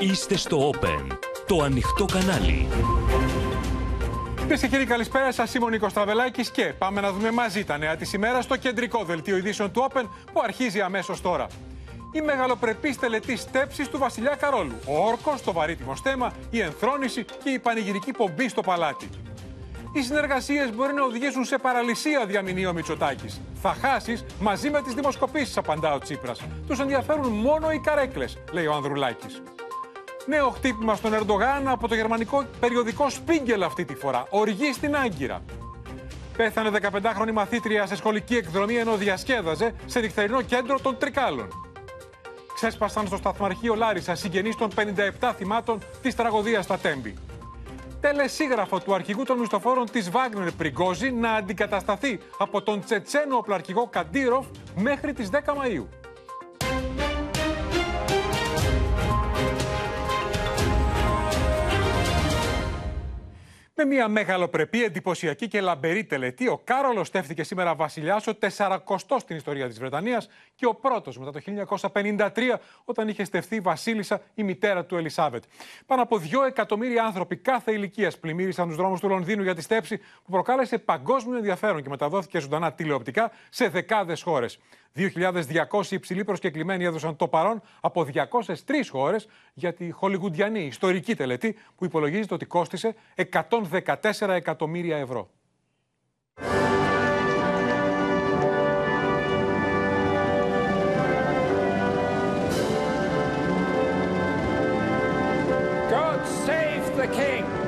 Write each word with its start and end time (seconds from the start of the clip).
Είστε 0.00 0.36
στο 0.36 0.70
Open, 0.70 1.06
το 1.46 1.62
ανοιχτό 1.62 2.04
κανάλι. 2.04 2.68
Κυρίες 4.36 4.60
και 4.60 4.66
κύριοι, 4.68 4.84
καλησπέρα 4.84 5.32
σας. 5.32 5.54
Είμαι 5.54 5.64
ο 5.64 5.68
Νίκος 5.68 5.92
Τραβελάκης 5.92 6.50
και 6.50 6.74
πάμε 6.78 7.00
να 7.00 7.12
δούμε 7.12 7.30
μαζί 7.30 7.64
τα 7.64 7.78
νέα 7.78 7.96
της 7.96 8.12
ημέρας 8.12 8.44
στο 8.44 8.56
κεντρικό 8.56 9.04
δελτίο 9.04 9.36
ειδήσεων 9.36 9.72
του 9.72 9.86
Open 9.90 10.02
που 10.32 10.40
αρχίζει 10.44 10.80
αμέσως 10.80 11.20
τώρα. 11.20 11.46
Η 12.12 12.20
μεγαλοπρεπής 12.20 12.98
τελετής 12.98 13.40
στέψης 13.40 13.88
του 13.88 13.98
Βασιλιά 13.98 14.34
Καρόλου. 14.34 14.74
Ο 14.86 15.06
όρκος, 15.06 15.42
το 15.42 15.52
βαρύτιμο 15.52 15.96
στέμα, 15.96 16.32
η 16.50 16.60
ενθρόνηση 16.60 17.24
και 17.44 17.50
η 17.50 17.58
πανηγυρική 17.58 18.12
πομπή 18.12 18.48
στο 18.48 18.60
παλάτι. 18.60 19.08
Οι 19.92 20.02
συνεργασίες 20.02 20.74
μπορεί 20.74 20.92
να 20.92 21.02
οδηγήσουν 21.02 21.44
σε 21.44 21.58
παραλυσία, 21.58 22.26
διαμηνεί 22.26 22.66
ο 22.66 22.72
Μητσοτάκης. 22.72 23.40
Θα 23.62 23.76
χάσεις 23.80 24.24
μαζί 24.40 24.70
με 24.70 24.82
τις 24.82 24.94
δημοσκοπήσεις, 24.94 25.56
απαντά 25.56 25.94
ο 25.94 25.98
Τσίπρας. 25.98 26.40
Τους 26.66 26.78
ενδιαφέρουν 26.78 27.28
μόνο 27.28 27.70
οι 27.70 27.78
καρέκλες, 27.78 28.38
λέει 28.52 28.66
ο 28.66 28.74
Ανδρουλάκης. 28.74 29.42
Νέο 30.28 30.50
χτύπημα 30.50 30.94
στον 30.94 31.12
Ερντογάν 31.14 31.68
από 31.68 31.88
το 31.88 31.94
γερμανικό 31.94 32.44
περιοδικό 32.60 33.10
Σπίγκελ 33.10 33.62
αυτή 33.62 33.84
τη 33.84 33.94
φορά. 33.94 34.26
Οργή 34.30 34.72
στην 34.72 34.96
Άγκυρα. 34.96 35.42
Πέθανε 36.36 36.70
15χρονη 36.82 37.32
μαθήτρια 37.32 37.86
σε 37.86 37.96
σχολική 37.96 38.36
εκδρομή 38.36 38.74
ενώ 38.74 38.96
διασκέδαζε 38.96 39.74
σε 39.86 40.00
νυχτερινό 40.00 40.42
κέντρο 40.42 40.80
των 40.80 40.98
Τρικάλων. 40.98 41.48
Ξέσπασαν 42.54 43.06
στο 43.06 43.16
σταθμαρχείο 43.16 43.74
Λάρισα 43.74 44.14
συγγενείς 44.14 44.56
των 44.56 44.70
57 45.20 45.32
θυμάτων 45.36 45.78
της 46.02 46.14
τραγωδίας 46.14 46.64
στα 46.64 46.78
Τέμπη. 46.78 47.14
Τελεσίγραφο 48.00 48.80
του 48.80 48.94
αρχηγού 48.94 49.22
των 49.22 49.38
μισθοφόρων 49.38 49.90
της 49.90 50.10
Βάγνερ 50.10 50.52
Πριγκόζη 50.52 51.10
να 51.10 51.32
αντικατασταθεί 51.32 52.18
από 52.38 52.62
τον 52.62 52.84
Τσετσένο 52.84 53.36
οπλαρχηγό 53.36 53.88
Καντήροφ 53.90 54.46
μέχρι 54.76 55.12
τις 55.12 55.28
10 55.32 55.54
Μαου. 55.56 55.88
Με 63.78 63.84
μια 63.84 64.08
μεγαλοπρεπή, 64.08 64.84
εντυπωσιακή 64.84 65.48
και 65.48 65.60
λαμπερή 65.60 66.04
τελετή, 66.04 66.48
ο 66.48 66.60
Κάρολος 66.64 67.06
στέφθηκε 67.06 67.42
σήμερα 67.42 67.74
βασιλιάς, 67.74 68.26
ο 68.26 68.32
40ο 68.56 69.18
στην 69.18 69.36
ιστορία 69.36 69.68
της 69.68 69.78
Βρετανίας 69.78 70.28
και 70.54 70.66
ο 70.66 70.74
πρώτος 70.74 71.18
μετά 71.18 71.32
το 71.32 71.40
1953, 71.92 72.60
όταν 72.84 73.08
είχε 73.08 73.24
στεφθεί 73.24 73.60
βασίλισσα 73.60 74.20
η 74.34 74.42
μητέρα 74.42 74.84
του 74.84 74.96
Ελισάβετ. 74.96 75.44
Πάνω 75.86 76.02
από 76.02 76.18
2 76.18 76.46
εκατομμύρια 76.46 77.04
άνθρωποι 77.04 77.36
κάθε 77.36 77.72
ηλικίας 77.72 78.18
πλημμύρισαν 78.18 78.68
τους 78.68 78.76
δρόμους 78.76 79.00
του 79.00 79.08
Λονδίνου 79.08 79.42
για 79.42 79.54
τη 79.54 79.62
στέψη, 79.62 79.98
που 79.98 80.30
προκάλεσε 80.30 80.78
παγκόσμιο 80.78 81.36
ενδιαφέρον 81.36 81.82
και 81.82 81.88
μεταδόθηκε 81.88 82.38
ζωντανά 82.38 82.72
τηλεοπτικά 82.72 83.32
σε 83.50 83.68
δεκάδες 83.68 84.22
χώρες. 84.22 84.58
2.200 84.96 85.90
υψηλοί 85.90 86.24
προσκεκλημένοι 86.24 86.84
έδωσαν 86.84 87.16
το 87.16 87.28
παρόν 87.28 87.62
από 87.80 88.06
203 88.14 88.44
χώρες 88.90 89.28
για 89.54 89.72
τη 89.74 89.90
χολιγουντιανή 89.90 90.64
ιστορική 90.64 91.14
τελετή 91.14 91.56
που 91.76 91.84
υπολογίζεται 91.84 92.34
ότι 92.34 92.46
κόστησε 92.46 92.94
114 93.32 94.28
εκατομμύρια 94.28 94.96
ευρώ. 94.96 95.30
God 105.90 106.20
save 106.46 106.96
the 106.96 107.06
king! 107.08 107.65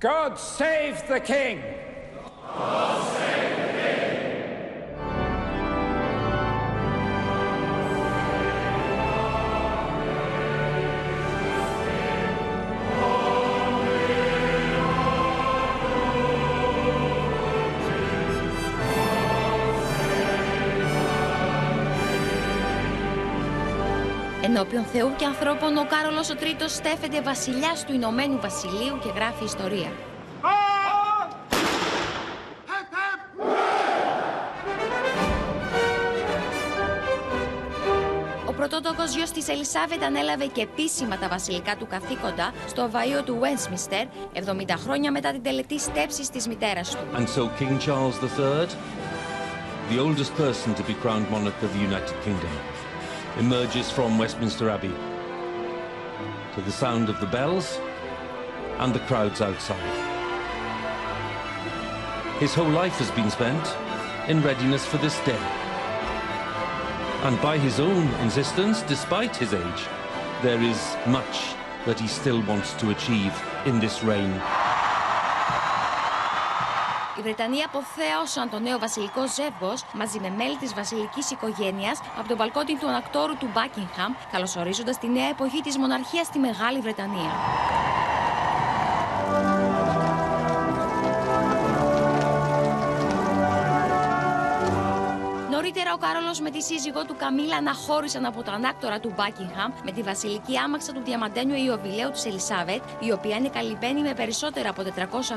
God 0.00 0.38
save 0.38 1.08
the 1.08 1.18
king! 1.18 1.60
Ενώπιον 24.58 24.84
Θεού 24.84 25.12
και 25.16 25.24
ανθρώπων, 25.24 25.76
ο 25.76 25.86
Κάρολος 25.88 26.30
ο 26.30 26.34
Τρίτος 26.34 26.72
στέφεται 26.72 27.22
βασιλιάς 27.22 27.84
του 27.84 27.92
Ηνωμένου 27.92 28.38
Βασιλείου 28.40 28.98
και 29.02 29.08
γράφει 29.14 29.44
ιστορία. 29.44 29.92
Ο 38.46 38.52
πρωτότοκος 38.52 39.14
γιος 39.14 39.30
της 39.30 39.48
Ελισάβετ 39.48 40.02
ανέλαβε 40.02 40.46
και 40.46 40.60
επίσημα 40.60 41.18
τα 41.18 41.28
βασιλικά 41.28 41.76
του 41.76 41.86
καθήκοντα 41.86 42.52
στο 42.66 42.90
βαΐο 42.92 43.24
του 43.24 43.38
Westminster 43.42 44.06
70 44.34 44.74
χρόνια 44.84 45.10
μετά 45.12 45.32
την 45.32 45.42
τελετή 45.42 45.78
στέψης 45.78 46.30
της 46.30 46.48
μητέρας 46.48 46.90
του. 46.90 46.98
And 47.16 47.26
so 47.26 47.42
King 47.60 47.78
Charles 47.86 48.16
III, 48.22 48.68
the 49.90 49.98
oldest 50.04 50.32
person 50.36 50.74
to 50.74 50.82
be 50.82 50.94
crowned 51.02 51.30
monarch 51.30 51.62
of 51.62 51.70
the 51.74 51.82
United 51.90 52.16
Kingdom, 52.24 52.77
emerges 53.38 53.88
from 53.88 54.18
Westminster 54.18 54.68
Abbey 54.68 54.92
to 56.54 56.60
the 56.60 56.72
sound 56.72 57.08
of 57.08 57.20
the 57.20 57.26
bells 57.26 57.78
and 58.78 58.92
the 58.92 58.98
crowds 59.00 59.40
outside. 59.40 59.78
His 62.40 62.52
whole 62.52 62.68
life 62.68 62.98
has 62.98 63.12
been 63.12 63.30
spent 63.30 63.64
in 64.28 64.42
readiness 64.42 64.84
for 64.84 64.98
this 64.98 65.16
day. 65.20 65.38
And 67.22 67.40
by 67.40 67.58
his 67.58 67.78
own 67.78 68.08
insistence, 68.22 68.82
despite 68.82 69.36
his 69.36 69.54
age, 69.54 69.86
there 70.42 70.60
is 70.60 70.96
much 71.06 71.54
that 71.86 72.00
he 72.00 72.08
still 72.08 72.42
wants 72.42 72.74
to 72.74 72.90
achieve 72.90 73.40
in 73.66 73.78
this 73.78 74.02
reign. 74.02 74.32
Οι 77.28 77.30
Βρετανοί 77.30 77.62
αποθέωσαν 77.62 78.50
το 78.50 78.58
νέο 78.58 78.78
βασιλικό 78.78 79.28
ζεύγος 79.28 79.84
μαζί 79.94 80.18
με 80.20 80.30
μέλη 80.30 80.56
της 80.56 80.74
βασιλικής 80.74 81.30
οικογένειας 81.30 82.00
από 82.18 82.28
το 82.28 82.36
μπαλκόνι 82.36 82.76
του 82.76 82.88
ανακτόρου 82.88 83.36
του 83.36 83.48
Buckingham, 83.54 84.14
καλωσορίζοντας 84.32 84.98
τη 84.98 85.08
νέα 85.08 85.28
εποχή 85.28 85.60
της 85.60 85.78
μοναρχίας 85.78 86.26
στη 86.26 86.38
Μεγάλη 86.38 86.80
Βρετανία. 86.80 87.32
Νωρίτερα, 95.68 95.94
ο 95.94 95.98
Κάρολος 95.98 96.40
με 96.40 96.50
τη 96.50 96.62
σύζυγό 96.62 97.04
του 97.04 97.16
Καμίλα 97.16 97.56
αναχώρησαν 97.56 98.24
από 98.24 98.42
το 98.42 98.50
ανάκτορα 98.50 99.00
του 99.00 99.14
Buckingham 99.16 99.72
με 99.84 99.92
τη 99.92 100.02
βασιλική 100.02 100.56
άμαξα 100.56 100.92
του 100.92 101.00
διαμαντένιου 101.04 101.64
Ιωβιλέου 101.64 102.10
της 102.10 102.24
Ελισάβετ, 102.26 102.82
η 102.98 103.12
οποία 103.12 103.36
είναι 103.36 103.48
καλυμμένη 103.48 104.00
με 104.00 104.14
περισσότερα 104.14 104.70
από 104.70 104.82
400 104.82 104.84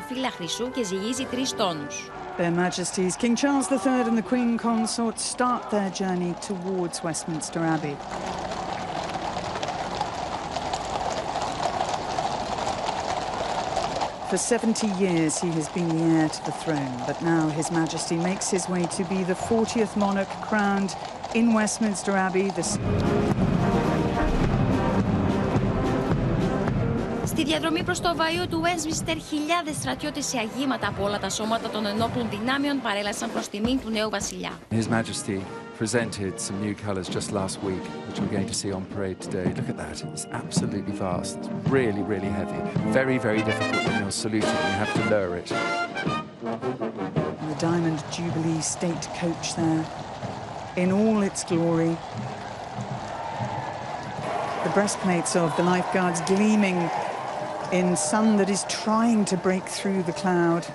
φύλλα 0.08 0.32
χρυσού 0.32 0.72
και 0.72 0.84
ζυγίζει 0.84 1.28
3 1.32 1.36
τόνους. 1.58 2.10
Their 2.38 2.54
Majesties 2.64 3.16
King 3.22 3.36
Charles 3.36 3.68
III 3.72 4.08
and 4.10 4.18
the 4.18 4.28
Queen 4.32 4.58
Consort 4.58 5.20
start 5.20 5.62
their 5.70 5.90
journey 6.00 6.34
towards 6.48 6.96
Westminster 7.04 7.62
Abbey. 7.76 7.96
For 14.32 14.38
70 14.38 14.88
years 14.88 15.42
he 15.42 15.50
has 15.50 15.68
been 15.68 15.90
the 15.90 16.04
heir 16.16 16.30
to 16.30 16.46
the 16.46 16.54
throne, 16.54 16.94
but 17.06 17.22
now 17.22 17.50
His 17.50 17.70
Majesty 17.70 18.16
makes 18.16 18.50
his 18.50 18.70
way 18.70 18.86
to 18.98 19.04
be 19.04 19.24
the 19.24 19.34
40th 19.34 19.98
monarch 19.98 20.30
crowned 20.48 20.96
in 21.36 21.54
Westminster 21.54 22.14
Abbey. 22.16 22.50
This 22.56 22.80
Στη 27.26 27.44
διαδρομή 27.44 27.84
προς 27.84 28.00
το 28.00 28.16
βαΐο 28.18 28.48
του 28.50 28.62
Westminster, 28.64 29.18
χιλιάδες 29.30 29.76
στρατιώτες 29.76 30.26
σε 30.26 30.38
αγήματα 30.38 30.88
από 30.88 31.04
όλα 31.04 31.20
τα 31.20 31.30
σώματα 31.30 31.70
των 31.70 31.86
ενόπλων 31.86 32.30
δυνάμεων 32.30 32.82
παρέλασαν 32.82 33.32
προς 33.32 33.48
τιμήν 33.50 33.80
του 33.80 33.90
νέου 33.90 34.10
βασιλιά. 34.10 34.52
His 34.72 34.88
Majesty 34.88 35.40
presented 35.82 36.40
some 36.40 36.62
new 36.62 36.76
colours 36.76 37.10
just 37.10 37.32
last 37.32 37.60
week, 37.64 37.82
which 38.08 38.20
we're 38.20 38.28
going 38.28 38.46
to 38.46 38.54
see 38.54 38.72
on 38.72 38.86
parade 38.94 39.20
today. 39.20 39.46
Look 39.46 39.68
at 39.68 39.78
that. 39.78 40.04
It's 40.04 40.28
absolutely 40.28 40.92
vast. 40.92 41.40
It's 41.40 41.48
really, 41.72 42.04
really 42.04 42.28
heavy. 42.28 42.62
Very, 42.92 43.18
very 43.18 43.42
difficult 43.42 43.88
when 43.88 44.04
you're 44.04 44.12
saluting. 44.12 44.48
You 44.48 44.78
have 44.78 44.94
to 44.94 45.10
lower 45.10 45.38
it. 45.38 45.48
the 45.48 47.56
Diamond 47.58 48.04
Jubilee 48.12 48.62
state 48.62 49.02
coach 49.16 49.56
there 49.56 49.84
in 50.78 50.92
all 50.92 51.24
its 51.24 51.44
glory. 51.46 51.98
The 54.64 54.70
breastplates 54.76 55.36
of 55.36 55.58
the 55.58 55.64
lifeguards 55.64 56.22
gleaming 56.28 56.92
in 57.72 57.98
sun 57.98 58.38
that 58.38 58.52
is 58.52 58.66
trying 58.70 59.26
to 59.26 59.36
break 59.36 59.64
through 59.64 60.04
the 60.04 60.14
cloud. 60.14 60.68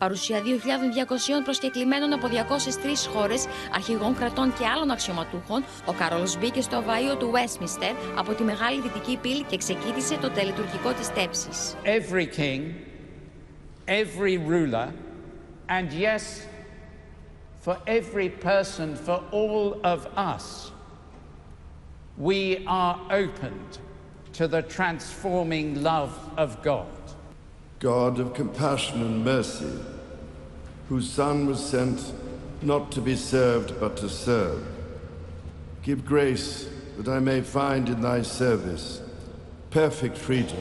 Παρουσία 0.00 0.40
2.200 0.42 1.44
προσκεκλημένων 1.44 2.12
από 2.12 2.26
203 2.26 2.32
χώρες, 3.12 3.46
αρχηγών 3.74 4.14
κρατών 4.14 4.52
και 4.58 4.66
άλλων 4.66 4.90
αξιωματούχων, 4.90 5.64
ο 5.86 5.92
Καρόλο 5.92 6.34
μπήκε 6.38 6.60
στο 6.60 6.82
βαΐο 6.86 7.18
του 7.18 7.32
Westminster 7.34 7.94
από 8.18 8.32
τη 8.34 8.42
μεγάλη 8.42 8.80
δυτική 8.80 9.18
πύλη 9.22 9.42
και 9.42 9.56
ξεκίνησε 9.56 10.16
το 10.16 10.30
τελετουργικό 10.30 10.92
της 10.92 11.12
τέψης. 11.12 11.74
Every 11.84 12.26
king, 12.38 12.60
every 13.86 14.36
ruler, 14.52 14.88
and 15.68 15.92
yes, 15.92 16.22
for 17.64 17.76
every 17.86 18.28
person, 18.50 18.88
for 19.06 19.18
all 19.40 19.66
of 19.94 20.00
us, 20.34 20.72
we 22.28 22.40
are 22.66 22.96
opened 23.22 23.72
to 24.38 24.44
the 24.54 24.62
transforming 24.76 25.68
love 25.90 26.14
of 26.36 26.50
God. 26.70 27.00
God 27.80 28.20
of 28.20 28.34
compassion 28.34 29.00
and 29.00 29.24
mercy, 29.24 29.72
whose 30.90 31.10
Son 31.10 31.46
was 31.46 31.64
sent 31.64 32.12
not 32.60 32.92
to 32.92 33.00
be 33.00 33.16
served 33.16 33.80
but 33.80 33.96
to 33.96 34.08
serve, 34.08 34.62
give 35.82 36.04
grace 36.04 36.68
that 36.98 37.08
I 37.08 37.20
may 37.20 37.40
find 37.40 37.88
in 37.88 38.02
thy 38.02 38.20
service 38.20 39.00
perfect 39.70 40.18
freedom, 40.18 40.58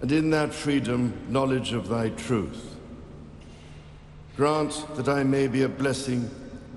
and 0.00 0.12
in 0.12 0.30
that 0.30 0.54
freedom 0.54 1.12
knowledge 1.28 1.72
of 1.72 1.88
thy 1.88 2.10
truth. 2.10 2.76
Grant 4.36 4.86
that 4.94 5.08
I 5.08 5.24
may 5.24 5.48
be 5.48 5.62
a 5.62 5.68
blessing 5.68 6.30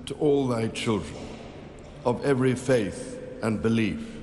to 0.06 0.14
all 0.14 0.48
thy 0.48 0.66
children 0.68 1.20
of 2.04 2.24
every 2.24 2.56
faith 2.56 3.18
and 3.42 3.62
belief. 3.62 4.19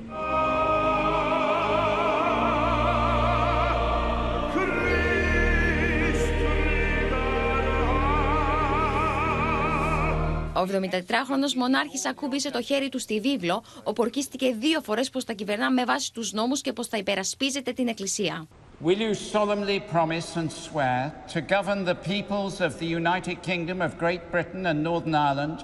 Ο 10.58 10.62
74χρονος 10.62 11.54
μονάρχης 11.56 12.06
ακούμπησε 12.06 12.52
το 12.52 12.62
χέρι 12.62 12.90
του 12.90 13.00
στη 13.00 13.20
βίβλο, 13.20 13.64
όπου 13.84 14.04
ορκίστηκε 14.04 14.56
δύο 14.60 14.82
φορές 14.82 15.10
πως 15.10 15.24
θα 15.24 15.34
κυβερνά 15.34 15.72
με 15.72 15.86
βάση 15.86 16.14
τους 16.14 16.34
νόμους 16.34 16.62
και 16.62 16.74
πως 16.74 16.88
θα 16.88 16.98
υπερασπίζεται 16.98 17.72
την 17.72 17.88
Εκκλησία. 17.88 18.48
Will 18.86 19.00
you 19.00 19.14
solemnly 19.34 19.80
promise 19.96 20.30
and 20.36 20.50
swear 20.52 21.12
to 21.34 21.40
govern 21.56 21.80
the 21.92 21.98
peoples 22.12 22.56
of 22.68 22.72
the 22.82 22.90
United 23.02 23.38
Kingdom 23.50 23.78
of 23.88 23.92
Great 24.04 24.24
Britain 24.34 24.64
and 24.70 24.78
Northern 24.90 25.16
Ireland, 25.30 25.58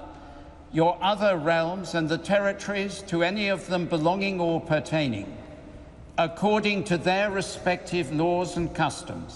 your 0.80 0.92
other 1.12 1.32
realms 1.52 1.88
and 1.98 2.06
the 2.14 2.20
territories 2.34 2.94
to 3.10 3.16
any 3.32 3.46
of 3.56 3.60
them 3.72 3.82
belonging 3.96 4.36
or 4.48 4.56
pertaining, 4.74 5.28
according 6.28 6.78
to 6.90 6.96
their 7.08 7.26
respective 7.40 8.06
laws 8.22 8.50
and 8.58 8.66
customs? 8.84 9.32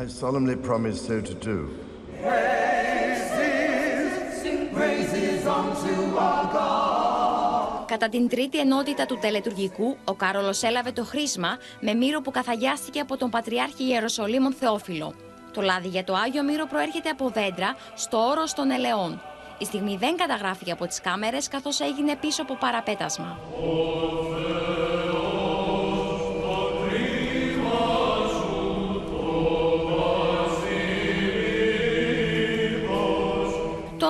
I 0.00 0.04
solemnly 0.22 0.58
promise 0.70 0.98
so 1.10 1.16
to 1.30 1.34
do. 1.50 1.58
Κατά 7.86 8.08
την 8.08 8.28
τρίτη 8.28 8.58
ενότητα 8.58 9.06
του 9.06 9.18
τελετουργικού, 9.20 9.96
ο 10.04 10.14
Κάρολος 10.14 10.62
έλαβε 10.62 10.92
το 10.92 11.04
χρήσμα 11.04 11.56
με 11.80 11.94
μύρο 11.94 12.20
που 12.20 12.30
καθαγιάστηκε 12.30 13.00
από 13.00 13.16
τον 13.16 13.30
Πατριάρχη 13.30 13.84
Ιεροσολύμων 13.84 14.52
Θεόφιλο. 14.52 15.14
Το 15.52 15.60
λάδι 15.60 15.88
για 15.88 16.04
το 16.04 16.14
Άγιο 16.14 16.42
Μύρο 16.42 16.66
προέρχεται 16.66 17.08
από 17.08 17.28
δέντρα 17.28 17.76
στο 17.94 18.18
όρος 18.18 18.52
των 18.52 18.70
ελαιών. 18.70 19.20
Η 19.58 19.64
στιγμή 19.64 19.96
δεν 19.96 20.16
καταγράφηκε 20.16 20.72
από 20.72 20.86
τις 20.86 21.00
κάμερες 21.00 21.48
καθώς 21.48 21.80
έγινε 21.80 22.16
πίσω 22.16 22.42
από 22.42 22.56
παραπέτασμα. 22.56 23.38
Το 25.12 25.35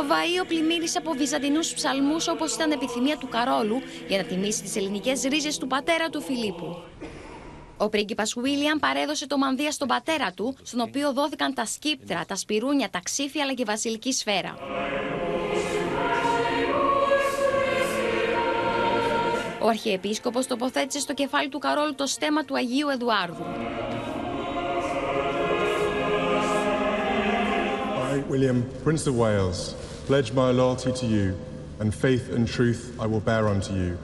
βαΐο 0.06 0.44
πλημμύρισε 0.48 0.98
από 0.98 1.12
βυζαντινούς 1.12 1.74
ψαλμούς 1.74 2.28
όπως 2.28 2.54
ήταν 2.54 2.70
επιθυμία 2.70 3.16
του 3.16 3.28
Καρόλου 3.28 3.80
για 4.08 4.18
να 4.18 4.24
τιμήσει 4.24 4.62
τις 4.62 4.76
ελληνικές 4.76 5.22
ρίζες 5.22 5.58
του 5.58 5.66
πατέρα 5.66 6.08
του 6.08 6.20
Φιλίππου. 6.20 6.82
Ο 7.76 7.88
πρίγκιπας 7.88 8.34
Βίλιαμ 8.36 8.78
παρέδωσε 8.78 9.26
το 9.26 9.38
μανδύα 9.38 9.70
στον 9.70 9.88
πατέρα 9.88 10.32
του, 10.32 10.56
στον 10.62 10.80
οποίο 10.80 11.12
δόθηκαν 11.12 11.54
τα 11.54 11.64
σκύπτρα, 11.64 12.24
τα 12.28 12.36
σπυρούνια, 12.36 12.90
τα 12.90 13.00
ξύφια 13.02 13.42
αλλά 13.42 13.52
και 13.52 13.62
η 13.62 13.64
βασιλική 13.64 14.12
σφαίρα. 14.12 14.58
Ο 19.60 19.68
Αρχιεπίσκοπος 19.68 20.46
τοποθέτησε 20.46 21.00
στο 21.00 21.14
κεφάλι 21.14 21.48
του 21.48 21.58
Καρόλου 21.58 21.94
το 21.94 22.06
στέμα 22.06 22.44
του 22.44 22.56
Αγίου 22.56 22.88
Εδουάρδου. 22.88 23.44
I, 28.12 28.18
William, 28.32 28.58
Prince 28.84 29.04
of 29.10 29.16
Wales, 29.22 29.58
pledge 30.07 30.31
my 30.33 30.49
loyalty 30.51 30.91
to 31.01 31.05
you, 31.05 31.27
and 31.81 31.93
faith 32.05 32.25
and 32.35 32.47
truth 32.57 32.81
I 33.03 33.05
will 33.11 33.23
bear 33.31 33.43
unto 33.47 33.73
you, 33.73 33.97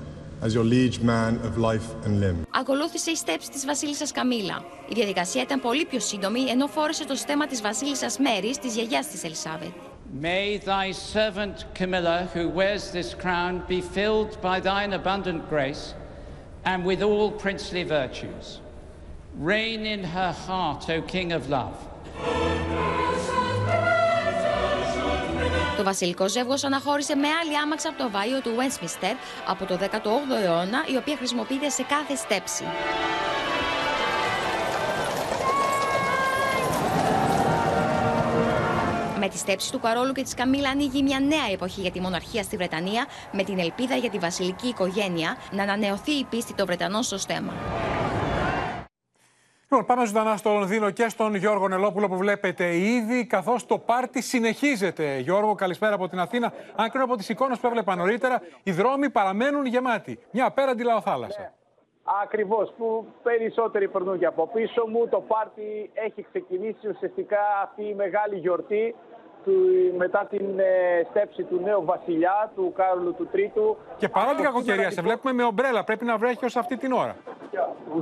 as 0.45 0.53
your 0.53 0.63
liege 0.63 0.99
man 1.13 1.33
of 1.47 1.57
life 1.57 1.87
and 2.05 2.19
limb. 2.19 2.45
Ακολούθησε 2.51 3.11
η 3.11 3.15
στέψη 3.15 3.49
της 3.49 3.65
βασίλισσας 3.65 4.11
Καμίλα. 4.11 4.63
Η 4.89 4.93
διαδικασία 4.93 5.41
ήταν 5.41 5.61
πολύ 5.61 5.85
πιο 5.85 5.99
σύντομη, 5.99 6.41
ενώ 6.41 6.67
φόρεσε 6.67 7.05
το 7.05 7.15
στέμα 7.15 7.47
της 7.47 7.61
βασίλισσας 7.61 8.17
Μέρης, 8.17 8.57
της 8.57 8.75
γιαγιάς 8.75 9.07
της 9.07 9.23
Ελισάβετ. 9.23 9.71
May 10.21 10.57
thy 10.57 10.91
servant 10.91 11.65
Camilla, 11.73 12.29
who 12.33 12.47
wears 12.47 12.91
this 12.91 13.13
crown, 13.13 13.61
be 13.67 13.81
filled 13.81 14.41
by 14.41 14.59
thine 14.59 14.93
abundant 14.93 15.49
grace 15.49 15.93
and 16.63 16.85
with 16.85 17.01
all 17.01 17.31
princely 17.31 17.83
virtues. 17.83 18.59
Reign 19.39 19.85
in 19.85 20.03
her 20.03 20.31
heart, 20.31 20.89
O 20.89 21.01
King 21.01 21.31
of 21.31 21.49
love. 21.49 21.77
Το 25.82 25.88
βασιλικός 25.88 26.30
ζεύγος 26.30 26.64
αναχώρησε 26.64 27.14
με 27.14 27.28
άλλη 27.42 27.56
άμαξα 27.56 27.88
από 27.88 27.98
το 27.98 28.10
βάιο 28.10 28.40
του 28.40 28.50
Westminster 28.56 29.14
από 29.46 29.64
το 29.64 29.78
18ο 29.82 30.44
αιώνα, 30.44 30.84
η 30.92 30.96
οποία 30.96 31.16
χρησιμοποιείται 31.16 31.68
σε 31.68 31.82
κάθε 31.82 32.14
στέψη. 32.14 32.64
Με 39.18 39.28
τη 39.28 39.38
στέψη 39.38 39.72
του 39.72 39.80
Καρόλου 39.80 40.12
και 40.12 40.22
της 40.22 40.34
Καμίλα 40.34 40.68
ανοίγει 40.68 41.02
μια 41.02 41.20
νέα 41.20 41.52
εποχή 41.52 41.80
για 41.80 41.90
τη 41.90 42.00
μοναρχία 42.00 42.42
στη 42.42 42.56
Βρετανία, 42.56 43.06
με 43.32 43.42
την 43.42 43.58
ελπίδα 43.58 43.96
για 43.96 44.10
τη 44.10 44.18
βασιλική 44.18 44.68
οικογένεια 44.68 45.36
να 45.50 45.62
ανανεωθεί 45.62 46.12
η 46.12 46.24
πίστη 46.24 46.54
των 46.54 46.66
Βρετανών 46.66 47.02
στο 47.02 47.18
στέμα. 47.18 47.52
Λοιπόν, 49.72 49.86
πάμε 49.86 50.06
ζωντανά 50.06 50.36
στο 50.36 50.50
Λονδίνο 50.50 50.90
και 50.90 51.08
στον 51.08 51.34
Γιώργο 51.34 51.68
Νελόπουλο 51.68 52.08
που 52.08 52.16
βλέπετε 52.16 52.76
ήδη, 52.76 53.26
καθώς 53.26 53.66
το 53.66 53.78
πάρτι 53.78 54.22
συνεχίζεται. 54.22 55.18
Γιώργο, 55.18 55.54
καλησπέρα 55.54 55.94
από 55.94 56.08
την 56.08 56.18
Αθήνα. 56.18 56.52
Αν 56.76 56.90
κρίνω 56.90 57.04
από 57.04 57.16
τις 57.16 57.28
εικόνες 57.28 57.58
που 57.58 57.66
έβλεπα 57.66 57.96
νωρίτερα, 57.96 58.42
οι 58.62 58.72
δρόμοι 58.72 59.10
παραμένουν 59.10 59.66
γεμάτοι. 59.66 60.18
Μια 60.30 60.46
απέραντη 60.46 60.84
λαοθάλασσα. 60.84 61.52
Ακριβώς, 62.22 62.72
που 62.78 63.06
περισσότεροι 63.22 63.88
περνούν 63.88 64.18
και 64.18 64.26
από 64.26 64.46
πίσω 64.46 64.86
μου. 64.86 65.08
Το 65.08 65.20
πάρτι 65.20 65.90
έχει 65.92 66.22
ξεκινήσει 66.22 66.88
ουσιαστικά 66.88 67.40
αυτή 67.62 67.82
η 67.82 67.94
μεγάλη 67.94 68.36
γιορτή 68.36 68.94
του, 69.44 69.52
μετά 69.96 70.26
την 70.30 70.58
ε, 70.58 71.06
στέψη 71.10 71.42
του 71.42 71.60
νέου 71.64 71.84
βασιλιά, 71.84 72.50
του 72.54 72.72
Κάρολου 72.76 73.14
του 73.14 73.26
Τρίτου. 73.32 73.76
Και 73.96 74.08
παρά 74.08 74.34
την 74.34 74.44
κακοκαιρία, 74.44 74.90
σε 74.90 75.02
βλέπουμε 75.02 75.32
με 75.32 75.44
ομπρέλα. 75.44 75.84
Πρέπει 75.84 76.04
να 76.04 76.16
βρέχει 76.16 76.44
ως 76.44 76.56
αυτή 76.56 76.76
την 76.76 76.92
ώρα. 76.92 77.16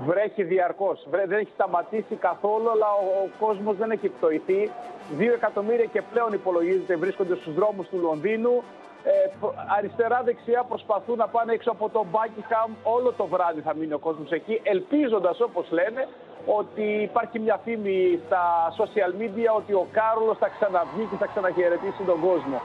Βρέχει 0.06 0.42
διαρκώς. 0.42 1.06
Βρέ- 1.10 1.26
Δεν 1.28 1.38
έχει 1.38 1.50
σταματήσει 1.54 2.14
καθόλου, 2.14 2.70
αλλά 2.70 2.86
ο, 2.86 3.24
ο 3.24 3.46
κόσμος 3.46 3.76
δεν 3.76 3.90
έχει 3.90 4.08
πτωηθεί. 4.08 4.70
Δύο 5.16 5.32
εκατομμύρια 5.32 5.84
και 5.84 6.02
πλέον 6.12 6.32
υπολογίζεται 6.32 6.96
βρίσκονται 6.96 7.34
στους 7.36 7.54
δρόμους 7.54 7.88
του 7.88 7.98
Λονδίνου. 7.98 8.62
Ε, 9.04 9.10
προ- 9.40 9.54
αριστερά-δεξιά 9.78 10.62
προσπαθούν 10.68 11.16
να 11.16 11.28
πάνε 11.28 11.52
έξω 11.52 11.70
από 11.70 11.88
το 11.88 12.04
Buckingham. 12.12 12.70
Όλο 12.82 13.12
το 13.12 13.26
βράδυ 13.26 13.60
θα 13.60 13.74
μείνει 13.74 13.92
ο 13.92 13.98
κόσμος 13.98 14.30
εκεί, 14.30 14.60
ελπίζοντας 14.62 15.40
όπως 15.40 15.70
λένε 15.70 16.08
ότι 16.44 16.82
υπάρχει 16.82 17.38
μια 17.38 17.60
φήμη 17.64 18.20
στα 18.26 18.42
social 18.78 19.12
media 19.20 19.50
ότι 19.56 19.72
ο 19.72 19.86
Κάρολος 19.92 20.38
θα 20.38 20.48
ξαναβγεί 20.56 21.04
και 21.10 21.16
θα 21.16 21.26
ξαναχαιρετήσει 21.26 22.02
τον 22.10 22.20
κόσμο. 22.20 22.60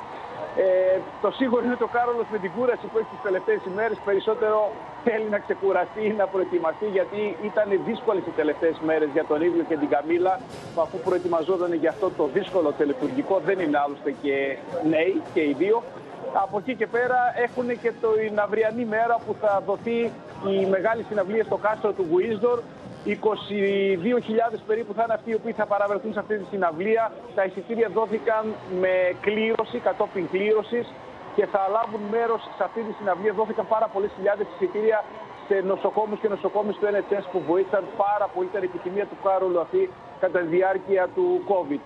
Ε, 0.58 1.00
το 1.22 1.30
σίγουρο 1.32 1.62
είναι 1.64 1.74
ότι 1.74 1.84
ο 1.84 1.94
Κάρολος 1.98 2.28
με 2.32 2.38
την 2.38 2.52
κούραση 2.56 2.86
που 2.90 2.98
έχει 2.98 3.12
τις 3.16 3.24
τελευταίες 3.28 3.62
ημέρες 3.72 3.98
περισσότερο 4.06 4.72
θέλει 5.04 5.28
να 5.36 5.40
ξεκουραστεί, 5.46 6.16
να 6.22 6.26
προετοιμαστεί 6.28 6.88
γιατί 6.98 7.22
ήταν 7.50 7.68
δύσκολες 7.90 8.24
οι 8.30 8.34
τελευταίες 8.42 8.76
μέρες 8.88 9.10
για 9.14 9.26
τον 9.32 9.40
ίδιο 9.48 9.64
και 9.70 9.78
την 9.78 9.90
Καμίλα 9.90 10.40
αφού 10.84 10.98
προετοιμαζόταν 11.08 11.74
για 11.74 11.90
αυτό 11.90 12.08
το 12.18 12.30
δύσκολο 12.34 12.72
τελετουργικό 12.72 13.36
δεν 13.46 13.60
είναι 13.60 13.78
άλλωστε 13.84 14.12
και 14.22 14.58
νέοι 14.94 15.22
και 15.34 15.42
οι 15.42 15.54
δύο. 15.58 15.84
Από 16.44 16.58
εκεί 16.58 16.76
και 16.76 16.88
πέρα 16.88 17.20
έχουν 17.46 17.68
και 17.82 17.92
την 18.02 18.40
αυριανή 18.40 18.86
μέρα 18.86 19.16
που 19.26 19.36
θα 19.42 19.62
δοθεί 19.66 20.00
η 20.54 20.66
μεγάλη 20.70 21.06
συναυλία 21.10 21.44
στο 21.44 21.58
κάστρο 21.58 21.92
του 21.92 22.06
Γουίσδορ 22.12 22.60
22.000 23.06 23.12
περίπου 24.68 24.94
θα 24.94 25.04
είναι 25.04 25.14
αυτοί 25.14 25.30
οι 25.32 25.34
οποίοι 25.34 25.52
θα 25.52 25.66
παραβρεθούν 25.66 26.14
σε 26.14 26.20
αυτή 26.20 26.38
τη 26.38 26.46
συναυλία. 26.52 27.12
Τα 27.36 27.44
εισιτήρια 27.46 27.90
δόθηκαν 27.90 28.44
με 28.80 28.94
κλήρωση, 29.22 29.78
κατόπιν 29.88 30.30
κλήρωσης 30.30 30.86
και 31.36 31.46
θα 31.46 31.62
λάβουν 31.76 32.02
μέρος 32.12 32.42
σε 32.58 32.64
αυτή 32.64 32.82
τη 32.82 32.94
συναυλία. 33.00 33.34
Δόθηκαν 33.34 33.66
πάρα 33.68 33.88
πολλές 33.94 34.12
χιλιάδες 34.16 34.48
εισιτήρια 34.54 35.04
σε 35.48 35.56
νοσοκόμους 35.72 36.20
και 36.20 36.28
νοσοκόμες 36.28 36.76
του 36.76 36.86
NHS 36.94 37.26
που 37.32 37.40
βοήθησαν 37.50 37.84
πάρα 37.98 38.28
πολύ 38.34 38.48
την 38.48 38.64
επιθυμία 38.64 39.06
του 39.06 39.18
Κάρολου 39.24 39.60
αυτή 39.60 39.90
κατά 40.20 40.40
τη 40.40 40.48
διάρκεια 40.48 41.08
του 41.16 41.26
COVID. 41.52 41.84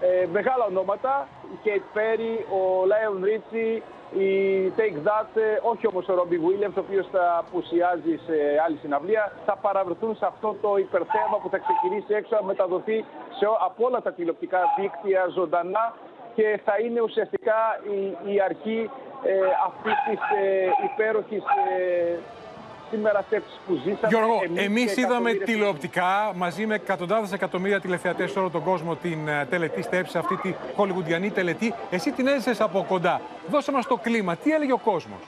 Ε, 0.00 0.26
μεγάλα 0.32 0.64
ονόματα, 0.64 1.28
η 1.54 1.56
Kate 1.64 1.88
Perry, 1.96 2.34
ο 2.58 2.60
Lion 2.90 3.16
Ritchie, 3.28 3.74
η 4.18 4.30
Take 4.76 4.98
That, 5.08 5.28
ε, 5.34 5.58
όχι 5.62 5.86
όμως 5.86 6.08
ο 6.08 6.14
Robbie 6.18 6.40
Williams, 6.46 6.76
ο 6.76 6.84
οποίος 6.86 7.06
θα 7.12 7.36
απουσιάζει 7.38 8.14
σε 8.26 8.36
άλλη 8.66 8.76
συναυλία, 8.82 9.32
θα 9.46 9.56
παραβρεθούν 9.56 10.16
σε 10.16 10.26
αυτό 10.26 10.56
το 10.60 10.76
υπερθέμα 10.76 11.36
που 11.42 11.48
θα 11.48 11.58
ξεκινήσει 11.58 12.14
έξω 12.14 12.36
να 12.40 12.42
μεταδοθεί 12.42 13.04
σε, 13.38 13.46
από 13.66 13.86
όλα 13.86 14.02
τα 14.02 14.12
τηλεοπτικά 14.12 14.60
δίκτυα 14.78 15.26
ζωντανά 15.34 15.94
και 16.34 16.60
θα 16.64 16.74
είναι 16.84 17.00
ουσιαστικά 17.00 17.60
η, 17.96 18.32
η 18.32 18.40
αρχή 18.40 18.90
ε, 19.24 19.34
αυτής 19.68 19.96
της 20.06 20.20
ε, 20.42 20.70
υπέροχης 20.92 21.44
ε, 21.68 22.18
σήμερα 22.92 23.24
που 23.66 23.74
ζήσαμε. 23.74 24.08
Γιώργο, 24.08 24.42
εμείς 24.54 24.96
είδαμε 24.96 25.32
τηλεοπτικά 25.32 26.32
μαζί 26.34 26.66
με 26.66 26.74
εκατοντάδες 26.74 27.32
εκατομμύρια 27.32 27.80
τηλεθεατές 27.80 28.30
σε 28.30 28.38
όλο 28.38 28.50
τον 28.50 28.62
κόσμο 28.62 28.96
την 28.96 29.28
ε, 29.28 29.46
τελετή 29.50 29.82
στέψη, 29.82 30.18
αυτή 30.18 30.36
τη 30.36 30.54
χολιγουντιανή 30.76 31.30
τελετή. 31.30 31.74
Εσύ 31.90 32.12
την 32.12 32.26
έζησες 32.26 32.60
από 32.60 32.84
κοντά. 32.88 33.20
Δώσε 33.50 33.72
μας 33.72 33.86
το 33.86 33.96
κλίμα. 33.96 34.36
Τι 34.36 34.50
έλεγε 34.50 34.72
ο 34.72 34.78
κόσμος; 34.78 35.20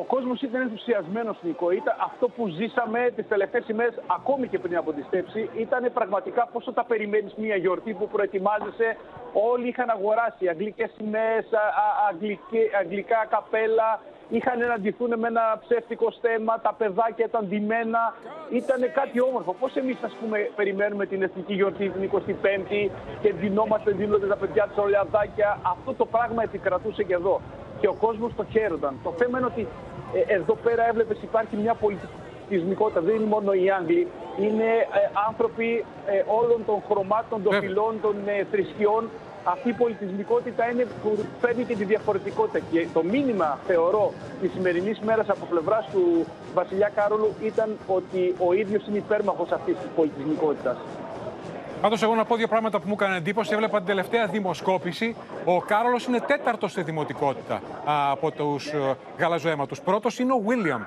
Ο 0.00 0.04
κόσμος 0.04 0.42
ήταν 0.42 0.60
ενθουσιασμένος, 0.60 1.36
Νικό. 1.42 1.70
Ήταν 1.70 1.96
αυτό 2.08 2.28
που 2.28 2.48
ζήσαμε 2.48 3.00
τις 3.16 3.28
τελευταίες 3.28 3.68
ημέρες, 3.68 3.94
ακόμη 4.06 4.48
και 4.48 4.58
πριν 4.58 4.76
από 4.76 4.92
τη 4.92 5.02
στέψη, 5.02 5.50
ήταν 5.56 5.90
πραγματικά 5.92 6.48
πόσο 6.52 6.72
τα 6.72 6.84
περιμένεις 6.84 7.34
μια 7.36 7.56
γιορτή 7.56 7.92
που 7.92 8.08
προετοιμάζεσαι. 8.08 8.96
Όλοι 9.52 9.68
είχαν 9.68 9.90
αγοράσει 9.90 10.48
αγγλικές 10.48 10.90
σημαίε, 10.96 11.38
αγγλικά 12.80 13.26
καπέλα, 13.28 14.00
είχαν 14.28 14.58
να 14.58 14.78
ντυθούν 14.78 15.18
με 15.18 15.26
ένα 15.26 15.44
ψεύτικο 15.64 16.10
στέμα, 16.10 16.60
τα 16.60 16.74
παιδάκια 16.78 17.24
ήταν 17.24 17.46
ντυμένα. 17.48 18.14
Ήταν 18.50 18.80
κάτι 18.92 19.20
όμορφο. 19.20 19.52
Πώς 19.60 19.76
εμείς, 19.76 19.98
ας 20.02 20.14
πούμε, 20.20 20.50
περιμένουμε 20.56 21.06
την 21.06 21.22
εθνική 21.22 21.54
γιορτή 21.54 21.88
την 21.88 22.02
25η 22.12 22.90
και 23.22 23.32
ντυνόμαστε, 23.32 23.90
δίνονται 23.90 24.26
τα 24.26 24.36
παιδιά 24.36 24.66
τους 24.68 24.76
ολιαδάκια; 24.84 25.58
Αυτό 25.62 25.94
το 25.94 26.06
πράγμα 26.06 26.42
επικρατούσε 26.42 27.02
και 27.02 27.14
εδώ. 27.14 27.40
Και 27.80 27.88
ο 27.88 27.96
κόσμος 28.00 28.32
το 28.36 28.44
χαίρονταν. 28.50 28.94
Το 29.02 29.14
θέμα 29.18 29.38
είναι 29.38 29.46
ότι 29.46 29.66
ε, 30.14 30.34
εδώ 30.34 30.54
πέρα 30.54 30.88
έβλεπες 30.88 31.18
υπάρχει 31.22 31.56
μια 31.56 31.74
πολιτισμικότητα. 31.74 33.00
Δεν 33.00 33.14
είναι 33.14 33.24
μόνο 33.24 33.52
οι 33.52 33.70
Άγγλοι. 33.70 34.06
Είναι 34.40 34.64
ε, 34.64 35.00
άνθρωποι 35.28 35.84
ε, 36.06 36.22
όλων 36.40 36.64
των 36.66 36.82
χρωμάτων, 36.88 37.42
των 37.42 37.52
φυλών, 37.60 38.00
των 38.00 38.14
ε, 38.26 38.44
θρησκειών 38.50 39.10
αυτή 39.54 39.68
η 39.68 39.72
πολιτισμικότητα 39.72 40.70
είναι 40.70 40.86
που 41.02 41.24
φέρνει 41.40 41.64
και 41.64 41.76
τη 41.76 41.84
διαφορετικότητα. 41.84 42.58
Και 42.70 42.86
το 42.94 43.02
μήνυμα, 43.02 43.58
θεωρώ, 43.66 44.12
της 44.40 44.50
σημερινής 44.52 44.98
μέρας 44.98 45.28
από 45.28 45.44
πλευράς 45.50 45.88
του 45.92 46.26
Βασιλιά 46.54 46.90
Κάρολου 46.94 47.30
ήταν 47.42 47.76
ότι 47.86 48.34
ο 48.46 48.52
ίδιος 48.52 48.86
είναι 48.86 48.96
υπέρμαχος 48.96 49.50
αυτής 49.50 49.76
της 49.76 49.88
πολιτισμικότητας. 49.96 50.76
Πάντως, 51.80 52.02
εγώ 52.02 52.14
να 52.14 52.24
πω 52.24 52.36
δύο 52.36 52.48
πράγματα 52.48 52.80
που 52.80 52.88
μου 52.88 52.94
έκανε 52.98 53.16
εντύπωση. 53.16 53.52
Έβλεπα 53.52 53.76
την 53.76 53.86
τελευταία 53.86 54.26
δημοσκόπηση. 54.26 55.16
Ο 55.44 55.60
Κάρολος 55.60 56.06
είναι 56.06 56.20
τέταρτος 56.20 56.72
σε 56.72 56.82
δημοτικότητα 56.82 57.62
από 58.10 58.30
τους 58.30 58.66
ε, 58.66 58.96
γαλαζοαίματους. 59.18 59.80
Πρώτος 59.80 60.18
είναι 60.18 60.32
ο 60.32 60.38
Βίλιαμ. 60.46 60.82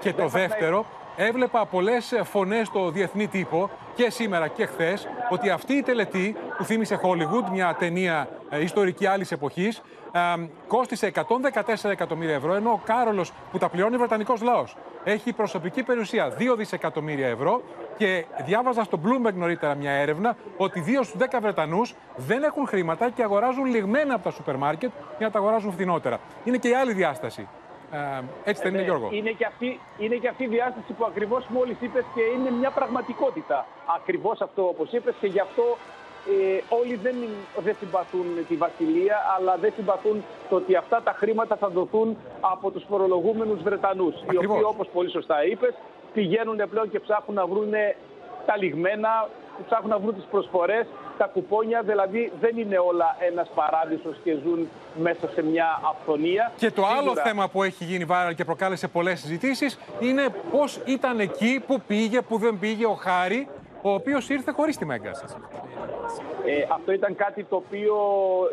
Και 0.00 0.12
το 0.12 0.28
δεύτερο 0.28 0.86
έβλεπα 1.16 1.66
πολλές 1.66 2.20
φωνές 2.24 2.66
στο 2.66 2.90
διεθνή 2.90 3.28
τύπο 3.28 3.70
και 3.94 4.10
σήμερα 4.10 4.48
και 4.48 4.66
χθες 4.66 5.08
ότι 5.30 5.50
αυτή 5.50 5.74
η 5.74 5.82
τελετή 5.82 6.36
που 6.58 6.64
θύμισε 6.64 7.00
Hollywood, 7.02 7.50
μια 7.52 7.76
ταινία 7.78 8.28
ε, 8.50 8.62
ιστορική 8.62 9.06
άλλης 9.06 9.32
εποχής, 9.32 9.82
ε, 10.12 10.48
κόστησε 10.68 11.12
114 11.14 11.90
εκατομμύρια 11.90 12.34
ευρώ, 12.34 12.54
ενώ 12.54 12.70
ο 12.70 12.80
Κάρολος 12.84 13.32
που 13.52 13.58
τα 13.58 13.68
πληρώνει 13.68 13.94
ο 13.94 13.98
Βρετανικός 13.98 14.42
λαός 14.42 14.76
έχει 15.04 15.32
προσωπική 15.32 15.82
περιουσία 15.82 16.36
2 16.38 16.56
δισεκατομμύρια 16.56 17.28
ευρώ 17.28 17.62
και 17.96 18.24
διάβαζα 18.44 18.84
στο 18.84 19.00
Bloomberg 19.04 19.34
νωρίτερα 19.34 19.74
μια 19.74 19.90
έρευνα 19.90 20.36
ότι 20.56 20.84
2 20.86 21.04
στους 21.04 21.20
10 21.30 21.38
Βρετανούς 21.40 21.94
δεν 22.16 22.42
έχουν 22.42 22.66
χρήματα 22.66 23.10
και 23.10 23.22
αγοράζουν 23.22 23.64
λιγμένα 23.64 24.14
από 24.14 24.24
τα 24.24 24.30
σούπερ 24.30 24.56
μάρκετ 24.56 24.90
για 25.18 25.26
να 25.26 25.32
τα 25.32 25.38
αγοράζουν 25.38 25.72
φθηνότερα. 25.72 26.20
Είναι 26.44 26.56
και 26.56 26.68
η 26.68 26.74
άλλη 26.74 26.92
διάσταση. 26.92 27.48
Ε, 27.92 28.22
έτσι 28.44 28.62
δεν 28.62 28.74
είναι, 28.74 28.82
Γιώργο. 28.82 29.08
Είναι 29.12 29.30
και, 29.30 29.44
αυτή, 29.44 29.80
είναι 29.98 30.14
και 30.14 30.28
αυτή 30.28 30.44
η 30.44 30.46
διάσταση 30.46 30.92
που 30.92 31.04
ακριβώς 31.04 31.46
μόλις 31.48 31.76
είπες 31.80 32.04
και 32.14 32.22
είναι 32.22 32.50
μια 32.50 32.70
πραγματικότητα. 32.70 33.66
Ακριβώς 33.96 34.40
αυτό 34.40 34.62
όπως 34.68 34.92
είπες 34.92 35.14
και 35.20 35.26
γι' 35.26 35.40
αυτό 35.40 35.76
ε, 36.26 36.60
όλοι 36.68 36.94
δεν, 36.94 37.14
δεν 37.64 37.76
συμπαθούν 37.80 38.26
τη 38.48 38.54
Βασιλεία, 38.56 39.16
αλλά 39.38 39.56
δεν 39.60 39.72
συμπαθούν 39.76 40.24
το 40.48 40.56
ότι 40.56 40.74
αυτά 40.74 41.02
τα 41.02 41.12
χρήματα 41.12 41.56
θα 41.56 41.68
δοθούν 41.68 42.16
από 42.40 42.70
τους 42.70 42.84
φορολογούμενους 42.88 43.62
Βρετανούς. 43.62 44.14
Οι 44.32 44.36
οποίοι, 44.36 44.62
όπως 44.66 44.88
πολύ 44.88 45.10
σωστά 45.10 45.44
είπες, 45.44 45.74
πηγαίνουν 46.14 46.60
πλέον 46.70 46.90
και 46.90 47.00
ψάχνουν 47.00 47.36
να 47.36 47.46
βρουν 47.46 47.72
τα 48.46 48.56
λιγμένα, 48.56 49.28
ψάχνουν 49.66 49.90
να 49.90 49.98
βρουν 49.98 50.14
τις 50.14 50.24
προσφορές 50.30 50.86
τα 51.18 51.26
κουπόνια, 51.26 51.82
δηλαδή 51.82 52.32
δεν 52.40 52.58
είναι 52.58 52.78
όλα 52.78 53.16
ένας 53.18 53.48
παράδεισος 53.54 54.16
και 54.24 54.36
ζουν 54.44 54.68
μέσα 55.02 55.28
σε 55.34 55.42
μια 55.42 55.80
αυθονία. 55.90 56.52
Και 56.56 56.70
το 56.70 56.86
άλλο 56.98 57.16
θέμα 57.16 57.48
που 57.48 57.62
έχει 57.62 57.84
γίνει 57.84 58.04
βάρα 58.04 58.32
και 58.32 58.44
προκάλεσε 58.44 58.88
πολλές 58.88 59.20
συζητήσεις 59.20 59.78
είναι 60.00 60.28
πώς 60.50 60.80
ήταν 60.84 61.20
εκεί, 61.20 61.62
που 61.66 61.80
πήγε, 61.86 62.20
που 62.20 62.38
δεν 62.38 62.58
πήγε 62.58 62.86
ο 62.86 62.94
Χάρη, 62.94 63.48
ο 63.82 63.92
οποίος 63.92 64.28
ήρθε 64.28 64.50
χωρίς 64.50 64.76
τη 64.76 64.84
Μέγκα. 64.84 65.10
Ε, 66.46 66.66
αυτό 66.72 66.92
ήταν 66.92 67.14
κάτι 67.14 67.44
το 67.44 67.56
οποίο 67.56 67.96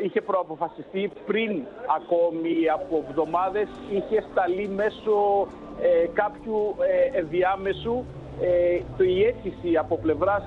είχε 0.04 0.22
προαποφασιστεί 0.22 1.12
πριν 1.26 1.64
ακόμη 1.98 2.70
από 2.74 3.04
εβδομάδες. 3.08 3.68
Είχε 3.92 4.26
σταλεί 4.32 4.68
μέσω 4.68 5.48
ε, 5.82 6.08
κάποιου 6.14 6.76
ε, 7.14 7.18
ενδιάμεσου 7.18 8.06
ε, 8.42 8.80
το 8.98 9.04
η 9.04 9.24
αίτηση 9.24 9.78
από 9.78 9.98
πλευράς 9.98 10.44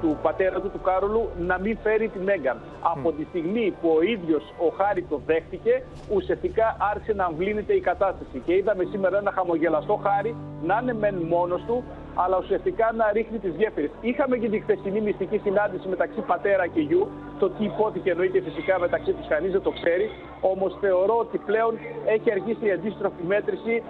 του 0.00 0.18
πατέρα 0.22 0.60
του, 0.60 0.70
του 0.70 0.80
Κάρολου, 0.80 1.28
να 1.38 1.58
μην 1.58 1.78
φέρει 1.82 2.08
τη 2.08 2.18
Μέγαν. 2.18 2.58
Από 2.80 3.12
τη 3.12 3.24
στιγμή 3.24 3.74
που 3.80 3.88
ο 3.96 4.02
ίδιος 4.02 4.42
ο 4.58 4.68
Χάρη 4.76 5.02
το 5.02 5.20
δέχτηκε, 5.26 5.82
ουσιαστικά 6.14 6.76
άρχισε 6.92 7.12
να 7.12 7.24
αμβλύνεται 7.24 7.72
η 7.72 7.80
κατάσταση. 7.80 8.42
Και 8.46 8.54
είδαμε 8.54 8.84
σήμερα 8.90 9.18
ένα 9.18 9.32
χαμογελαστό 9.32 10.00
Χάρη 10.02 10.36
να 10.62 10.78
είναι 10.82 10.94
μεν 10.94 11.14
μόνος 11.14 11.62
του, 11.66 11.84
αλλά 12.14 12.38
ουσιαστικά 12.38 12.92
να 12.96 13.12
ρίχνει 13.12 13.38
τις 13.38 13.54
γέφυρες. 13.56 13.90
Είχαμε 14.00 14.36
και 14.36 14.48
τη 14.48 14.58
χθεσινή 14.60 15.00
μυστική 15.00 15.38
συνάντηση 15.38 15.88
μεταξύ 15.88 16.20
πατέρα 16.20 16.66
και 16.66 16.80
γιου. 16.80 17.08
Το 17.38 17.50
τι 17.50 17.64
υπόθηκε 17.64 18.10
εννοείται 18.10 18.40
φυσικά 18.40 18.78
μεταξύ 18.78 19.12
τους, 19.12 19.26
κανείς 19.28 19.52
δεν 19.52 19.62
το 19.62 19.70
ξέρει. 19.70 20.10
Όμως 20.40 20.76
θεωρώ 20.80 21.16
ότι 21.18 21.38
πλέον 21.38 21.78
έχει 22.06 22.30
αργήσει 22.30 22.66
η 22.66 22.70
αντίστροφη 22.70 23.22
μέτρηση 23.26 23.82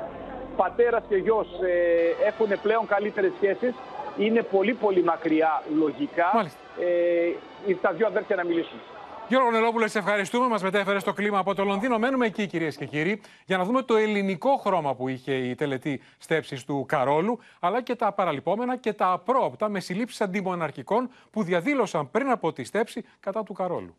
πατέρας 0.56 1.02
και 1.08 1.16
γιος 1.16 1.48
ε, 1.62 2.26
έχουν 2.26 2.60
πλέον 2.62 2.86
καλύτερες 2.86 3.32
σχέσεις. 3.36 3.74
Είναι 4.18 4.42
πολύ 4.42 4.74
πολύ 4.74 5.02
μακριά 5.02 5.62
λογικά 5.78 6.50
ε, 7.66 7.74
τα 7.80 7.92
δύο 7.92 8.06
αδέρφια 8.06 8.36
να 8.36 8.44
μιλήσουν. 8.44 8.78
Γιώργο 9.28 9.50
Νελόπουλε, 9.50 9.88
σε 9.88 9.98
ευχαριστούμε. 9.98 10.48
Μας 10.48 10.62
μετέφερε 10.62 10.98
στο 10.98 11.12
κλίμα 11.12 11.38
από 11.38 11.54
το 11.54 11.64
Λονδίνο. 11.64 11.98
Μένουμε 11.98 12.26
εκεί, 12.26 12.46
κυρίες 12.46 12.76
και 12.76 12.84
κύριοι, 12.84 13.20
για 13.46 13.56
να 13.56 13.64
δούμε 13.64 13.82
το 13.82 13.96
ελληνικό 13.96 14.56
χρώμα 14.56 14.94
που 14.94 15.08
είχε 15.08 15.34
η 15.34 15.54
τελετή 15.54 16.00
στέψης 16.18 16.64
του 16.64 16.84
Καρόλου, 16.88 17.38
αλλά 17.60 17.82
και 17.82 17.94
τα 17.94 18.12
παραλυπόμενα 18.12 18.76
και 18.76 18.92
τα 18.92 19.12
απρόοπτα 19.12 19.68
με 19.68 19.80
συλλήψεις 19.80 20.20
αντιμοναρχικών 20.20 21.10
που 21.30 21.42
διαδήλωσαν 21.42 22.10
πριν 22.10 22.30
από 22.30 22.52
τη 22.52 22.64
στέψη 22.64 23.04
κατά 23.20 23.42
του 23.42 23.52
Καρόλου. 23.52 23.96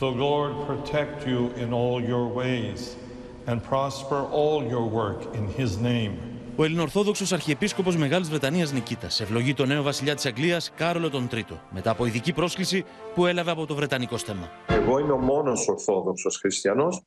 The 0.00 0.12
Lord 0.26 0.52
protect 0.68 1.26
you 1.26 1.40
in 1.62 1.72
all 1.72 2.00
your 2.12 2.26
ways 2.40 3.09
and 3.46 3.62
prosper 3.70 4.20
all 4.40 4.58
your 4.74 4.86
work 5.00 5.20
in 5.34 5.46
his 5.58 5.78
name. 5.82 6.30
Ο 6.56 6.64
Ελληνοορθόδοξος 6.64 7.32
Αρχιεπίσκοπος 7.32 7.96
Μεγάλης 7.96 8.28
Βρετανίας 8.28 8.72
Νικήτας 8.72 9.20
ευλογεί 9.20 9.54
τον 9.54 9.68
νέο 9.68 9.82
βασιλιά 9.82 10.14
της 10.14 10.26
Αγγλίας 10.26 10.72
Κάρολο 10.76 11.10
τον 11.10 11.28
Τρίτο 11.28 11.60
μετά 11.70 11.90
από 11.90 12.06
ειδική 12.06 12.32
πρόσκληση 12.32 12.84
που 13.14 13.26
έλαβε 13.26 13.50
από 13.50 13.66
το 13.66 13.74
Βρετανικό 13.74 14.16
στέμα. 14.16 14.50
Εγώ 14.68 14.98
είμαι 14.98 15.12
ο 15.12 15.18
μόνος 15.18 15.68
Ορθόδοξος 15.68 16.36
Χριστιανός 16.36 17.02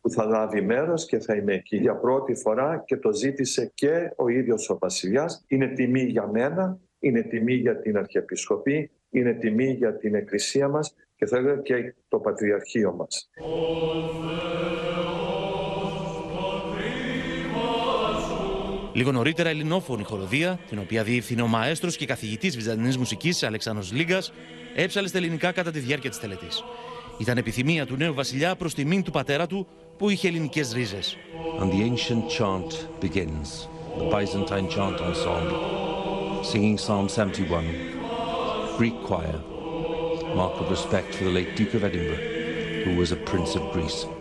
που 0.00 0.10
θα 0.10 0.24
λάβει 0.24 0.60
μέρος 0.60 1.06
και 1.06 1.18
θα 1.18 1.34
είμαι 1.34 1.54
εκεί 1.54 1.76
για 1.76 1.96
πρώτη 1.96 2.34
φορά 2.34 2.82
και 2.86 2.96
το 2.96 3.12
ζήτησε 3.12 3.72
και 3.74 4.12
ο 4.16 4.28
ίδιος 4.28 4.70
ο 4.70 4.78
βασιλιάς. 4.80 5.44
Είναι 5.46 5.66
τιμή 5.66 6.02
για 6.02 6.26
μένα, 6.26 6.78
είναι 6.98 7.22
τιμή 7.22 7.54
για 7.54 7.78
την 7.78 7.96
Αρχιεπισκοπή, 7.96 8.90
είναι 9.10 9.32
τιμή 9.32 9.72
για 9.72 9.96
την 9.96 10.14
Εκκλησία 10.14 10.68
μας 10.68 10.94
και 11.16 11.26
θα 11.26 11.36
έλεγα 11.36 11.56
και 11.56 11.94
το 12.08 12.18
Πατριαρχείο 12.18 12.92
μας. 12.92 13.30
Λίγο 18.94 19.12
νωρίτερα, 19.12 19.48
ελληνόφωνη 19.48 20.02
χοροδία, 20.02 20.58
την 20.68 20.78
οποία 20.78 21.02
διεύθυνε 21.02 21.42
ο 21.42 21.46
μαέστρος 21.46 21.96
και 21.96 22.06
καθηγητής 22.06 22.56
Βυζαντινής 22.56 22.96
μουσικής 22.96 23.42
Αλεξάνδρος 23.42 23.92
Λίγκας, 23.92 24.32
έψαλε 24.74 25.08
στα 25.08 25.18
ελληνικά 25.18 25.52
κατά 25.52 25.70
τη 25.70 25.78
διάρκεια 25.78 26.10
της 26.10 26.18
τελετής. 26.18 26.64
Ήταν 27.18 27.36
επιθυμία 27.36 27.86
του 27.86 27.96
νέου 27.96 28.14
βασιλιά 28.14 28.56
προς 28.56 28.74
τιμήν 28.74 29.02
του 29.02 29.10
πατέρα 29.10 29.46
του, 29.46 29.66
που 29.98 30.10
είχε 30.10 30.28
ελληνικές 30.28 30.72
ρίζες. 30.72 31.16
And 31.60 31.70
the 31.70 31.82
ancient 31.90 32.28
chant 32.38 32.70
begins, 33.00 33.68
the 33.98 34.08
Byzantine 34.10 34.68
chant 34.74 34.98
ensemble, 35.00 35.60
singing 36.50 36.78
Psalm 36.78 37.08
71, 37.08 37.64
Greek 38.78 38.96
choir, 39.08 39.38
mark 40.36 40.54
of 40.60 40.70
respect 40.70 41.14
for 41.14 41.24
the 41.24 41.34
late 41.38 41.50
Duke 41.56 41.74
of 41.74 41.84
Edinburgh, 41.88 42.24
who 42.84 42.92
was 43.00 43.10
a 43.12 43.20
prince 43.30 43.54
of 43.58 43.62
Greece. 43.72 44.13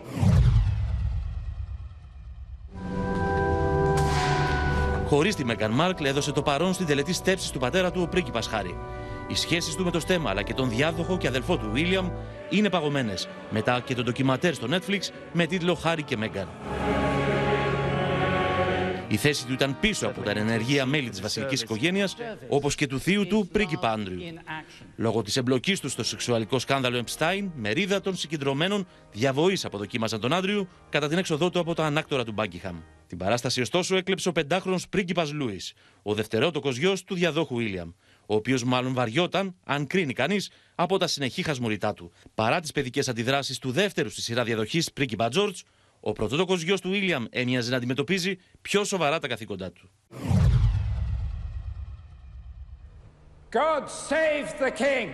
Χωρίς 5.13 5.35
τη 5.35 5.45
Μέγαν 5.45 5.71
Μάρκλ 5.71 6.05
έδωσε 6.05 6.31
το 6.31 6.41
παρόν 6.41 6.73
στην 6.73 6.85
τελετή 6.85 7.13
στέψης 7.13 7.49
του 7.51 7.59
πατέρα 7.59 7.91
του 7.91 8.01
ο 8.01 8.07
πρίγκιπας 8.07 8.47
Χάρη. 8.47 8.77
Οι 9.27 9.35
σχέσεις 9.35 9.75
του 9.75 9.83
με 9.83 9.91
το 9.91 9.99
στέμα 9.99 10.29
αλλά 10.29 10.41
και 10.41 10.53
τον 10.53 10.69
διάδοχο 10.69 11.17
και 11.17 11.27
αδελφό 11.27 11.57
του 11.57 11.69
Βίλιαμ 11.71 12.09
είναι 12.49 12.69
παγωμένες 12.69 13.27
μετά 13.49 13.81
και 13.85 13.95
το 13.95 14.03
ντοκιματέρ 14.03 14.53
στο 14.53 14.67
Netflix 14.71 14.99
με 15.33 15.45
τίτλο 15.45 15.73
Χάρη 15.75 16.03
και 16.03 16.17
Μέγαν. 16.17 16.47
Η 19.13 19.17
θέση 19.17 19.45
του 19.45 19.53
ήταν 19.53 19.79
πίσω 19.79 20.07
από 20.07 20.21
τα 20.21 20.31
ενεργεία 20.31 20.85
μέλη 20.85 21.09
της 21.09 21.21
βασιλικής 21.21 21.61
οικογένειας, 21.61 22.15
όπως 22.47 22.75
και 22.75 22.87
του 22.87 22.99
θείου 22.99 23.27
του 23.27 23.47
πρίγκιπα 23.51 23.91
Άντριου. 23.91 24.19
Λόγω 24.95 25.21
της 25.21 25.37
εμπλοκής 25.37 25.79
τους 25.79 25.91
στο 25.91 26.03
σεξουαλικό 26.03 26.59
σκάνδαλο 26.59 26.97
Εμπστάιν, 26.97 27.51
μερίδα 27.55 28.01
των 28.01 28.15
συγκεντρωμένων 28.15 28.87
διαβοής 29.11 29.65
αποδοκίμασαν 29.65 30.19
τον 30.19 30.33
Άντριου 30.33 30.67
κατά 30.89 31.07
την 31.07 31.17
έξοδό 31.17 31.49
του 31.49 31.59
από 31.59 31.73
τα 31.73 31.85
ανάκτορα 31.85 32.23
του 32.23 32.31
Μπάγκιχαμ. 32.31 32.77
Την 33.07 33.17
παράσταση, 33.17 33.61
ωστόσο, 33.61 33.95
έκλεψε 33.95 34.29
ο 34.29 34.31
πεντάχρονος 34.31 34.87
πρίγκιπας 34.87 35.31
Λούις, 35.31 35.73
ο 36.01 36.13
δευτερότοκος 36.13 36.77
γιος 36.77 37.03
του 37.03 37.15
διαδόχου 37.15 37.55
Βίλιαμ, 37.55 37.89
ο 38.25 38.35
οποίος 38.35 38.63
μάλλον 38.63 38.93
βαριόταν, 38.93 39.55
αν 39.63 39.87
κρίνει 39.87 40.13
κανείς, 40.13 40.49
από 40.75 40.97
τα 40.97 41.07
συνεχή 41.07 41.43
χασμουριτά 41.43 41.93
του. 41.93 42.11
Παρά 42.35 42.59
τις 42.59 42.71
παιδικές 42.71 43.07
αντιδράσεις 43.09 43.57
του 43.59 43.71
δεύτερου 43.71 44.09
στη 44.09 44.21
σειρά 44.21 44.43
διαδοχής 44.43 44.91
πρίγκιπα 44.91 45.29
Τζόρτζ, 45.29 45.61
ο 46.05 46.11
πρωτότοκος 46.11 46.61
γιος 46.61 46.81
του 46.81 46.89
Βίλιαμ 46.89 47.25
έμοιαζε 47.29 47.69
να 47.71 47.77
αντιμετωπίζει 47.77 48.37
πιο 48.61 48.83
σοβαρά 48.83 49.19
τα 49.19 49.27
καθήκοντά 49.27 49.71
του. 49.71 49.89
God 53.51 53.87
save 54.09 54.49
the 54.59 54.71
king! 54.71 55.09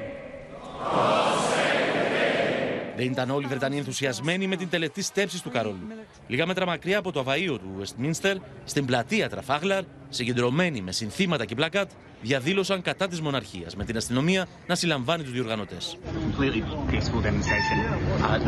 Δεν 3.00 3.12
ήταν 3.12 3.30
όλοι 3.30 3.46
οι 3.46 3.48
Βρετανοί 3.48 3.78
ενθουσιασμένοι 3.78 4.48
με 4.48 4.56
την 4.56 4.70
τελετή 4.70 5.02
στέψης 5.02 5.42
του 5.42 5.50
Καρόλου. 5.50 5.88
Λίγα 6.28 6.46
μέτρα 6.46 6.66
μακριά 6.66 6.98
από 6.98 7.12
το 7.12 7.20
αβαείο 7.20 7.58
του 7.58 7.82
Westminster, 7.82 8.36
στην 8.66 8.86
πλατεία 8.86 9.30
Τραφάγλαρ, 9.30 9.84
συγκεντρωμένοι 10.10 10.82
με 10.82 10.92
συνθήματα 10.92 11.46
και 11.46 11.56
πλακάτ, 11.56 11.90
διαδήλωσαν 12.22 12.82
κατά 12.82 13.08
της 13.08 13.22
μοναρχίας, 13.22 13.76
με 13.76 13.84
την 13.86 13.98
αστυνομία 13.98 14.48
να 14.68 14.76
συλλαμβάνει 14.76 15.24
τους 15.24 15.32
διοργανωτές. 15.32 15.98
completely 16.40 16.64
peaceful 16.92 17.22
demonstration. 17.28 17.78
Uh, 18.22 18.40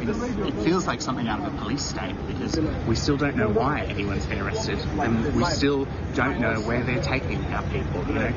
it's- 0.02 0.48
it 0.48 0.64
feels 0.64 0.88
like 0.88 1.02
something 1.02 1.28
out 1.28 1.40
of 1.40 1.54
a 1.54 1.58
police 1.58 1.84
state 1.84 2.16
because 2.28 2.60
we 2.88 2.96
still 2.96 3.18
don't 3.18 3.36
know 3.36 3.50
why 3.50 3.82
anyone's 3.96 4.26
been 4.26 4.42
arrested 4.42 4.78
and 5.00 5.36
we 5.36 5.44
still 5.46 5.88
don't 6.16 6.40
know 6.40 6.56
where 6.68 6.84
they're 6.84 7.06
taking 7.16 7.40
our 7.56 7.64
people. 7.76 8.00
You 8.08 8.16
know? 8.16 8.32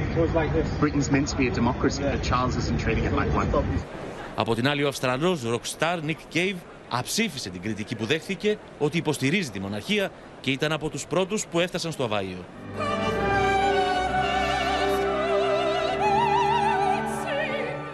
Britain's 0.80 1.10
meant 1.10 1.28
to 1.28 1.36
be 1.36 1.46
a 1.48 1.54
democracy, 1.60 2.02
but 2.02 2.22
Charles 2.30 2.56
isn't 2.56 2.78
treating 2.78 3.04
it 3.04 3.12
like 3.14 3.30
one. 3.34 3.48
Από 4.34 4.54
την 4.54 4.68
άλλη, 4.68 4.82
ο 4.84 4.88
Αυστραλός 4.88 5.42
rockstar 5.44 5.98
Nick 6.06 6.36
Cave 6.36 6.56
αψήφισε 6.88 7.50
την 7.50 7.62
κριτική 7.62 7.94
που 7.96 8.04
δέχθηκε 8.06 8.58
ότι 8.78 8.98
υποστηρίζει 8.98 9.50
τη 9.50 9.60
μοναρχία 9.60 10.10
και 10.40 10.50
ήταν 10.50 10.72
από 10.72 10.88
τους 10.88 11.06
πρώτους 11.06 11.46
που 11.46 11.60
έφτασαν 11.60 11.92
στο 11.92 12.04
αβαείο. 12.04 12.44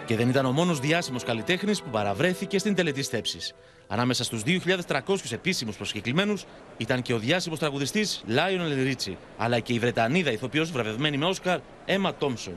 Και 0.06 0.16
δεν 0.16 0.28
ήταν 0.28 0.46
ο 0.46 0.52
μόνος 0.52 0.80
διάσημος 0.80 1.24
καλλιτέχνης 1.24 1.82
που 1.82 1.90
παραβρέθηκε 1.90 2.58
στην 2.58 2.74
τελετή 2.74 3.02
στέψης. 3.02 3.54
Ανάμεσα 3.88 4.24
στους 4.24 4.42
2.300 4.42 5.32
επίσημους 5.32 5.76
προσκεκλημένους 5.76 6.44
ήταν 6.76 7.02
και 7.02 7.14
ο 7.14 7.18
διάσημος 7.18 7.58
τραγουδιστής 7.58 8.24
Lionel 8.28 8.92
Richie, 8.92 9.14
αλλά 9.36 9.58
και 9.58 9.72
η 9.72 9.78
Βρετανίδα 9.78 10.32
ηθοποιός 10.32 10.70
βραβευμένη 10.70 11.16
με 11.16 11.24
Όσκαρ 11.24 11.58
Emma 11.86 12.10
Thompson. 12.18 12.54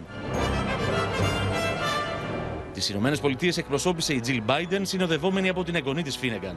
Τις 2.73 2.89
Ηνωμένες 2.89 3.19
Πολιτείες 3.19 3.57
εκπροσώπησε 3.57 4.13
η 4.13 4.21
Jill 4.27 4.51
Biden, 4.51 4.81
συνοδευόμενη 4.81 5.49
από 5.49 5.63
την 5.63 5.75
εγγονή 5.75 6.01
της 6.01 6.17
Φίνεγκαν. 6.17 6.55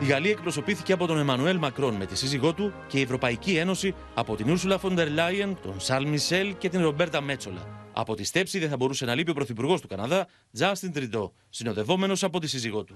Η 0.00 0.04
Γαλλία 0.04 0.30
εκπροσωπήθηκε 0.30 0.92
από 0.92 1.06
τον 1.06 1.18
Εμμανουέλ 1.18 1.56
Μακρόν 1.56 1.94
με 1.94 2.06
τη 2.06 2.16
σύζυγό 2.16 2.52
του 2.52 2.72
και 2.88 2.98
η 2.98 3.02
Ευρωπαϊκή 3.02 3.56
Ένωση 3.56 3.94
από 4.14 4.36
την 4.36 4.46
Ursula 4.48 4.76
von 4.76 4.98
der 4.98 5.06
Leyen, 5.06 5.54
τον 5.62 5.80
Σαρλ 5.80 6.08
Μισελ 6.08 6.54
και 6.58 6.68
την 6.68 6.82
Ρομπέρτα 6.82 7.20
Μέτσολα. 7.20 7.83
Από 7.96 8.14
τη 8.14 8.24
στέψη 8.24 8.58
δεν 8.58 8.68
θα 8.68 8.76
μπορούσε 8.76 9.04
να 9.04 9.14
λείπει 9.14 9.30
ο 9.30 9.34
Πρωθυπουργός 9.34 9.80
του 9.80 9.88
Καναδά, 9.88 10.28
Τζάστιν 10.52 10.92
Τριντό, 10.92 11.32
συνοδευόμενος 11.50 12.22
από 12.22 12.40
τη 12.40 12.46
σύζυγό 12.46 12.84
του. 12.84 12.94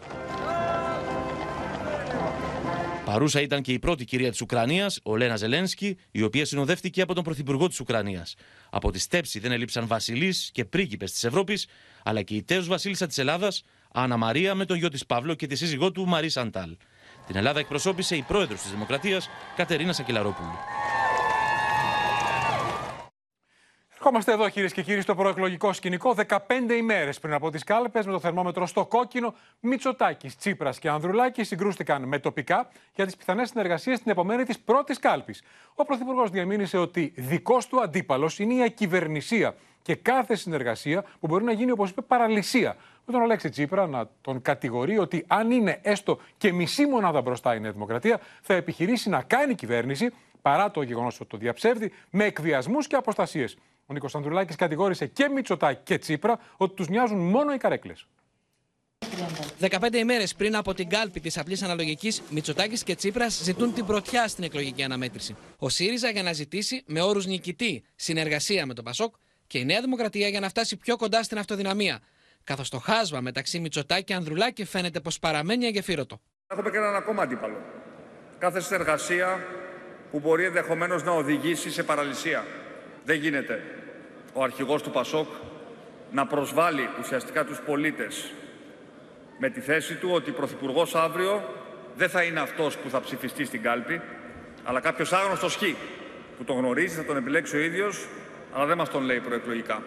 Παρούσα 3.04 3.40
ήταν 3.40 3.62
και 3.62 3.72
η 3.72 3.78
πρώτη 3.78 4.04
κυρία 4.04 4.30
της 4.30 4.40
Ουκρανίας, 4.40 4.98
ο 5.02 5.16
Λένα 5.16 5.36
Ζελένσκι, 5.36 5.96
η 6.10 6.22
οποία 6.22 6.44
συνοδεύτηκε 6.44 7.02
από 7.02 7.14
τον 7.14 7.24
Πρωθυπουργό 7.24 7.68
της 7.68 7.80
Ουκρανίας. 7.80 8.34
Από 8.70 8.90
τη 8.90 8.98
στέψη 8.98 9.38
δεν 9.38 9.52
έλειψαν 9.52 9.86
βασιλείς 9.86 10.50
και 10.52 10.64
πρίγκιπες 10.64 11.12
της 11.12 11.24
Ευρώπης, 11.24 11.66
αλλά 12.02 12.22
και 12.22 12.34
η 12.34 12.42
τέος 12.42 12.66
βασίλισσα 12.66 13.06
της 13.06 13.18
Ελλάδας, 13.18 13.62
Άννα 13.92 14.16
Μαρία, 14.16 14.54
με 14.54 14.64
τον 14.64 14.76
γιο 14.76 14.88
της 14.88 15.06
Παύλο 15.06 15.34
και 15.34 15.46
τη 15.46 15.56
σύζυγό 15.56 15.92
του 15.92 16.06
Μαρή 16.06 16.28
Σαντάλ. 16.28 16.76
Την 17.26 17.36
Ελλάδα 17.36 17.60
εκπροσώπησε 17.60 18.16
η 18.16 18.22
πρόεδρος 18.22 18.60
της 18.60 18.70
Δημοκρατίας, 18.70 19.28
Κατερίνα 19.56 19.92
Σακελαρόπουλου. 19.92 20.52
Ερχόμαστε 24.00 24.32
εδώ 24.32 24.48
κυρίες 24.48 24.72
και 24.72 24.82
κύριοι 24.82 25.00
στο 25.00 25.14
προεκλογικό 25.14 25.72
σκηνικό. 25.72 26.14
15 26.28 26.36
ημέρες 26.78 27.18
πριν 27.18 27.34
από 27.34 27.50
τις 27.50 27.64
κάλπες, 27.64 28.06
με 28.06 28.12
το 28.12 28.20
θερμόμετρο 28.20 28.66
στο 28.66 28.86
κόκκινο, 28.86 29.34
Μητσοτάκης, 29.60 30.36
Τσίπρας 30.36 30.78
και 30.78 30.88
Ανδρουλάκης 30.88 31.48
συγκρούστηκαν 31.48 32.02
με 32.02 32.18
τοπικά 32.18 32.68
για 32.94 33.04
τις 33.04 33.16
πιθανές 33.16 33.48
συνεργασίες 33.48 33.98
στην 33.98 34.10
επομένη 34.10 34.44
της 34.44 34.58
πρώτης 34.58 34.98
κάλπης. 34.98 35.42
Ο 35.74 35.84
Πρωθυπουργός 35.84 36.30
διαμήνυσε 36.30 36.78
ότι 36.78 37.12
δικός 37.16 37.66
του 37.66 37.80
αντίπαλος 37.80 38.38
είναι 38.38 38.54
η 38.54 38.62
ακυβερνησία 38.62 39.54
και 39.82 39.94
κάθε 39.94 40.34
συνεργασία 40.34 41.04
που 41.20 41.26
μπορεί 41.26 41.44
να 41.44 41.52
γίνει, 41.52 41.70
όπως 41.70 41.90
είπε, 41.90 42.00
παραλυσία. 42.00 42.76
Με 43.06 43.12
τον 43.12 43.22
Αλέξη 43.22 43.48
Τσίπρα 43.48 43.86
να 43.86 44.08
τον 44.20 44.42
κατηγορεί 44.42 44.98
ότι 44.98 45.24
αν 45.26 45.50
είναι 45.50 45.78
έστω 45.82 46.18
και 46.36 46.52
μισή 46.52 46.86
μονάδα 46.86 47.20
μπροστά 47.20 47.54
η 47.54 47.60
Νέα 47.60 47.72
Δημοκρατία, 47.72 48.20
θα 48.42 48.54
επιχειρήσει 48.54 49.08
να 49.08 49.22
κάνει 49.22 49.54
κυβέρνηση 49.54 50.10
παρά 50.42 50.70
το 50.70 50.82
γεγονός 50.82 51.20
ότι 51.20 51.30
το 51.30 51.36
διαψεύδει 51.36 51.92
με 52.10 52.24
εκβιασμούς 52.24 52.86
και 52.86 52.96
αποστασίες. 52.96 53.56
Ο 53.86 53.92
Νίκος 53.92 54.14
Ανδρουλάκης 54.14 54.56
κατηγόρησε 54.56 55.06
και 55.06 55.28
Μητσοτάκη 55.28 55.80
και 55.84 55.98
Τσίπρα 55.98 56.38
ότι 56.56 56.74
τους 56.74 56.88
νοιάζουν 56.88 57.18
μόνο 57.18 57.52
οι 57.52 57.56
καρέκλες. 57.56 58.06
15 59.60 59.94
ημέρες 59.94 60.34
πριν 60.34 60.56
από 60.56 60.74
την 60.74 60.88
κάλπη 60.88 61.20
της 61.20 61.38
απλής 61.38 61.62
αναλογικής, 61.62 62.22
Μητσοτάκης 62.30 62.82
και 62.82 62.94
Τσίπρας 62.94 63.40
ζητούν 63.42 63.74
την 63.74 63.86
πρωτιά 63.86 64.28
στην 64.28 64.44
εκλογική 64.44 64.82
αναμέτρηση. 64.82 65.36
Ο 65.58 65.68
ΣΥΡΙΖΑ 65.68 66.10
για 66.10 66.22
να 66.22 66.32
ζητήσει 66.32 66.82
με 66.86 67.00
όρους 67.00 67.26
νικητή 67.26 67.84
συνεργασία 67.94 68.66
με 68.66 68.74
τον 68.74 68.84
Πασόκ 68.84 69.14
και 69.46 69.58
η 69.58 69.64
Νέα 69.64 69.80
Δημοκρατία 69.80 70.28
για 70.28 70.40
να 70.40 70.48
φτάσει 70.48 70.76
πιο 70.76 70.96
κοντά 70.96 71.22
στην 71.22 71.38
αυτοδυναμία. 71.38 72.00
Καθώς 72.44 72.68
το 72.68 72.78
χάσμα 72.78 73.20
μεταξύ 73.20 73.58
Μητσοτάκη 73.58 74.04
και 74.04 74.14
Ανδρουλάκη 74.14 74.64
φαίνεται 74.64 75.00
πως 75.00 75.18
παραμένει 75.18 75.66
αγεφύρωτο. 75.66 76.20
Έχουμε 76.46 76.70
και 76.70 76.76
έναν 76.76 76.94
ακόμα 76.94 77.22
αντίπαλο. 77.22 77.56
Κάθε 78.38 78.60
συνεργασία 78.60 79.38
που 80.10 80.18
μπορεί 80.20 80.44
ενδεχομένως 80.44 81.02
να 81.02 81.12
οδηγήσει 81.12 81.70
σε 81.70 81.82
παραλυσία. 81.82 82.44
Δεν 83.04 83.16
γίνεται 83.16 83.62
ο 84.32 84.42
αρχηγός 84.42 84.82
του 84.82 84.90
Πασόκ 84.90 85.28
να 86.10 86.26
προσβάλλει 86.26 86.88
ουσιαστικά 87.00 87.44
τους 87.44 87.60
πολίτες 87.66 88.32
με 89.38 89.50
τη 89.50 89.60
θέση 89.60 89.94
του 89.94 90.10
ότι 90.12 90.30
πρωθυπουργός 90.30 90.94
αύριο 90.94 91.54
δεν 91.96 92.08
θα 92.08 92.22
είναι 92.22 92.40
αυτός 92.40 92.76
που 92.76 92.90
θα 92.90 93.00
ψηφιστεί 93.00 93.44
στην 93.44 93.62
κάλπη, 93.62 94.00
αλλά 94.64 94.80
κάποιος 94.80 95.12
άγνωστος 95.12 95.56
χ 95.56 95.62
που 96.36 96.44
τον 96.44 96.56
γνωρίζει, 96.56 96.94
θα 96.94 97.04
τον 97.04 97.16
επιλέξει 97.16 97.56
ο 97.56 97.60
ίδιος, 97.60 98.06
αλλά 98.52 98.66
δεν 98.66 98.76
μας 98.76 98.90
τον 98.90 99.02
λέει 99.02 99.20
προεκλογικά. 99.20 99.82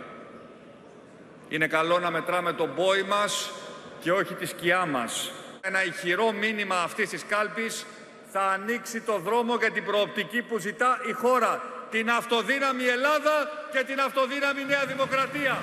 Είναι 1.50 1.68
καλό 1.68 2.00
να 2.00 2.12
μετράμε 2.12 2.54
τον 2.54 2.76
πόη 2.76 3.04
μας 3.04 3.52
και 4.00 4.12
όχι 4.12 4.34
τη 4.34 4.46
σκιά 4.46 4.86
μας. 4.86 5.32
Ένα 5.62 5.86
ηχηρό 5.86 6.32
μήνυμα 6.32 6.82
αυτής 6.82 7.10
της 7.10 7.26
κάλπης 7.26 7.86
θα 8.32 8.42
ανοίξει 8.42 9.02
το 9.02 9.20
δρόμο 9.20 9.56
για 9.56 9.72
την 9.72 9.84
προοπτική 9.84 10.42
που 10.42 10.58
ζητά 10.58 11.00
η 11.10 11.12
χώρα. 11.12 11.62
Την 11.92 12.10
αυτοδύναμη 12.10 12.84
Ελλάδα 12.84 13.32
και 13.72 13.84
την 13.84 14.00
αυτοδύναμη 14.00 14.64
Νέα 14.66 14.86
Δημοκρατία. 14.86 15.58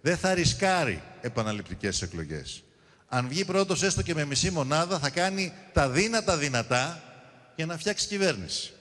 Δεν 0.00 0.16
θα 0.16 0.34
ρισκάρει 0.34 1.02
επαναληπτικές 1.20 2.02
εκλογές. 2.02 2.64
Αν 3.08 3.28
βγει 3.28 3.44
πρώτος 3.44 3.82
έστω 3.82 4.02
και 4.02 4.14
με 4.14 4.24
μισή 4.24 4.50
μονάδα 4.50 4.98
θα 4.98 5.10
κάνει 5.10 5.52
τα 5.72 5.88
δύνατα 5.88 6.36
δυνατά 6.36 7.02
για 7.54 7.66
να 7.66 7.76
φτιάξει 7.76 8.06
κυβέρνηση. 8.06 8.72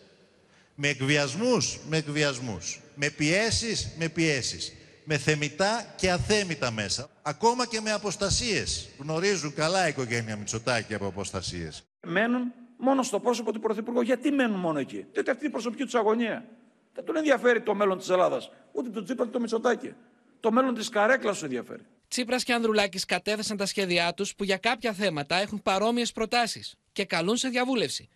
Με 0.76 0.88
εκβιασμούς, 0.88 1.80
με 1.90 1.98
εκβιασμούς. 1.98 2.80
Με 2.96 3.10
πιέσεις, 3.10 3.90
με 3.98 4.10
πιέσεις. 4.10 4.74
Με 5.04 5.18
θεμητά 5.18 5.86
και 5.96 6.12
αθέμητα 6.12 6.72
μέσα. 6.72 7.10
Ακόμα 7.22 7.68
και 7.68 7.82
με 7.82 7.92
αποστασίες. 7.92 8.90
Γνωρίζουν 8.98 9.54
καλά 9.54 9.86
η 9.86 9.90
οικογένεια 9.90 10.36
Μητσοτάκη 10.36 10.94
από 10.94 11.08
αποστασίες. 11.08 11.84
μένουν 12.08 12.54
μόνο 12.80 13.04
στο 13.04 13.20
πρόσωπο 13.20 13.54
του 13.54 13.60
Πρωθυπουργού. 13.60 14.02
Γιατί 14.02 14.32
μένουν 14.32 14.60
μόνο 14.60 14.80
εκεί; 14.80 15.06
Διότι 15.12 15.30
αυτή 15.30 15.42
είναι 15.42 15.50
η 15.50 15.52
προσωπική 15.52 15.84
τους 15.84 15.96
αγωνία. 15.96 16.46
Δεν 16.94 17.06
τον 17.06 17.16
ενδιαφέρει 17.16 17.62
το 17.62 17.76
μέλλον 17.76 17.98
της 17.98 18.10
Ελλάδας. 18.10 18.52
Ούτε 18.72 18.90
τον 18.90 19.04
Τσίπρα 19.04 19.24
ούτε 19.24 19.34
το 19.34 19.40
Μητσοτάκη. 19.40 19.94
Το 20.40 20.52
μέλλον 20.52 20.74
της 20.74 20.90
καρέκλας 20.90 21.40
του 21.40 21.46
ενδιαφέρει. 21.46 21.82
Τσίπρας 22.08 22.44
και 22.44 22.54
Ανδρουλάκης 22.54 23.06
κατέθεσαν 23.06 23.58
τα 23.58 23.66
σχέδιά 23.66 24.14
τους 24.14 24.36
που 24.36 24.44
για 24.44 24.58
κάποια 24.58 24.94
θέματα 24.94 25.36
έχουν 25.36 25.62
παρόμοιες 25.62 26.12
προτάσεις 26.12 26.76
και 26.92 27.06
καλούν 27.06 27.38
σε 27.38 27.48
διαβούλευση. 27.48 28.10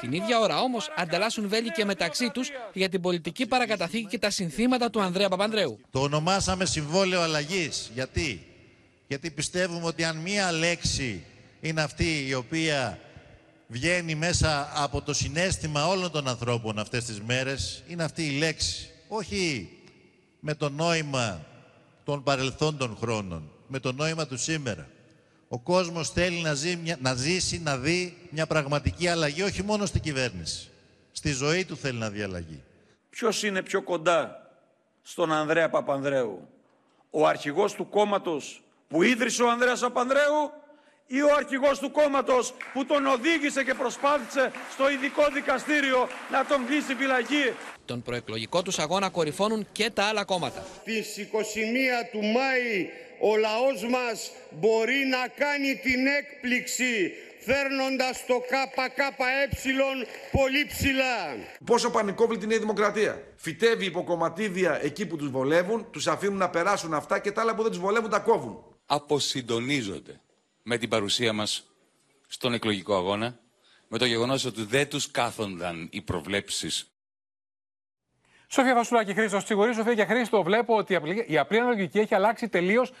Την 0.00 0.12
ίδια 0.12 0.40
ώρα 0.40 0.60
όμως 0.60 0.92
ανταλλάσσουν 0.96 1.48
βέλη 1.48 1.70
και 1.70 1.84
μεταξύ 1.84 2.30
τους 2.30 2.50
για 2.72 2.88
την 2.88 3.00
πολιτική 3.00 3.46
παρακαταθήκη 3.46 4.06
και 4.06 4.18
τα 4.18 4.30
συνθήματα 4.30 4.90
του 4.90 5.00
Ανδρέα 5.00 5.28
Παπανδρέου. 5.28 5.80
Το 5.90 6.00
ονομάσαμε 6.00 6.64
συμβόλαιο 6.64 7.20
αλλαγής. 7.20 7.90
Γιατί; 7.94 8.46
Γιατί 9.06 9.30
πιστεύουμε 9.30 9.86
ότι 9.86 10.04
αν 10.04 10.16
μία 10.16 10.52
λέξη 10.52 11.24
είναι 11.60 11.82
αυτή 11.82 12.26
η 12.28 12.34
οποία 12.34 12.98
βγαίνει 13.70 14.14
μέσα 14.14 14.72
από 14.74 15.02
το 15.02 15.14
συνέστημα 15.14 15.86
όλων 15.86 16.10
των 16.10 16.28
ανθρώπων 16.28 16.78
αυτές 16.78 17.04
τις 17.04 17.20
μέρες, 17.20 17.82
είναι 17.86 18.04
αυτή 18.04 18.26
η 18.26 18.38
λέξη. 18.38 18.90
Όχι 19.08 19.70
με 20.40 20.54
το 20.54 20.68
νόημα 20.68 21.44
των 22.04 22.22
παρελθόντων 22.22 22.96
χρόνων, 23.00 23.50
με 23.66 23.78
το 23.78 23.92
νόημα 23.92 24.26
του 24.26 24.36
σήμερα. 24.36 24.88
Ο 25.48 25.58
κόσμος 25.58 26.10
θέλει 26.10 26.40
να, 26.40 26.54
ζει, 26.54 26.78
να 27.00 27.14
ζήσει, 27.14 27.60
να 27.60 27.76
δει 27.76 28.16
μια 28.30 28.46
πραγματική 28.46 29.08
αλλαγή, 29.08 29.42
όχι 29.42 29.62
μόνο 29.62 29.86
στην 29.86 30.00
κυβέρνηση. 30.00 30.68
Στη 31.12 31.32
ζωή 31.32 31.64
του 31.64 31.76
θέλει 31.76 31.98
να 31.98 32.10
δει 32.10 32.22
αλλαγή. 32.22 32.62
Ποιος 33.10 33.42
είναι 33.42 33.62
πιο 33.62 33.82
κοντά 33.82 34.50
στον 35.02 35.32
Ανδρέα 35.32 35.70
Παπανδρέου; 35.70 36.48
Ο 37.10 37.26
αρχηγός 37.26 37.72
του 37.72 37.88
κόμματος 37.88 38.62
που 38.88 39.02
ίδρυσε 39.02 39.42
ο 39.42 39.50
Ανδρέας 39.50 39.80
Παπανδρέου 39.80 40.50
ή 41.12 41.22
ο 41.22 41.34
αρχηγός 41.36 41.78
του 41.78 41.90
κόμματος 41.90 42.54
που 42.72 42.86
τον 42.86 43.06
οδήγησε 43.06 43.64
και 43.64 43.74
προσπάθησε 43.74 44.52
στο 44.72 44.90
ειδικό 44.90 45.22
δικαστήριο 45.34 46.08
να 46.30 46.44
τον 46.44 46.66
κλείσει 46.66 46.94
φυλακή. 46.94 47.44
Τον 47.84 48.02
προεκλογικό 48.02 48.62
τους 48.62 48.78
αγώνα 48.78 49.08
κορυφώνουν 49.08 49.66
και 49.72 49.90
τα 49.90 50.04
άλλα 50.04 50.24
κόμματα. 50.24 50.64
Στις 50.80 51.16
21 51.16 51.26
του 52.12 52.18
Μάη 52.22 52.88
ο 53.20 53.36
λαός 53.36 53.86
μας 53.88 54.30
μπορεί 54.50 55.06
να 55.10 55.28
κάνει 55.44 55.76
την 55.76 56.06
έκπληξη 56.06 57.12
φέρνοντας 57.40 58.26
το 58.26 58.40
ΚΚΕ 58.40 59.08
πολύ 60.32 60.66
ψηλά. 60.66 61.36
Πόσο 61.64 61.90
πανικόβλητη 61.90 62.44
είναι 62.44 62.54
η 62.54 62.58
δημοκρατία. 62.58 63.22
Φυτεύει 63.36 63.84
υποκομματίδια 63.84 64.78
εκεί 64.82 65.06
που 65.06 65.16
τους 65.16 65.30
βολεύουν, 65.30 65.86
τους 65.90 66.06
αφήνουν 66.06 66.38
να 66.38 66.50
περάσουν 66.50 66.94
αυτά 66.94 67.18
και 67.18 67.32
τα 67.32 67.40
άλλα 67.40 67.54
που 67.54 67.62
δεν 67.62 67.70
τους 67.70 67.80
βολεύουν 67.80 68.10
τα 68.10 68.18
κόβουν. 68.18 68.64
Αποσυντονίζονται 68.86 70.20
με 70.62 70.78
την 70.78 70.88
παρουσία 70.88 71.32
μας 71.32 71.64
στον 72.28 72.52
εκλογικό 72.52 72.94
αγώνα, 72.96 73.38
με 73.88 73.98
το 73.98 74.04
γεγονός 74.04 74.44
ότι 74.44 74.64
δεν 74.64 74.88
τους 74.88 75.10
κάθονταν 75.10 75.88
οι 75.92 76.00
προβλέψεις 76.00 76.89
Σοφία 78.52 78.74
Βασουλάκη, 78.74 79.14
Χρήστος 79.14 79.44
Τσιγουρή. 79.44 79.74
Σοφία 79.74 79.94
και 79.94 80.04
Χρήστο, 80.04 80.42
βλέπω 80.42 80.76
ότι 80.76 80.98
η 81.26 81.38
απλή 81.38 81.58
αναλογική 81.58 81.98
έχει 81.98 82.14
αλλάξει 82.14 82.48
τελείως 82.48 82.92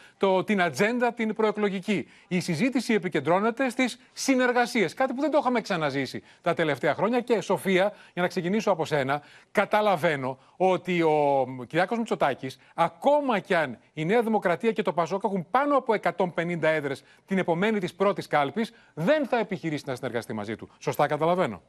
την 0.44 0.62
ατζέντα 0.62 1.12
την 1.12 1.34
προεκλογική. 1.34 2.08
Η 2.28 2.40
συζήτηση 2.40 2.94
επικεντρώνεται 2.94 3.68
στις 3.68 4.00
συνεργασίες. 4.12 4.94
Κάτι 4.94 5.12
που 5.12 5.20
δεν 5.20 5.30
το 5.30 5.38
είχαμε 5.40 5.60
ξαναζήσει 5.60 6.22
τα 6.42 6.54
τελευταία 6.54 6.94
χρόνια. 6.94 7.20
Και 7.20 7.40
Σοφία, 7.40 7.92
για 8.12 8.22
να 8.22 8.28
ξεκινήσω 8.28 8.70
από 8.70 8.84
σένα, 8.84 9.22
καταλαβαίνω 9.52 10.38
ότι 10.56 11.02
ο 11.02 11.46
Κυριάκος 11.66 11.98
Μητσοτάκης, 11.98 12.58
ακόμα 12.74 13.38
κι 13.38 13.54
αν 13.54 13.78
η 13.92 14.04
Νέα 14.04 14.22
Δημοκρατία 14.22 14.72
και 14.72 14.82
το 14.82 14.92
Πασόκ 14.92 15.24
έχουν 15.24 15.46
πάνω 15.50 15.76
από 15.76 15.94
150 16.36 16.68
έδρες 16.68 17.02
την 17.26 17.38
επομένη 17.38 17.78
της 17.78 17.94
πρώτης 17.94 18.26
κάλπης, 18.26 18.72
δεν 18.94 19.26
θα 19.26 19.38
επιχειρήσει 19.38 19.84
να 19.86 19.94
συνεργαστεί 19.94 20.32
μαζί 20.32 20.56
του. 20.56 20.68
Σωστά 20.78 21.06
καταλαβαίνω; 21.06 21.62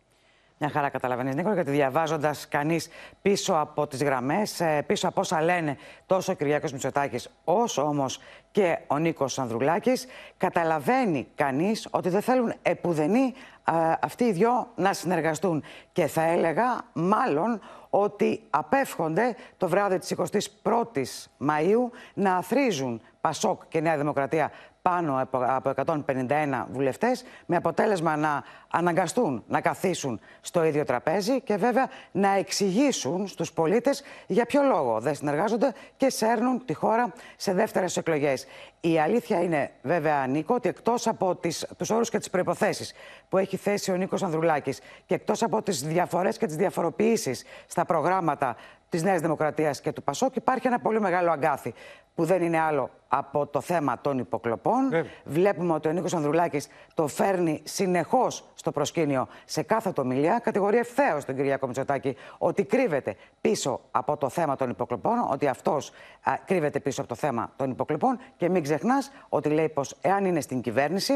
Μια 0.64 0.70
χαρά 0.70 0.90
καταλαβαίνεις, 0.90 1.36
Νίκο, 1.36 1.54
γιατί 1.54 1.72
διαβάζοντας 1.72 2.48
κανείς 2.48 2.90
πίσω 3.22 3.54
από 3.54 3.88
τις 3.88 4.04
γραμμές, 4.04 4.60
ε, 4.60 4.84
πίσω 4.88 5.08
από 5.08 5.22
όσα 5.22 5.42
λένε 5.42 5.78
τόσο 6.06 6.32
ο 6.32 6.36
Κυριακό 6.36 6.68
Μητσοτάκης, 6.72 7.30
όσο 7.44 7.82
όμως 7.82 8.20
και 8.52 8.78
ο 8.88 8.98
Νίκος 8.98 9.40
Ανδρουλάκης, 9.40 10.06
καταλαβαίνει 10.38 11.28
κανείς 11.36 11.88
ότι 11.92 12.10
δεν 12.10 12.22
θέλουν 12.22 12.54
επουδενή 12.62 13.34
αυτοί 14.02 14.24
οι 14.24 14.32
δυο 14.32 14.68
να 14.76 14.94
συνεργαστούν. 14.94 15.64
Και 15.92 16.08
θα 16.08 16.24
έλεγα 16.24 16.82
μάλλον 16.94 17.62
ότι 17.90 18.42
απέφχονται 18.50 19.36
το 19.58 19.68
βράδυ 19.68 19.98
της 19.98 20.12
21ης 20.12 21.28
Μαΐου 21.40 21.90
να 22.14 22.36
αθρίζουν 22.36 23.02
Πασόκ 23.22 23.62
και 23.68 23.80
Νέα 23.80 23.98
Δημοκρατία 23.98 24.52
πάνω 24.82 25.28
από 25.32 25.74
151 25.86 26.66
βουλευτές 26.72 27.24
με 27.46 27.56
αποτέλεσμα 27.56 28.16
να 28.16 28.44
αναγκαστούν 28.68 29.44
να 29.48 29.62
καθίσουν 29.62 30.20
στο 30.42 30.64
ίδιο 30.64 30.84
τραπέζι 30.84 31.42
και 31.42 31.56
βέβαια 31.56 31.90
να 32.12 32.30
εξηγήσουν 32.30 33.28
στους 33.28 33.54
πολίτες 33.54 34.04
για 34.28 34.46
ποιο 34.46 34.64
λόγο 34.64 35.00
δεν 35.00 35.16
συνεργάζονται 35.16 35.74
και 35.98 36.10
σέρνουν 36.10 36.66
τη 36.66 36.74
χώρα 36.74 37.14
σε 37.36 37.54
δεύτερες 37.54 37.98
εκλογές. 37.98 38.48
Η 38.82 39.00
αλήθεια 39.00 39.44
είναι 39.44 39.72
βέβαια, 39.82 40.28
Νίκο, 40.28 40.56
ότι 40.56 40.70
εκτός 40.70 41.08
από 41.08 41.36
τις, 41.36 41.68
τους 41.78 41.90
όρους 41.90 42.10
και 42.10 42.18
τις 42.18 42.30
προϋποθέσεις 42.30 42.94
που 43.30 43.38
έχει 43.38 43.58
θέσει 43.58 43.92
ο 43.92 43.96
Νίκος 43.96 44.24
Ανδρουλάκης 44.24 44.80
και 45.06 45.14
εκτός 45.14 45.44
από 45.44 45.62
τις 45.62 45.82
διαφορές 45.84 46.38
και 46.38 46.46
τις 46.46 46.56
διαφοροποιήσεις 46.56 47.44
στα 47.68 47.86
προγράμματα 47.86 48.56
της 48.92 49.04
Νέας 49.04 49.22
Δημοκρατίας 49.22 49.82
και 49.82 49.92
του 49.92 50.04
Πασόκ 50.04 50.36
υπάρχει 50.36 50.68
ένα 50.68 50.80
πολύ 50.80 51.00
μεγάλο 51.00 51.32
αγκάθι 51.32 51.74
που 52.16 52.26
δεν 52.26 52.42
είναι 52.42 52.60
άλλο 52.60 52.90
από 53.08 53.48
το 53.48 53.62
θέμα 53.62 54.02
των 54.02 54.18
υποκλοπών. 54.18 54.90
Βλέπουμε 55.24 55.74
ότι 55.74 55.88
ο 55.88 55.92
Νίκος 55.92 56.14
Ανδρουλάκης 56.14 56.68
το 56.94 57.08
φέρνει 57.08 57.62
συνεχώς 57.64 58.44
στο 58.54 58.72
προσκήνιο 58.72 59.28
σε 59.46 59.62
κάθε 59.62 59.94
ομιλία. 59.98 60.40
Κατηγορεί 60.40 60.78
ευθέως 60.78 61.26
τον 61.26 61.36
Κυριακό 61.36 61.68
Μητσοτάκη 61.68 62.16
ότι 62.38 62.64
κρύβεται 62.64 63.16
πίσω 63.42 63.80
από 63.92 64.18
το 64.18 64.30
θέμα 64.30 64.56
των 64.56 64.70
υποκλοπών, 64.70 65.28
ότι 65.32 65.48
αυτός 65.48 65.92
κρύβεται 66.46 66.80
πίσω 66.80 67.02
από 67.02 67.10
το 67.10 67.16
θέμα 67.16 67.52
των 67.56 67.72
υποκλοπών 67.72 68.20
και 68.38 68.50
μην 68.50 68.64
ξεχνάς 68.64 69.12
ότι 69.30 69.50
λέει 69.50 69.70
πως 69.70 69.98
εάν 70.02 70.26
είναι 70.26 70.42
στην 70.42 70.62
κυβέρνηση 70.62 71.14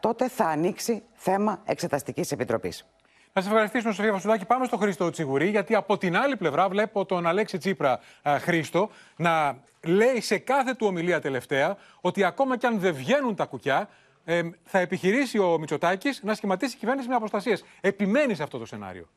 τότε 0.00 0.28
θα 0.28 0.44
ανοίξει 0.44 1.02
θέμα 1.12 1.60
εξεταστικής 1.64 2.32
επιτροπής. 2.32 2.86
Να 3.34 3.42
σας 3.42 3.50
ευχαριστήσουμε, 3.50 3.92
Σοφία 3.92 4.12
Βασουλάκη. 4.12 4.44
Πάμε 4.44 4.64
στο 4.64 4.76
Χρήστο 4.76 5.10
Τσιγουρή, 5.10 5.48
γιατί 5.48 5.74
από 5.74 5.98
την 5.98 6.16
άλλη 6.16 6.36
πλευρά 6.36 6.68
βλέπω 6.68 7.04
τον 7.04 7.26
Αλέξη 7.26 7.58
Τσίπρα 7.58 8.00
Χρήστο 8.24 8.90
να 9.16 9.56
λέει 9.82 10.20
σε 10.20 10.38
κάθε 10.38 10.74
του 10.74 10.86
ομιλία 10.86 11.20
τελευταία 11.20 11.76
ότι 12.00 12.24
ακόμα 12.24 12.56
κι 12.56 12.66
αν 12.66 12.78
δεν 12.78 12.94
βγαίνουν 12.94 13.34
τα 13.34 13.44
κουκιά, 13.44 13.88
ε, 14.24 14.42
θα 14.64 14.78
επιχειρήσει 14.78 15.38
ο 15.38 15.58
Μητσοτάκης 15.58 16.22
να 16.22 16.34
σχηματίσει 16.34 16.76
κυβέρνηση 16.76 17.08
με 17.08 17.14
αποστασίες. 17.14 17.64
Επιμένεις 17.80 18.36
σε 18.36 18.42
αυτό 18.42 18.58
το 18.58 18.66
σενάριο; 18.66 19.08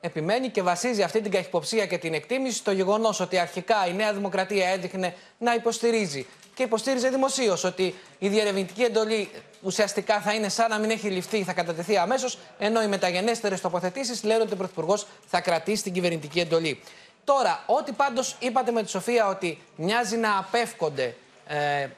Επιμένει 0.00 0.48
και 0.48 0.62
βασίζει 0.62 1.02
αυτή 1.02 1.20
την 1.20 1.30
καχυποψία 1.30 1.86
και 1.86 1.98
την 1.98 2.14
εκτίμηση 2.14 2.56
στο 2.56 2.72
γεγονός 2.72 3.20
ότι 3.20 3.38
αρχικά 3.38 3.86
η 3.86 3.92
Νέα 3.92 4.12
Δημοκρατία 4.12 4.68
έδειχνε 4.68 5.14
να 5.38 5.54
υποστηρίζει 5.54 6.26
και 6.54 6.62
υποστήριζε 6.62 7.08
δημοσίως 7.08 7.64
ότι 7.64 7.94
η 8.18 8.28
διερευνητική 8.28 8.82
εντολή 8.82 9.30
ουσιαστικά 9.62 10.20
θα 10.20 10.34
είναι 10.34 10.48
σαν 10.48 10.70
να 10.70 10.78
μην 10.78 10.90
έχει 10.90 11.08
ληφθεί, 11.08 11.42
θα 11.42 11.52
κατατεθεί 11.52 11.96
αμέσως, 11.96 12.38
ενώ 12.58 12.82
οι 12.82 12.86
μεταγενέστερες 12.86 13.60
τοποθετήσεις 13.60 14.22
λένε 14.22 14.42
ότι 14.42 14.52
ο 14.52 14.56
Πρωθυπουργός 14.56 15.06
θα 15.26 15.40
κρατήσει 15.40 15.82
την 15.82 15.92
κυβερνητική 15.92 16.40
εντολή. 16.40 16.80
Τώρα, 17.24 17.62
ό,τι 17.66 17.92
πάντως 17.92 18.36
είπατε 18.38 18.70
με 18.70 18.82
τη 18.82 18.90
Σοφία 18.90 19.28
ότι 19.28 19.58
μοιάζει 19.76 20.16
να 20.16 20.38
απέφκονται 20.38 21.14
ε, 21.46 21.88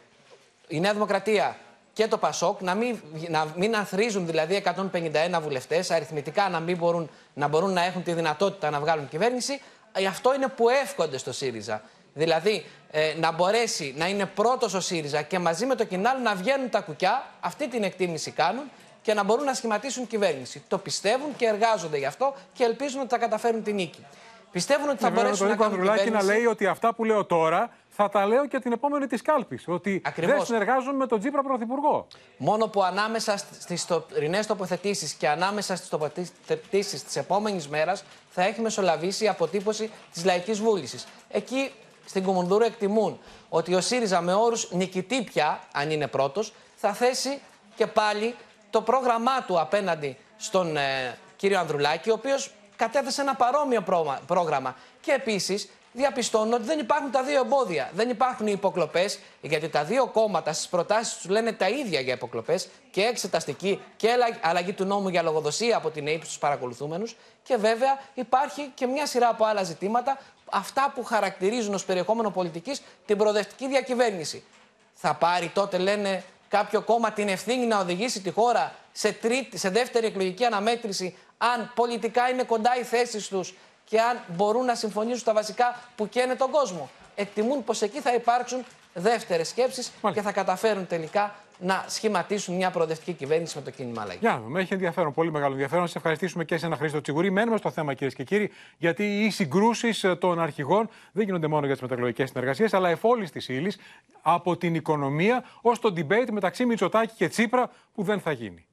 η 0.69 0.81
Νέα 0.81 0.93
Δημοκρατία 0.93 1.57
και 1.93 2.09
το 2.09 2.19
Πασόκ 2.19 2.61
να 2.61 2.75
μην, 2.75 3.01
να 3.29 3.53
μην 3.57 3.75
αθρίζουν 3.77 4.27
δηλαδή 4.27 4.63
151 4.65 5.41
βουλευτές, 5.43 5.91
αριθμητικά 5.91 6.49
να 6.49 6.61
μην 6.61 6.77
μπορούν 6.77 7.11
να, 7.35 7.49
μπορούν 7.49 7.73
να 7.73 7.85
έχουν 7.85 8.03
τη 8.03 8.13
δυνατότητα 8.13 8.71
να 8.71 8.81
βγάλουν 8.81 9.09
κυβέρνηση. 9.09 9.61
Ε, 9.93 10.07
αυτό 10.07 10.35
είναι 10.35 10.49
που 10.49 10.69
εύχονται 10.69 11.19
στο 11.19 11.33
ΣΥΡΙΖΑ. 11.33 11.83
Δηλαδή 12.15 12.67
ε, 12.91 13.15
να 13.19 13.33
μπορέσει 13.33 13.95
να 13.97 14.09
είναι 14.09 14.27
πρώτος 14.27 14.75
ο 14.75 14.81
ΣΥΡΙΖΑ 14.81 15.23
και 15.23 15.39
μαζί 15.39 15.67
με 15.67 15.75
το 15.75 15.85
Κινάλ 15.85 16.23
να 16.23 16.35
βγαίνουν 16.35 16.71
τα 16.71 16.81
κουκιά, 16.81 17.25
αυτή 17.41 17.69
την 17.69 17.83
εκτίμηση 17.83 18.31
κάνουν 18.31 18.65
και 19.03 19.15
να 19.15 19.23
μπορούν 19.23 19.45
να 19.45 19.55
σχηματίσουν 19.55 20.07
κυβέρνηση. 20.07 20.63
Το 20.69 20.79
πιστεύουν 20.79 21.37
και 21.37 21.47
εργάζονται 21.47 21.99
γι' 21.99 22.07
αυτό 22.07 22.35
και 22.53 22.65
ελπίζουν 22.65 23.01
ότι 23.01 23.09
θα 23.09 23.19
καταφέρουν 23.19 23.63
την 23.63 23.75
νίκη. 23.75 24.07
Πιστεύουν 24.51 24.89
ότι 24.89 24.99
θα 25.03 25.11
ναι, 25.11 25.15
μπορέσουν 25.15 25.49
να 25.49 25.57
κάνουν 25.57 25.81
κυβέρνηση. 25.81 26.11
να 26.11 26.23
λέει 26.23 26.47
ότι 26.47 26.67
αυτά 26.67 26.95
που 26.95 27.05
λέω 27.05 27.25
τώρα 27.25 27.71
θα 27.95 28.09
τα 28.09 28.27
λέω 28.27 28.47
και 28.47 28.59
την 28.59 28.73
επόμενη 28.73 29.07
της 29.07 29.23
κάλπης. 29.23 29.65
Ότι 29.67 30.03
Ακριβώς. 30.05 30.37
δεν 30.37 30.45
συνεργάζομαι 30.45 30.97
με 30.97 31.07
τον 31.07 31.19
Τζίπρα 31.19 31.43
Πρωθυπουργό. 31.43 32.07
Μόνο 32.37 32.67
που 32.67 32.83
ανάμεσα 32.83 33.37
στις 33.37 33.87
τωρινέ 33.87 34.45
τοποθετήσεις 34.45 35.13
και 35.13 35.29
ανάμεσα 35.29 35.77
στις 35.77 35.89
τοποθετήσεις 35.89 37.05
της 37.05 37.17
επόμενης 37.17 37.69
μέρας 37.69 38.05
θα 38.31 38.43
έχει 38.43 38.61
μεσολαβήσει 38.61 39.25
η 39.25 39.29
αποτύπωση 39.29 39.91
της 40.13 40.25
λαϊκής 40.25 40.61
βούλησης. 40.61 41.07
Εκεί 41.29 41.71
στην 42.05 42.23
Κουμουνδούρου 42.23 42.65
εκτιμούν 42.65 43.19
ότι 43.49 43.75
ο 43.75 43.81
ΣΥΡΙΖΑ 43.81 44.21
με 44.21 44.35
όρους 44.35 44.71
νικητή 44.73 45.23
πια, 45.23 45.61
αν 45.73 45.91
είναι 45.91 46.07
πρώτος, 46.07 46.53
θα 46.77 46.93
θέσει 46.93 47.41
και 47.75 47.87
πάλι 47.87 48.35
το 48.71 48.83
πρόγραμμά 48.83 49.43
του 49.47 49.61
απέναντι 49.61 50.17
στον 50.37 50.77
ε, 50.77 51.19
κύριο 51.37 51.59
Ανδρουλάκη, 51.59 52.11
ο 52.11 52.13
οποίος 52.13 52.53
κατέθεσε 52.77 53.21
ένα 53.21 53.35
παρόμοιο 53.35 53.85
πρόγραμμα. 54.27 54.77
Και 55.01 55.13
επίσης 55.13 55.69
διαπιστώνω 55.93 56.57
ότι 56.57 56.65
δεν 56.65 56.79
υπάρχουν 56.79 57.11
τα 57.11 57.23
δύο 57.23 57.41
εμπόδια. 57.41 57.91
Δεν 57.95 58.11
υπάρχουν 58.11 58.47
οι 58.47 58.53
υποκλοπές, 58.55 59.19
γιατί 59.41 59.69
τα 59.69 59.85
δύο 59.85 60.07
κόμματα 60.07 60.53
στις 60.53 60.69
προτάσεις 60.69 61.17
τους 61.17 61.31
λένε 61.31 61.53
τα 61.53 61.69
ίδια 61.69 62.01
για 62.01 62.15
υποκλοπές 62.15 62.69
και 62.91 63.03
εξεταστική 63.03 63.81
και 63.97 64.09
αλλαγή 64.41 64.73
του 64.73 64.85
νόμου 64.85 65.09
για 65.09 65.23
λογοδοσία 65.23 65.77
από 65.77 65.91
την 65.91 66.07
ΑΕΠ 66.07 66.25
στους 66.25 66.39
παρακολουθούμενους. 66.39 67.17
Και 67.43 67.57
βέβαια 67.57 68.01
υπάρχει 68.15 68.73
και 68.75 68.87
μια 68.87 69.07
σειρά 69.07 69.29
από 69.29 69.45
άλλα 69.45 69.63
ζητήματα, 69.63 70.19
αυτά 70.51 70.93
που 70.95 71.05
χαρακτηρίζουν 71.05 71.75
ως 71.75 71.85
περιεχόμενο 71.85 72.31
πολιτικής 72.31 72.83
την 73.07 73.17
προοδευτική 73.17 73.69
διακυβέρνηση. 73.69 74.45
Θα 74.95 75.15
πάρει 75.15 75.51
τότε, 75.55 75.79
λένε, 75.79 76.25
κάποιο 76.49 76.83
κόμμα 76.83 77.13
την 77.13 77.29
ευθύνη 77.29 77.67
να 77.67 77.79
οδηγήσει 77.79 78.21
τη 78.21 78.31
χώρα 78.31 78.75
σε, 78.93 79.13
τρίτη, 79.13 79.59
σε 79.59 79.69
δεύτερη 79.69 80.07
εκλογική 80.07 80.45
αναμέτρηση, 80.45 81.17
αν 81.39 81.73
πολιτικά 81.75 82.29
είναι 82.29 82.43
κοντά 82.43 82.77
οι 82.79 82.83
θέσεις 82.83 83.29
τους 83.29 83.55
και 83.93 84.01
αν 84.01 84.19
μπορούν 84.37 84.65
να 84.65 84.75
συμφωνήσουν 84.75 85.25
τα 85.25 85.33
βασικά 85.33 85.81
που 85.97 86.09
καίνε 86.09 86.35
τον 86.35 86.51
κόσμο. 86.51 86.91
Εκτιμούν 87.15 87.65
πως 87.65 87.83
εκεί 87.83 88.01
θα 88.01 88.15
υπάρξουν 88.15 88.65
δεύτερες 88.95 89.49
σκέψεις 89.49 89.93
και 90.13 90.23
θα 90.23 90.33
καταφέρουν 90.33 90.87
τελικά 90.87 91.35
να 91.59 91.85
σχηματίσουν 91.89 92.55
μια 92.55 92.71
προοδευτική 92.71 93.13
κυβέρνηση 93.13 93.57
με 93.57 93.63
το 93.63 93.71
κίνημα 93.71 94.03
αλλαγή. 94.03 94.19
Για 94.21 94.31
να 94.31 94.41
δούμε. 94.41 94.61
Έχει 94.61 94.73
ενδιαφέρον, 94.73 95.13
πολύ 95.13 95.31
μεγάλο 95.31 95.53
ενδιαφέρον. 95.53 95.87
Σε 95.87 95.99
ευχαριστήσουμε 95.99 96.45
και 96.45 96.57
σε 96.57 96.67
ένα 96.67 96.77
Χρήστο 96.77 97.01
Τσιγουρή. 97.01 97.31
Μένουμε 97.31 97.57
στο 97.57 97.71
θέμα, 97.71 97.95
κυρίες 97.95 98.15
και 98.15 98.25
κύριοι, 98.25 98.51
γιατί 98.79 99.25
οι 99.25 99.31
συγκρούσεις 99.31 100.05
των 100.19 100.41
αρχηγών 100.41 100.89
δεν 101.13 101.25
γίνονται 101.25 101.47
μόνο 101.47 101.65
για 101.65 101.75
τις 101.75 101.83
μετακλογικέ 101.83 102.27
συνεργασίες, 102.27 102.75
αλλά 102.75 102.89
εφόλη 102.89 103.31
της 103.31 103.49
ύλης 103.49 103.79
από 104.23 104.57
την 104.57 104.75
οικονομία 104.75 105.45
ως 105.61 105.79
το 105.79 105.93
debate 105.97 106.31
μεταξύ 106.31 106.65
Μητσοτάκη 106.65 107.15
και 107.17 107.29
Τσίπρα 107.29 107.71
που 107.95 108.03
δεν 108.03 108.21
θα 108.21 108.33
γίνει 108.33 108.67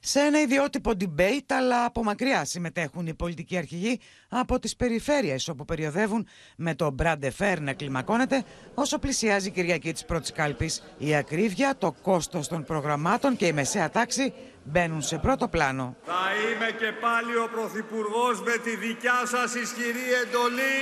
σε 0.00 0.20
ένα 0.20 0.40
ιδιότυπο 0.40 0.92
debate, 1.00 1.52
αλλά 1.58 1.84
από 1.84 2.02
μακριά 2.02 2.44
συμμετέχουν 2.44 3.06
οι 3.06 3.14
πολιτικοί 3.14 3.56
αρχηγοί 3.56 4.00
από 4.28 4.58
τις 4.58 4.76
περιφέρειες 4.76 5.48
όπου 5.48 5.64
περιοδεύουν 5.64 6.26
με 6.56 6.74
το 6.74 6.90
Μπράντε 6.90 7.30
Φέρ 7.30 7.60
να 7.60 7.72
κλιμακώνεται 7.72 8.44
όσο 8.74 8.98
πλησιάζει 8.98 9.48
η 9.48 9.50
Κυριακή 9.50 9.92
της 9.92 10.04
πρώτης 10.04 10.32
κάλπης. 10.32 10.82
Η 10.98 11.14
ακρίβεια, 11.14 11.76
το 11.78 11.94
κόστος 12.02 12.48
των 12.48 12.64
προγραμμάτων 12.64 13.36
και 13.36 13.46
η 13.46 13.52
μεσαία 13.52 13.90
τάξη 13.90 14.32
μπαίνουν 14.64 15.02
σε 15.02 15.18
πρώτο 15.18 15.48
πλάνο. 15.48 15.96
Θα 16.04 16.12
είμαι 16.44 16.70
και 16.78 16.92
πάλι 17.00 17.36
ο 17.36 17.48
Πρωθυπουργός 17.52 18.42
με 18.42 18.56
τη 18.64 18.76
δικιά 18.76 19.22
σας 19.26 19.54
ισχυρή 19.54 20.06
εντολή 20.22 20.78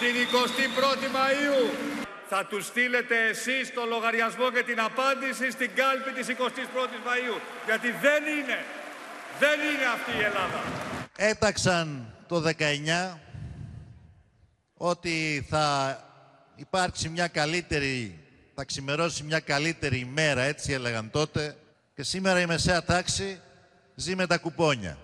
την 0.00 0.14
21η 0.30 1.06
Μαΐου 1.16 2.03
θα 2.36 2.46
τους 2.46 2.66
στείλετε 2.66 3.14
εσείς 3.28 3.72
το 3.74 3.84
λογαριασμό 3.84 4.50
και 4.50 4.62
την 4.62 4.80
απάντηση 4.80 5.50
στην 5.50 5.70
κάλπη 5.74 6.10
της 6.12 6.26
21ης 6.28 7.02
Μαΐου. 7.06 7.40
Γιατί 7.64 7.90
δεν 7.90 8.22
είναι, 8.36 8.58
δεν 9.38 9.58
είναι 9.60 9.86
αυτή 9.94 10.10
η 10.20 10.22
Ελλάδα. 10.22 10.62
Έταξαν 11.16 12.14
το 12.28 12.42
19 13.12 13.18
ότι 14.74 15.46
θα 15.48 15.98
υπάρξει 16.54 17.08
μια 17.08 17.28
καλύτερη, 17.28 18.24
θα 18.54 18.64
ξημερώσει 18.64 19.22
μια 19.22 19.40
καλύτερη 19.40 19.98
ημέρα, 19.98 20.42
έτσι 20.42 20.72
έλεγαν 20.72 21.10
τότε. 21.10 21.56
Και 21.94 22.02
σήμερα 22.02 22.40
η 22.40 22.46
μεσαία 22.46 22.84
τάξη 22.84 23.40
ζει 23.94 24.14
με 24.14 24.26
τα 24.26 24.38
κουπόνια. 24.38 24.98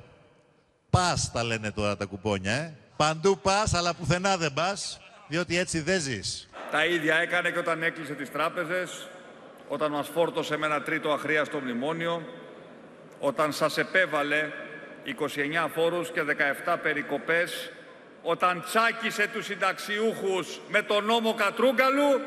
Πας 0.90 1.32
τα 1.32 1.42
λένε 1.44 1.70
τώρα 1.70 1.96
τα 1.96 2.04
κουπόνια, 2.04 2.52
ε. 2.52 2.74
Παντού 2.96 3.38
πας, 3.38 3.74
αλλά 3.74 3.94
πουθενά 3.94 4.36
δεν 4.36 4.52
πας, 4.52 5.00
διότι 5.28 5.58
έτσι 5.58 5.80
δεν 5.80 6.00
ζεις. 6.00 6.49
Τα 6.70 6.86
ίδια 6.86 7.16
έκανε 7.16 7.50
και 7.50 7.58
όταν 7.58 7.82
έκλεισε 7.82 8.14
τις 8.14 8.30
τράπεζες, 8.32 9.08
όταν 9.68 9.90
μας 9.90 10.08
φόρτωσε 10.08 10.56
με 10.56 10.66
ένα 10.66 10.82
τρίτο 10.82 11.10
αχρίαστο 11.10 11.58
μνημόνιο, 11.58 12.22
όταν 13.18 13.52
σας 13.52 13.78
επέβαλε 13.78 14.50
29 15.04 15.68
φόρους 15.74 16.10
και 16.10 16.22
17 16.22 16.76
περικοπές, 16.82 17.72
όταν 18.22 18.64
τσάκισε 18.66 19.28
τους 19.32 19.44
συνταξιούχους 19.44 20.60
με 20.68 20.82
τον 20.82 21.04
νόμο 21.04 21.34
Κατρούγκαλου, 21.34 22.20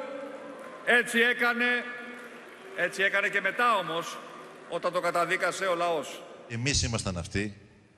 έτσι 0.86 1.19
έκανε, 1.19 1.65
έτσι 2.75 3.03
έκανε 3.03 3.27
και 3.27 3.41
μετά 3.41 3.77
όμως, 3.77 4.17
όταν 4.69 4.93
το 4.93 4.99
καταδίκασε 4.99 5.65
ο 5.65 5.75
λαός. 5.75 6.23
Εμείς 6.47 6.84
ήμασταν 6.84 7.17
αυτοί 7.17 7.58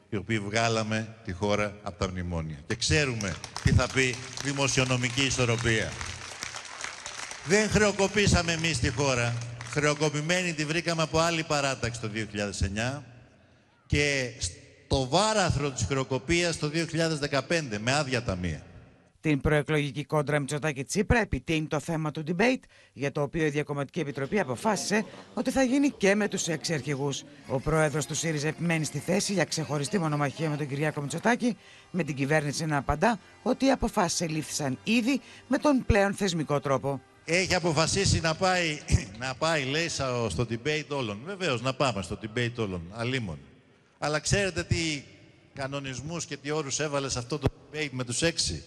οι 0.10 0.16
οποίοι 0.16 0.40
βγάλαμε 0.40 1.16
τη 1.24 1.34
χώρα 1.34 1.76
από 1.84 2.00
τα 2.00 2.10
μνημόνια. 2.10 2.58
Και 2.68 2.76
ξέρουμε 2.76 3.36
τι 3.64 3.72
θα 3.72 3.88
πει 3.94 4.16
δημοσιονομική 4.44 5.26
ισορροπία. 5.26 5.92
Δεν 7.48 7.70
χρεοκοπήσαμε 7.70 8.52
εμείς 8.52 8.80
τη 8.80 8.90
χώρα. 8.90 9.34
Χρεοκοπημένη 9.70 10.54
τη 10.54 10.66
βρήκαμε 10.66 11.02
από 11.02 11.20
άλλη 11.20 11.44
παράταξη 11.44 12.02
το 12.02 12.10
2009 12.98 13.02
και 13.86 14.32
στο 14.40 15.08
βάραθρο 15.08 15.72
της 15.72 15.86
χρεοκοπίας 15.86 16.58
το 16.58 16.72
2015 17.32 17.40
με 17.80 17.92
άδεια 17.94 18.24
ταμεία. 18.24 18.62
Την 19.22 19.42
προεκλογική 19.42 20.06
κόντρα 20.06 20.40
Μητσοτάκη 20.40 20.84
Τσίπρα 20.84 21.20
επιτείνει 21.20 21.66
το 21.66 21.80
θέμα 21.80 22.12
του 22.12 22.24
debate, 22.28 22.60
για 22.94 23.12
το 23.12 23.22
οποίο 23.22 23.46
η 23.46 23.50
Διακομματική 23.50 24.00
Επιτροπή 24.00 24.40
αποφάσισε 24.40 25.06
ότι 25.34 25.52
θα 25.52 25.64
γίνει 25.64 25.90
και 25.90 26.16
με 26.16 26.28
τους 26.28 26.48
έξι 26.48 26.74
αρχηγούς. 26.74 27.24
Ο 27.48 27.60
πρόεδρος 27.60 28.06
του 28.06 28.16
ΣΥΡΙΖΑ 28.16 28.48
επιμένει 28.48 28.86
στη 28.86 29.00
θέση 29.00 29.34
για 29.34 29.44
ξεχωριστή 29.44 30.00
μονομαχία 30.00 30.50
με 30.50 30.58
τον 30.58 30.68
Κυριάκο 30.68 31.02
Μητσοτάκη, 31.02 31.58
με 31.92 32.04
την 32.04 32.16
κυβέρνηση 32.16 32.66
να 32.66 32.78
απαντά 32.78 33.20
ότι 33.44 33.66
οι 33.66 33.72
αποφάσεις 33.72 34.22
ελήφθησαν 34.22 34.78
ήδη 34.84 35.22
με 35.48 35.58
τον 35.58 35.86
πλέον 35.86 36.14
θεσμικό 36.14 36.60
τρόπο 36.60 37.02
έχει 37.26 37.56
αποφασίσει 37.56 38.20
να 38.20 38.36
πάει, 38.36 38.80
να 39.20 39.36
πάει 39.36 39.64
λέει, 39.64 39.90
στο 39.90 40.48
debate 40.50 40.88
όλων. 40.88 41.20
Βεβαίως, 41.26 41.62
να 41.62 41.74
πάμε 41.74 42.02
στο 42.02 42.20
debate 42.22 42.56
όλων, 42.56 42.82
αλίμων. 42.92 43.40
Αλλά 44.00 44.20
ξέρετε 44.20 44.64
τι 44.64 45.04
κανονισμούς 45.54 46.26
και 46.26 46.38
τι 46.38 46.52
όρους 46.52 46.80
έβαλε 46.80 47.10
σε 47.10 47.20
αυτό 47.20 47.40
το 47.40 47.48
debate 47.52 47.90
με 47.92 48.04
τους 48.04 48.22
έξι; 48.22 48.64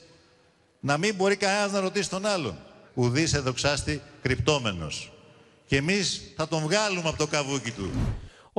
Να 0.81 0.97
μην 0.97 1.15
μπορεί 1.15 1.37
κανένας 1.37 1.73
να 1.73 1.81
ρωτήσει 1.81 2.11
τον 2.11 2.27
άλλον. 2.27 2.59
Ουδής 2.95 3.33
εδοξάστη 3.33 4.03
κρυπτόμενος. 4.23 5.13
Και 5.67 5.77
εμείς 5.77 6.33
θα 6.37 6.49
τον 6.49 6.63
βγάλουμε 6.63 7.09
από 7.09 7.19
το 7.19 7.27
καβούκι 7.27 7.71
του. 7.71 7.91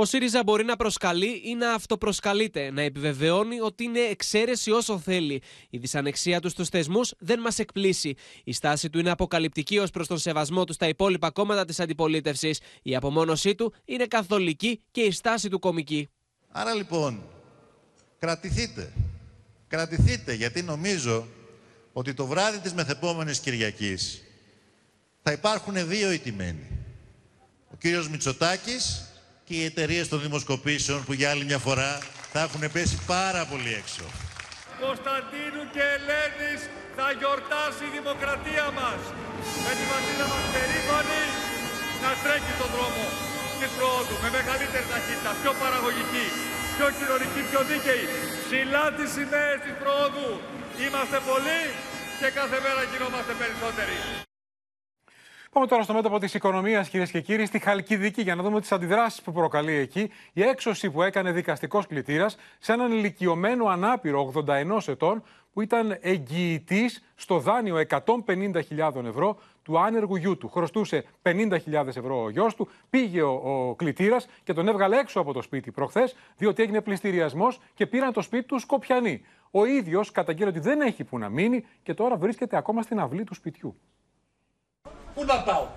Ο 0.01 0.05
ΣΥΡΙΖΑ 0.05 0.43
μπορεί 0.43 0.63
να 0.63 0.75
προσκαλεί 0.75 1.41
ή 1.45 1.55
να 1.55 1.73
αυτοπροσκαλείται, 1.73 2.71
να 2.71 2.81
επιβεβαιώνει 2.81 3.59
ότι 3.59 3.83
είναι 3.83 3.99
εξαίρεση 3.99 4.71
όσο 4.71 4.99
θέλει. 4.99 5.41
Η 5.69 5.77
δυσανεξία 5.77 6.39
του 6.39 6.49
στους 6.49 6.69
θεσμούς 6.69 7.13
δεν 7.19 7.39
μας 7.39 7.59
εκπλήσει. 7.59 8.15
Η 8.43 8.53
στάση 8.53 8.89
του 8.89 8.99
είναι 8.99 9.09
αποκαλυπτική 9.09 9.77
ως 9.77 9.89
προς 9.91 10.07
τον 10.07 10.17
σεβασμό 10.17 10.63
του 10.63 10.73
στα 10.73 10.87
υπόλοιπα 10.87 11.31
κόμματα 11.31 11.65
της 11.65 11.79
αντιπολίτευσης. 11.79 12.59
Η 12.81 12.95
απομόνωσή 12.95 13.55
του 13.55 13.73
είναι 13.85 14.05
καθολική 14.05 14.81
και 14.91 15.01
η 15.01 15.11
στάση 15.11 15.49
του 15.49 15.59
κομική. 15.59 16.09
Άρα 16.51 16.73
λοιπόν, 16.73 17.23
κρατηθείτε. 18.19 18.93
Κρατηθείτε 19.67 20.33
γιατί 20.33 20.61
νομίζω 20.61 21.27
ότι 21.93 22.13
το 22.13 22.25
βράδυ 22.25 22.59
της 22.59 22.73
μεθεπόμενης 22.73 23.39
Κυριακής 23.39 24.23
θα 25.23 25.31
υπάρχουν 25.31 25.87
δύο 25.87 26.11
ηττημένοι. 26.11 26.67
Ο 27.71 27.75
κύριος 27.79 28.09
Μητσοτάκης 28.09 29.03
και 29.49 29.55
οι 29.61 29.65
εταιρείες 29.71 30.05
των 30.11 30.19
δημοσκοπήσεων 30.25 30.99
που 31.05 31.13
για 31.19 31.29
άλλη 31.33 31.45
μια 31.51 31.61
φορά 31.67 31.91
θα 32.33 32.39
έχουν 32.45 32.61
πέσει 32.75 32.97
πάρα 33.15 33.41
πολύ 33.51 33.71
έξω. 33.81 34.05
Κωνσταντίνου 34.85 35.63
και 35.73 35.83
Ελένης 35.95 36.61
θα 36.97 37.07
γιορτάσει 37.19 37.83
η 37.89 37.91
δημοκρατία 37.97 38.67
μας. 38.79 39.01
Με 39.65 39.71
τη 39.77 39.83
βασίλα 39.91 40.25
μας 40.33 40.45
περήφανη 40.55 41.23
να 42.03 42.11
τρέχει 42.23 42.53
τον 42.61 42.69
δρόμο 42.75 43.05
της 43.59 43.71
προόδου 43.77 44.15
με 44.23 44.29
μεγαλύτερη 44.37 44.87
ταχύτητα, 44.93 45.31
πιο 45.41 45.51
παραγωγική, 45.61 46.25
πιο 46.75 46.87
κοινωνική, 46.97 47.41
πιο 47.49 47.61
δίκαιη. 47.69 48.05
Ψηλά 48.45 48.85
τις 48.97 49.09
σημαίες 49.15 49.57
της 49.65 49.75
προόδου. 49.81 50.29
Είμαστε 50.83 51.17
πολλοί 51.29 51.63
και 52.19 52.27
κάθε 52.39 52.57
μέρα 52.65 52.81
γινόμαστε 52.91 53.31
περισσότεροι. 53.41 53.97
Πάμε 55.51 55.67
τώρα 55.67 55.83
στο 55.83 55.93
μέτωπο 55.93 56.19
της 56.19 56.33
οικονομίας, 56.33 56.89
κυρίες 56.89 57.11
και 57.11 57.21
κύριοι, 57.21 57.45
στη 57.45 57.59
Χαλκιδική, 57.59 58.21
για 58.21 58.35
να 58.35 58.43
δούμε 58.43 58.59
τις 58.59 58.71
αντιδράσεις 58.71 59.21
που 59.21 59.31
προκαλεί 59.31 59.73
εκεί 59.73 60.11
η 60.33 60.43
έξωση 60.43 60.89
που 60.89 61.01
έκανε 61.01 61.31
δικαστικός 61.31 61.87
κλητήρας 61.87 62.37
σε 62.59 62.73
έναν 62.73 62.91
ηλικιωμένο 62.91 63.65
ανάπηρο 63.65 64.31
81 64.47 64.87
ετών 64.87 65.23
που 65.53 65.61
ήταν 65.61 65.97
εγγυητής 66.01 67.03
στο 67.15 67.39
δάνειο 67.39 67.85
150.000 67.89 69.05
ευρώ 69.05 69.37
του 69.63 69.79
άνεργου 69.79 70.15
γιού 70.15 70.37
του. 70.37 70.49
Χρωστούσε 70.49 71.05
50.000 71.23 71.87
ευρώ 71.87 72.23
ο 72.23 72.29
γιος 72.29 72.55
του, 72.55 72.69
πήγε 72.89 73.21
ο, 73.21 73.31
ο 73.31 73.75
κλητήρας 73.75 74.27
και 74.43 74.53
τον 74.53 74.67
έβγαλε 74.67 74.97
έξω 74.97 75.19
από 75.19 75.33
το 75.33 75.41
σπίτι 75.41 75.71
προχθές, 75.71 76.15
διότι 76.37 76.63
έγινε 76.63 76.81
πληστηριασμός 76.81 77.59
και 77.73 77.87
πήραν 77.87 78.13
το 78.13 78.21
σπίτι 78.21 78.45
τους 78.45 78.61
Σκοπιανοί. 78.61 79.21
Ο 79.51 79.65
ίδιος 79.65 80.11
καταγγείλει 80.11 80.49
ότι 80.49 80.59
δεν 80.59 80.81
έχει 80.81 81.03
που 81.03 81.17
να 81.17 81.29
μείνει 81.29 81.65
και 81.83 81.93
τώρα 81.93 82.17
βρίσκεται 82.17 82.57
ακόμα 82.57 82.81
στην 82.81 82.99
αυλή 82.99 83.23
του 83.23 83.33
σπιτιού. 83.33 83.75
Πού 85.19 85.25
να 85.25 85.41
πάω; 85.41 85.67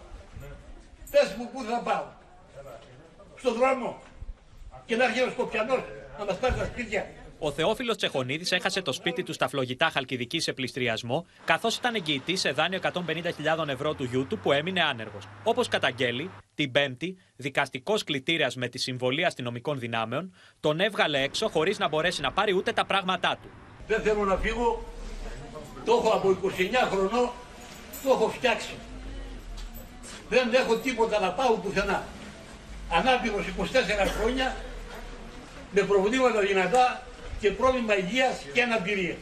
Πες 1.11 1.35
μου 1.39 1.51
πού 1.53 1.63
θα 1.63 1.79
πάω; 1.79 2.05
Στον 3.39 3.55
δρόμο. 3.55 4.01
Και 4.87 4.97
να 4.97 5.05
έρχεται 5.05 5.27
ο 5.27 5.31
Σκοπιανός 5.31 5.81
να 6.19 6.25
μας 6.25 6.39
πάρει 6.39 6.55
τα 6.55 6.65
σπίτια. 6.65 7.07
Ο 7.39 7.53
Θεόφιλος 7.53 7.97
Τσεχονίδης 7.97 8.53
έχασε 8.53 8.83
το 8.83 8.93
σπίτι 8.93 9.23
του 9.23 9.33
στα 9.33 9.49
φλογητά 9.49 9.91
Χαλκιδική 9.91 10.41
σε 10.41 10.53
πληστριασμό, 10.53 11.27
καθώς 11.45 11.77
ήταν 11.77 11.95
εγγυητής 11.95 12.41
σε 12.41 12.51
δάνειο 12.51 12.81
150.000 12.83 13.69
ευρώ 13.69 13.95
του 13.95 14.05
γιού 14.05 14.27
του 14.27 14.39
που 14.39 14.53
έμεινε 14.53 14.83
άνεργος. 14.83 15.29
Όπως 15.45 15.69
καταγγέλει, 15.69 16.31
την 16.55 16.73
Πέμπτη, 16.73 17.17
δικαστικός 17.37 18.05
κλητήρας 18.05 18.57
με 18.57 18.69
τη 18.69 18.79
συμβολή 18.79 19.25
αστυνομικών 19.25 19.79
δυνάμεων 19.79 20.35
τον 20.61 20.81
έβγαλε 20.81 21.23
έξω 21.23 21.49
χωρίς 21.49 21.79
να 21.79 21.89
μπορέσει 21.89 22.21
να 22.21 22.33
πάρει 22.33 22.53
ούτε 22.53 22.73
τα 22.73 22.87
πράγματά 22.87 23.39
του. 23.43 23.51
Δεν 23.87 24.01
θέλω 24.03 24.25
να 24.25 24.37
φύγω. 24.37 24.85
Το 25.85 25.93
έχω 25.93 26.09
από 26.09 26.29
29 26.29 26.89
χρονών, 26.91 27.31
το 28.03 28.11
έχω 28.11 28.29
φτιάξει. 28.29 28.75
Δεν 30.33 30.55
έχω 30.55 30.77
τίποτα 30.77 31.21
να 31.21 31.31
πάω 31.31 31.55
πουθενά. 31.55 32.03
Ανάπηρος 32.91 33.45
24 33.47 33.65
χρόνια, 34.19 34.57
με 35.71 35.81
προβλήματα 35.81 36.41
δυνατά 36.41 37.03
και 37.41 37.51
πρόβλημα 37.51 37.97
υγείας 37.99 38.37
και 38.53 38.63
αναπηρία. 38.63 39.17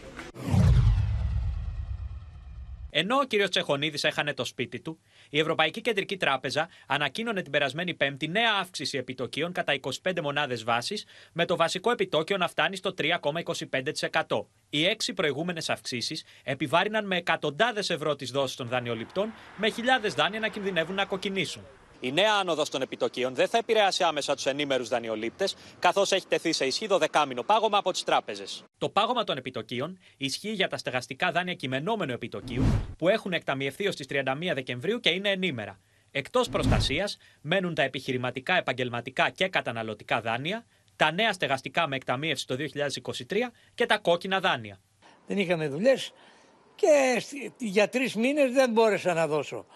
Ενώ 2.90 3.16
ο 3.16 3.26
κ. 3.26 3.48
Τσεχονίδης 3.48 4.04
έχανε 4.04 4.34
το 4.34 4.44
σπίτι 4.44 4.80
του, 4.80 5.00
η 5.30 5.38
Ευρωπαϊκή 5.38 5.80
Κεντρική 5.80 6.16
Τράπεζα 6.16 6.68
ανακοίνωνε 6.86 7.42
την 7.42 7.52
περασμένη 7.52 7.94
Πέμπτη 7.94 8.28
νέα 8.28 8.52
αύξηση 8.60 8.98
επιτοκίων 8.98 9.52
κατά 9.52 9.78
25 9.80 10.20
μονάδες 10.22 10.64
βάσης, 10.64 11.04
με 11.32 11.44
το 11.44 11.56
βασικό 11.56 11.90
επιτόκιο 11.90 12.36
να 12.36 12.48
φτάνει 12.48 12.76
στο 12.76 12.94
3,25%. 12.98 14.46
Οι 14.70 14.86
έξι 14.86 15.12
προηγούμενες 15.12 15.70
αυξήσεις 15.70 16.24
επιβάρυναν 16.42 17.06
με 17.06 17.16
εκατοντάδες 17.16 17.90
ευρώ 17.90 18.16
τις 18.16 18.30
δόσεις 18.30 18.56
των 18.56 18.68
δανειοληπτών, 18.68 19.32
με 19.56 19.70
χιλιάδες 19.70 20.14
δάνεια 20.14 20.40
να 20.40 20.48
κινδυνεύουν 20.48 20.94
να 20.94 21.04
κοκκινήσουν. 21.04 21.62
Η 22.00 22.12
νέα 22.12 22.32
άνοδος 22.40 22.70
των 22.70 22.82
επιτοκίων 22.82 23.34
δεν 23.34 23.48
θα 23.48 23.58
επηρεάσει 23.58 24.02
άμεσα 24.02 24.34
τους 24.34 24.46
ενήμερους 24.46 24.88
δανειολήπτες, 24.88 25.56
καθώς 25.78 26.12
έχει 26.12 26.26
τεθεί 26.26 26.52
σε 26.52 26.64
ισχύ 26.66 26.86
δεκάμινο 26.86 27.42
πάγωμα 27.42 27.78
από 27.78 27.92
τις 27.92 28.04
τράπεζες. 28.04 28.64
Το 28.78 28.88
πάγωμα 28.88 29.24
των 29.24 29.36
επιτοκίων 29.36 29.98
ισχύει 30.16 30.52
για 30.52 30.68
τα 30.68 30.76
στεγαστικά 30.76 31.32
δάνεια 31.32 31.54
κειμενόμενου 31.54 32.12
επιτοκίου, 32.12 32.64
που 32.98 33.08
έχουν 33.08 33.32
εκταμιευθεί 33.32 33.88
ως 33.88 33.96
τις 33.96 34.06
31 34.10 34.54
Δεκεμβρίου 34.54 35.00
και 35.00 35.10
είναι 35.10 35.30
ενήμερα. 35.30 35.80
Εκτός 36.10 36.48
προστασίας 36.48 37.16
μένουν 37.40 37.74
τα 37.74 37.82
επιχειρηματικά, 37.82 38.56
επαγγελματικά 38.56 39.30
και 39.30 39.48
καταναλωτικά 39.48 40.20
δάνεια, 40.20 40.66
τα 40.96 41.12
νέα 41.12 41.32
στεγαστικά 41.32 41.88
με 41.88 41.96
εκταμίευση 41.96 42.46
το 42.46 42.56
2023 42.56 43.52
και 43.74 43.86
τα 43.86 43.98
κόκκινα 43.98 44.40
δάνεια. 44.40 44.80
Δεν 45.26 45.38
είχαμε 45.38 45.68
δουλειές 45.68 46.12
και 46.74 47.22
για 47.58 47.88
τρεις 47.88 48.14
μήνες 48.14 48.52
δεν 48.52 48.70
μπόρεσα 48.70 49.14
να 49.14 49.26
δώσω. 49.26 49.66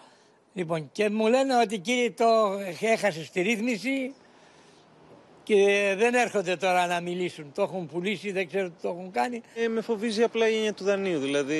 Λοιπόν, 0.57 0.89
και 0.91 1.09
μου 1.09 1.27
λένε 1.27 1.57
ότι 1.57 1.79
κύριε 1.79 2.11
το 2.11 2.59
έχασε 2.81 3.29
τη 3.33 3.41
ρύθμιση 3.41 4.13
και 5.43 5.93
δεν 5.97 6.13
έρχονται 6.13 6.55
τώρα 6.55 6.87
να 6.87 7.01
μιλήσουν. 7.01 7.51
Το 7.55 7.61
έχουν 7.61 7.87
πουλήσει, 7.87 8.31
δεν 8.31 8.47
ξέρω 8.47 8.69
τι 8.69 8.81
το 8.81 8.87
έχουν 8.87 9.11
κάνει. 9.11 9.41
Ε, 9.55 9.67
με 9.67 9.81
φοβίζει 9.81 10.23
απλά 10.23 10.49
η 10.49 10.55
έννοια 10.55 10.73
του 10.73 10.83
δανείου. 10.83 11.19
Δηλαδή, 11.19 11.55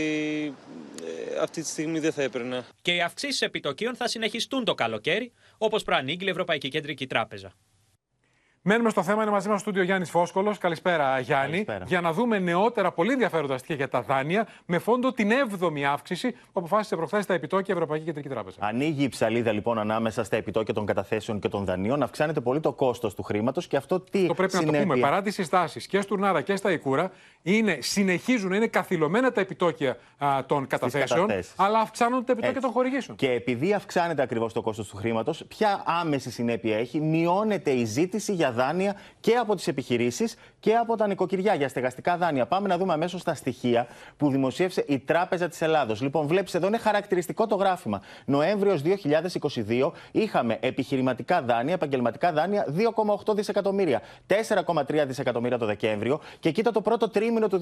ε, 1.04 1.40
αυτή 1.40 1.62
τη 1.62 1.68
στιγμή 1.68 2.00
δεν 2.00 2.12
θα 2.12 2.22
έπαιρνα. 2.22 2.66
Και 2.82 2.94
οι 2.94 3.02
αυξήσεις 3.02 3.42
επιτοκίων 3.42 3.96
θα 3.96 4.08
συνεχιστούν 4.08 4.66
το 4.66 4.74
καλοκαίρι, 4.74 5.32
όπως 5.58 5.84
προανήγγειλε 5.84 6.30
η 6.30 6.32
Ευρωπαϊκή 6.32 6.70
Κεντρική 6.70 7.08
Τράπεζα. 7.08 7.54
Μένουμε 8.68 8.90
στο 8.90 9.04
θέμα, 9.04 9.22
είναι 9.22 9.32
μαζί 9.32 9.48
μας 9.48 9.60
στο 9.60 9.70
στούντιο 9.70 9.84
Γιάννης 9.84 10.10
Φόσκολος. 10.10 10.58
Καλησπέρα, 10.58 11.20
Γιάννη. 11.20 11.52
Καλησπέρα. 11.52 11.86
Για 11.88 12.02
να 12.02 12.14
δούμε 12.14 12.40
νεότερα 12.40 12.92
πολύ 12.92 13.12
ενδιαφέροντα 13.12 13.58
στοιχεία 13.58 13.76
για 13.76 13.90
τα 13.90 14.02
δάνεια, 14.02 14.48
με 14.66 14.78
φόντο 14.78 15.14
την 15.14 15.30
7η 15.32 15.82
αύξηση 15.82 16.32
που 16.32 16.38
αποφάσισε 16.54 16.96
προχθές 16.96 17.26
τα 17.26 17.34
επιτόκια 17.34 17.74
Ευρωπαϊκή 17.74 18.06
Κεντρική 18.06 18.30
Τράπεζα. 18.30 18.58
Ανοίγει 18.60 19.04
η 19.04 19.10
ψαλίδα 19.10 19.52
λοιπόν 19.52 19.80
ανάμεσα 19.80 20.24
στα 20.24 20.36
επιτόκια 20.36 20.74
των 20.74 20.86
καταθέσεων 20.86 21.40
και 21.40 21.50
των 21.50 21.66
δανείων. 21.66 22.04
Αυξάνεται 22.04 22.42
πολύ 22.42 22.60
το 22.60 22.74
κόστος 22.74 23.16
του 23.16 23.24
χρήματος 23.24 23.68
και 23.68 23.78
αυτό 23.78 24.00
τι. 24.00 24.28
Το 24.28 24.34
πρέπει 24.34 24.52
συνέπεια... 24.52 24.80
να 24.80 24.86
το 24.86 24.94
πούμε. 24.94 25.02
Παρά 25.02 25.22
τις 25.22 25.34
συστάσεις 25.34 25.88
και 25.88 26.02
στου 26.02 26.18
Νάρα 26.18 26.42
και 26.42 26.56
στα 26.56 26.72
Ικούρα, 26.72 27.12
είναι, 27.48 27.78
συνεχίζουν 27.82 28.50
να 28.50 28.56
είναι 28.56 28.68
καθυλωμένα 28.68 29.32
τα 29.32 29.42
επιτόκια 29.42 29.98
α, 30.18 30.46
των 30.46 30.68
καταθέσεων, 30.68 31.30
αλλά 31.56 31.80
αυξάνονται 31.80 32.24
τα 32.24 32.32
επιτόκια 32.32 32.50
Έτσι. 32.50 32.62
των 32.62 32.72
χορηγήσεων. 32.72 33.18
Και 33.18 33.32
επειδή 33.32 33.74
αυξάνεται 33.74 34.22
ακριβώς 34.22 34.54
το 34.54 34.62
κόστος 34.62 34.88
του 34.88 34.98
χρήματος, 34.98 35.44
ποια 35.48 35.84
άμεση 35.86 36.32
συνέπεια 36.32 36.78
έχει, 36.78 37.00
μειώνεται 37.00 37.72
η 37.72 37.86
ζήτηση 37.86 38.34
για 38.34 38.52
δάνεια 38.52 38.96
και 39.20 39.36
από 39.36 39.56
τις 39.56 39.68
επιχειρήσεις 39.68 40.36
και 40.66 40.76
από 40.76 40.96
τα 40.96 41.08
νοικοκυριά 41.08 41.54
για 41.54 41.70
στεγαστικά 41.70 42.18
δάνεια. 42.18 42.46
Πάμε 42.46 42.68
να 42.68 42.78
δούμε 42.78 42.94
αμέσως 42.94 43.24
τα 43.24 43.34
στοιχεία 43.34 43.88
που 44.18 44.30
δημοσίευσε 44.30 44.86
η 44.88 45.00
Τράπεζα 45.00 45.48
της 45.48 45.62
Ελλάδος. 45.62 46.02
Λοιπόν, 46.02 46.28
βλέπεις 46.28 46.54
εδώ 46.54 46.68
είναι 46.68 46.78
χαρακτηριστικό 46.78 47.48
το 47.48 47.56
γράφημα. 47.56 48.02
Νοέμβριος 48.26 48.82
2022 48.82 49.92
είχαμε 50.12 50.58
επιχειρηματικά 50.60 51.42
δάνεια, 51.42 51.74
επαγγελματικά 51.74 52.32
δάνεια 52.32 52.66
2,8 53.26 53.36
δισεκατομμύρια. 53.36 54.02
4,3 54.28 55.06
δισεκατομμύρια 55.08 55.58
το 55.58 55.66
Δεκέμβριο. 55.66 56.20
Και 56.40 56.52
κοίτα 56.52 56.72
το 56.72 56.82
πρώτο 56.82 57.10
τρίμηνο 57.10 57.48
του 57.48 57.62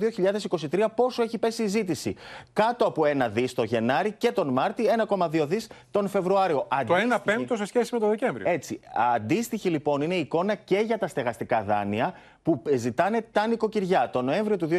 2023 0.71 0.85
πόσο 0.95 1.23
έχει 1.23 1.37
πέσει 1.37 1.63
η 1.63 1.67
ζήτηση. 1.67 2.15
Κάτω 2.53 2.85
από 2.85 3.05
ένα 3.05 3.29
δις 3.29 3.53
το 3.53 3.63
Γενάρη 3.63 4.11
και 4.11 4.31
τον 4.31 4.49
Μάρτι, 4.49 4.83
1,2 5.07 5.45
δις 5.47 5.69
τον 5.91 6.07
Φεβρουάριο. 6.07 6.67
Το 6.87 6.95
1 6.95 7.19
πέμπτο 7.23 7.55
σε 7.55 7.65
σχέση 7.65 7.93
με 7.93 7.99
το 7.99 8.07
Δεκέμβριο. 8.07 8.49
Έτσι. 8.49 8.79
Αντίστοιχη 9.15 9.69
λοιπόν 9.69 10.01
είναι 10.01 10.15
η 10.15 10.19
εικόνα 10.19 10.55
και 10.55 10.77
για 10.77 10.97
τα 10.97 11.07
στεγαστικά 11.07 11.63
δάνεια 11.63 12.13
που 12.43 12.61
ζητάνε 12.75 13.25
τα 13.31 13.47
νοικοκυριά. 13.47 14.09
Το 14.09 14.21
Νοέμβριο 14.21 14.57
του 14.57 14.69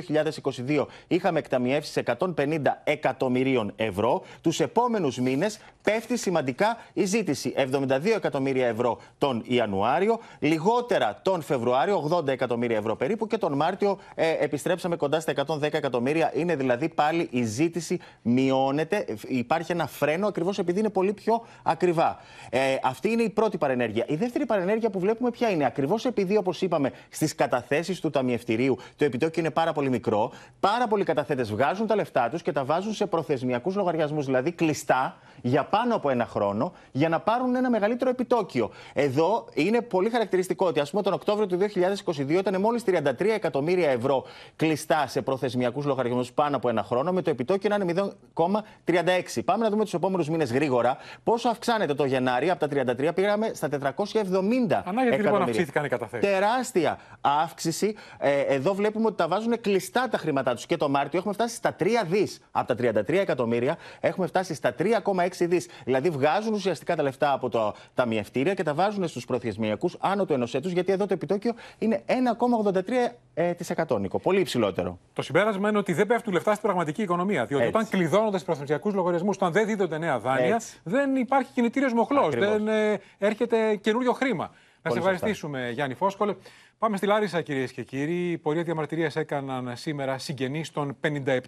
2022 0.69 0.87
είχαμε 1.07 1.39
εκταμιεύσεις 1.39 2.03
150 2.19 2.59
εκατομμυρίων 2.85 3.73
ευρώ. 3.77 4.23
Τους 4.41 4.61
επόμενους 4.61 5.19
μήνες 5.19 5.59
πέφτει 5.83 6.17
σημαντικά 6.17 6.77
η 6.93 7.05
ζήτηση. 7.05 7.55
72 7.57 8.15
εκατομμύρια 8.17 8.67
ευρώ 8.67 8.99
τον 9.19 9.43
Ιανουάριο, 9.47 10.19
λιγότερα 10.39 11.21
τον 11.23 11.43
Φεβρουάριο, 11.43 12.09
80 12.11 12.29
εκατομμύρια 12.29 12.77
ευρώ 12.77 12.97
περίπου 12.97 13.27
και 13.27 13.39
τον 13.39 13.53
Μάρτιο 13.53 13.99
ε, 14.15 14.31
επιστρέψαμε 14.31 14.97
κοντά 14.97 15.21
στα 15.21 15.33
110 15.47 15.63
εκατομμύρια. 15.63 16.33
Είναι 16.35 16.57
δηλαδή 16.57 16.89
πάλι 16.89 17.29
η 17.31 17.45
ζήτηση 17.45 18.01
μειώνεται. 18.23 19.05
Υπάρχει 19.29 19.73
ένα 19.73 19.87
φρένο 19.87 20.27
ακριβώς 20.27 20.59
επειδή 20.59 20.79
είναι 20.79 20.91
πολύ 20.91 21.13
πιο 21.13 21.47
ακριβά. 21.63 22.19
Ε, 22.51 22.77
αυτή 22.83 23.11
είναι 23.11 23.23
η 23.23 23.31
πρώτη 23.31 23.59
παρενέργεια. 23.59 24.05
Η 24.09 24.17
δεύτερη 24.17 24.47
παρενέργεια 24.47 24.91
που 24.91 24.99
βλέπουμε 24.99 25.31
ποια 25.31 25.51
είναι; 25.51 25.65
Ακριβώς 25.65 26.05
επειδή, 26.05 26.37
όπως 26.37 26.63
είπαμε, 26.63 26.93
στις 27.09 27.35
καταθέσεις 27.55 28.01
του 28.01 28.11
ταμιευτηρίου 28.11 28.77
το 28.97 29.05
επιτόκιο 29.05 29.43
είναι 29.43 29.51
πάρα 29.51 29.73
πολύ 29.73 29.89
μικρό, 29.89 30.33
πάρα 30.61 30.87
πολλοί 30.87 31.05
καταθέτες 31.05 31.51
βγάζουν 31.51 31.87
τα 31.87 31.95
λεφτά 31.95 32.29
τους 32.29 32.43
και 32.43 32.53
τα 32.53 32.65
βάζουν 32.65 32.95
σε 32.95 33.07
προθεσμιακούς 33.07 33.75
λογαριασμούς, 33.75 34.25
δηλαδή 34.25 34.53
κλειστά 34.53 35.17
για 35.43 35.65
πάνω 35.65 35.95
από 35.95 36.11
ένα 36.11 36.27
χρόνο, 36.27 36.73
για 36.93 37.09
να 37.09 37.21
πάρουν 37.21 37.55
ένα 37.55 37.71
μεγαλύτερο 37.71 38.11
επιτόκιο. 38.11 38.71
Εδώ 38.93 39.47
είναι 39.55 39.81
πολύ 39.81 40.11
χαρακτηριστικό 40.11 40.67
ότι, 40.67 40.81
ας 40.81 40.91
πούμε, 40.91 41.03
τον 41.03 41.13
Οκτώβριο 41.13 41.47
του 41.47 41.57
2022 41.57 42.39
ήταν 42.39 42.61
μόλις 42.61 42.83
33 42.87 43.35
εκατομμύρια 43.35 43.91
ευρώ 43.91 44.25
κλειστά 44.57 45.07
σε 45.07 45.23
προθεσμιακούς 45.23 45.85
λογαριασμούς 45.85 46.33
πάνω 46.33 46.57
από 46.57 46.69
ένα 46.69 46.83
χρόνο, 46.83 47.13
με 47.13 47.23
το 47.23 47.31
επιτόκιο 47.31 47.69
να 47.69 47.75
είναι 47.75 48.13
0,36. 48.35 49.45
Πάμε 49.45 49.65
να 49.65 49.71
δούμε 49.71 49.85
τους 49.85 49.95
επόμενους 49.95 50.29
μήνες 50.29 50.53
γρήγορα 50.53 50.97
πόσο 51.25 51.49
αυξάνεται 51.49 51.95
το 51.95 52.05
Γενάρη; 52.05 52.51
Από 52.51 52.69
τα 52.69 52.85
33 53.09 53.15
πήγαμε 53.15 53.51
στα 53.55 53.69
470 53.69 54.83
Ανάγκη 54.85 55.17
λοιπόν 55.17 55.43
αυξήθηκαν 55.43 55.85
οι 55.85 55.89
καταθέσεις. 55.89 56.29
Τεράστια 56.31 56.99
αύξηση. 57.45 57.95
Ε, 58.19 58.41
εδώ 58.41 58.75
βλέπουμε 58.75 59.07
ότι 59.07 59.17
τα 59.17 59.29
βάζουν 59.29 59.61
κλειστά 59.61 60.09
τα 60.09 60.19
χρήματά 60.19 60.55
τους. 60.55 60.67
Και 60.67 60.77
το 60.77 60.89
Μάρτιο 60.89 61.19
έχουμε 61.19 61.35
φτάσει 61.35 61.55
στα 61.55 61.77
3 61.79 61.87
δις. 62.07 62.41
Από 62.51 62.75
τα 62.75 62.75
33 62.75 63.09
εκατομμύρια 63.09 63.77
έχουμε 64.01 64.27
φτάσει 64.27 64.55
στα 64.55 64.75
3,6 64.79 65.47
δις. 65.47 65.69
Δηλαδή 65.85 66.11
βγάζουν 66.11 66.53
ουσιαστικά 66.53 66.97
τα 66.97 67.03
λεφτά 67.03 67.33
από 67.33 67.49
τα 67.49 67.75
ταμιευτήρια 67.95 68.55
και 68.55 68.63
τα 68.63 68.75
βάζουν 68.75 69.09
στους 69.09 69.25
προθεσμιακούς 69.25 69.97
άνω 70.01 70.25
του 70.25 70.33
ενός 70.33 70.55
έτους, 70.55 70.73
γιατί 70.73 70.93
εδώ 70.93 71.07
το 71.07 71.15
επιτόκιο 71.15 71.53
είναι 71.79 72.03
1,83%. 72.07 74.01
Νίκο. 74.01 74.19
Πολύ 74.19 74.41
υψηλότερο. 74.41 74.99
Το 75.13 75.23
συμπέρασμα 75.23 75.69
είναι 75.69 75.79
ότι 75.79 75.93
δεν 75.93 76.07
πέφτουν 76.07 76.33
λεφτά 76.33 76.51
στην 76.51 76.63
πραγματική 76.63 77.03
οικονομία. 77.03 77.45
Διότι 77.45 77.65
Έτσι. 77.65 77.77
όταν 77.77 77.89
κλειδώνονται 77.89 78.39
στους 78.39 78.45
προθεσμιακούς 78.45 78.95
λογαριασμούς, 78.95 79.37
όταν 79.37 79.53
δεν 79.53 79.67
δίδονται 79.67 79.99
νέα 79.99 80.19
δάνεια, 80.19 80.55
Έτσι. 80.55 80.81
δεν 80.83 81.17
υπάρχει 81.17 81.53
κινητήριος 81.53 81.93
μοχλός. 81.93 82.27
Ακριβώς. 82.27 82.51
Δεν 82.51 82.69
ε, 82.69 83.01
έρχεται 83.19 83.77
καινούριο 83.77 84.13
χρήμα. 84.13 84.51
Να 84.83 84.91
σε 84.91 84.97
σωστά. 84.97 85.11
ευχαριστήσουμε, 85.13 85.71
Γιάννη 85.71 85.95
Φόσκολε. 85.95 86.35
Πάμε 86.79 86.97
στη 86.97 87.07
Λάρισα, 87.07 87.43
κυρίες 87.43 87.73
και 87.73 87.83
κύριοι. 87.83 88.31
Η 88.31 88.39
πορεία 88.39 88.63
διαμαρτυρίας 88.63 89.17
έκαναν 89.17 89.77
σήμερα 89.77 90.19
συγγενείς 90.19 90.71
των 90.71 90.97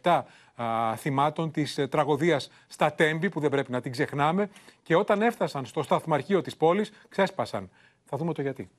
57 0.02 0.22
α, 0.54 0.96
θυμάτων 0.96 1.50
της 1.50 1.78
ε, 1.78 1.86
τραγωδίας 1.86 2.50
στα 2.66 2.92
Τέμπη, 2.92 3.28
που 3.28 3.40
δεν 3.40 3.50
πρέπει 3.50 3.72
να 3.72 3.80
την 3.80 3.92
ξεχνάμε. 3.92 4.50
Και 4.82 4.94
όταν 4.94 5.22
έφτασαν 5.22 5.64
στο 5.64 5.82
σταθμαρχείο 5.82 6.40
της 6.40 6.56
πόλης, 6.56 6.90
ξέσπασαν. 7.08 7.70
Θα 8.04 8.16
δούμε 8.16 8.32
το 8.32 8.42
γιατί. 8.42 8.70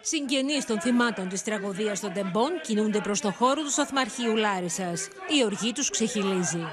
Συγγενείς 0.00 0.66
των 0.66 0.80
θυμάτων 0.80 1.28
της 1.28 1.42
τραγωδίας 1.42 2.00
των 2.00 2.12
Τεμπών 2.12 2.50
κινούνται 2.62 3.00
προς 3.00 3.20
το 3.20 3.30
χώρο 3.32 3.62
του 3.62 3.70
Σταθμαρχείου 3.70 4.36
Λάρισας. 4.36 5.08
Η 5.08 5.44
οργή 5.44 5.72
τους 5.72 5.90
ξεχυλίζει. 5.90 6.66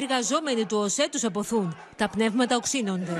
Εργαζόμενοι 0.00 0.66
του 0.66 0.78
ΟΣΕ 0.78 1.08
τους 1.10 1.24
αποθούν. 1.24 1.76
Τα 1.96 2.08
πνεύματα 2.08 2.56
οξύνονται. 2.56 3.12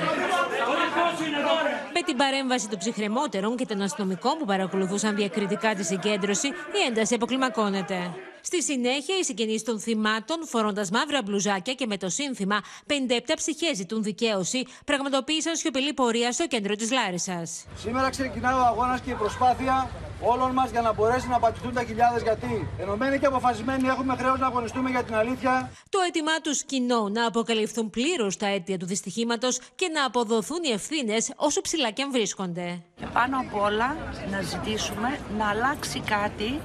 Με 1.92 2.02
την 2.04 2.16
παρέμβαση 2.16 2.68
των 2.68 2.78
ψυχρεμότερων 2.78 3.56
και 3.56 3.66
των 3.66 3.82
αστυνομικών 3.82 4.38
που 4.38 4.44
παρακολουθούσαν 4.44 5.14
διακριτικά 5.14 5.74
τη 5.74 5.84
συγκέντρωση, 5.84 6.46
η 6.48 6.86
ένταση 6.88 7.14
αποκλιμακώνεται. 7.14 8.10
Στη 8.44 8.62
συνέχεια, 8.62 9.18
οι 9.18 9.24
συγγενείς 9.24 9.62
των 9.62 9.80
θυμάτων, 9.80 10.46
φορώντας 10.46 10.90
μαύρα 10.90 11.22
μπλουζάκια 11.22 11.74
και 11.74 11.86
με 11.86 11.96
το 11.96 12.08
σύνθημα 12.08 12.60
57 12.86 12.92
ψυχές 13.34 13.76
ζητούν 13.76 14.02
δικαίωση, 14.02 14.66
πραγματοποίησαν 14.84 15.56
σιωπηλή 15.56 15.92
πορεία 15.92 16.32
στο 16.32 16.46
κέντρο 16.46 16.74
της 16.74 16.92
Λάρισας. 16.92 17.64
Σήμερα 17.76 18.10
ξεκινάει 18.10 18.54
ο 18.54 18.64
αγώνας 18.64 19.00
και 19.00 19.10
η 19.10 19.14
προσπάθεια 19.14 19.90
όλων 20.20 20.50
μας 20.52 20.70
για 20.70 20.80
να 20.80 20.92
μπορέσει 20.92 21.28
να 21.28 21.38
πατηθούν 21.38 21.72
τα 21.72 21.84
χιλιάδες. 21.84 22.22
Γιατί 22.22 22.68
ενωμένοι 22.78 23.18
και 23.18 23.26
αποφασισμένοι 23.26 23.88
έχουμε 23.88 24.16
χρέος 24.16 24.38
να 24.38 24.46
αγωνιστούμε 24.46 24.90
για 24.90 25.02
την 25.02 25.14
αλήθεια. 25.14 25.70
Το 25.88 25.98
αίτημά 26.06 26.40
τους 26.42 26.62
κοινό 26.62 27.08
να 27.08 27.26
αποκαλυφθούν 27.26 27.90
πλήρως 27.90 28.36
τα 28.36 28.46
αίτια 28.46 28.78
του 28.78 28.86
δυστυχήματος 28.86 29.60
και 29.74 29.88
να 29.94 30.04
αποδοθούν 30.04 30.58
οι 30.62 30.70
ευθύνες 30.72 31.32
όσο 31.36 31.60
ψηλά 31.60 31.90
και 31.90 32.02
αν 32.02 32.10
βρίσκονται. 32.10 32.82
Και 32.96 33.06
πάνω 33.12 33.38
απ' 33.38 33.62
όλα 33.62 33.96
να 34.30 34.42
ζητήσουμε 34.42 35.18
να 35.38 35.48
αλλάξει 35.48 36.00
κάτι 36.00 36.60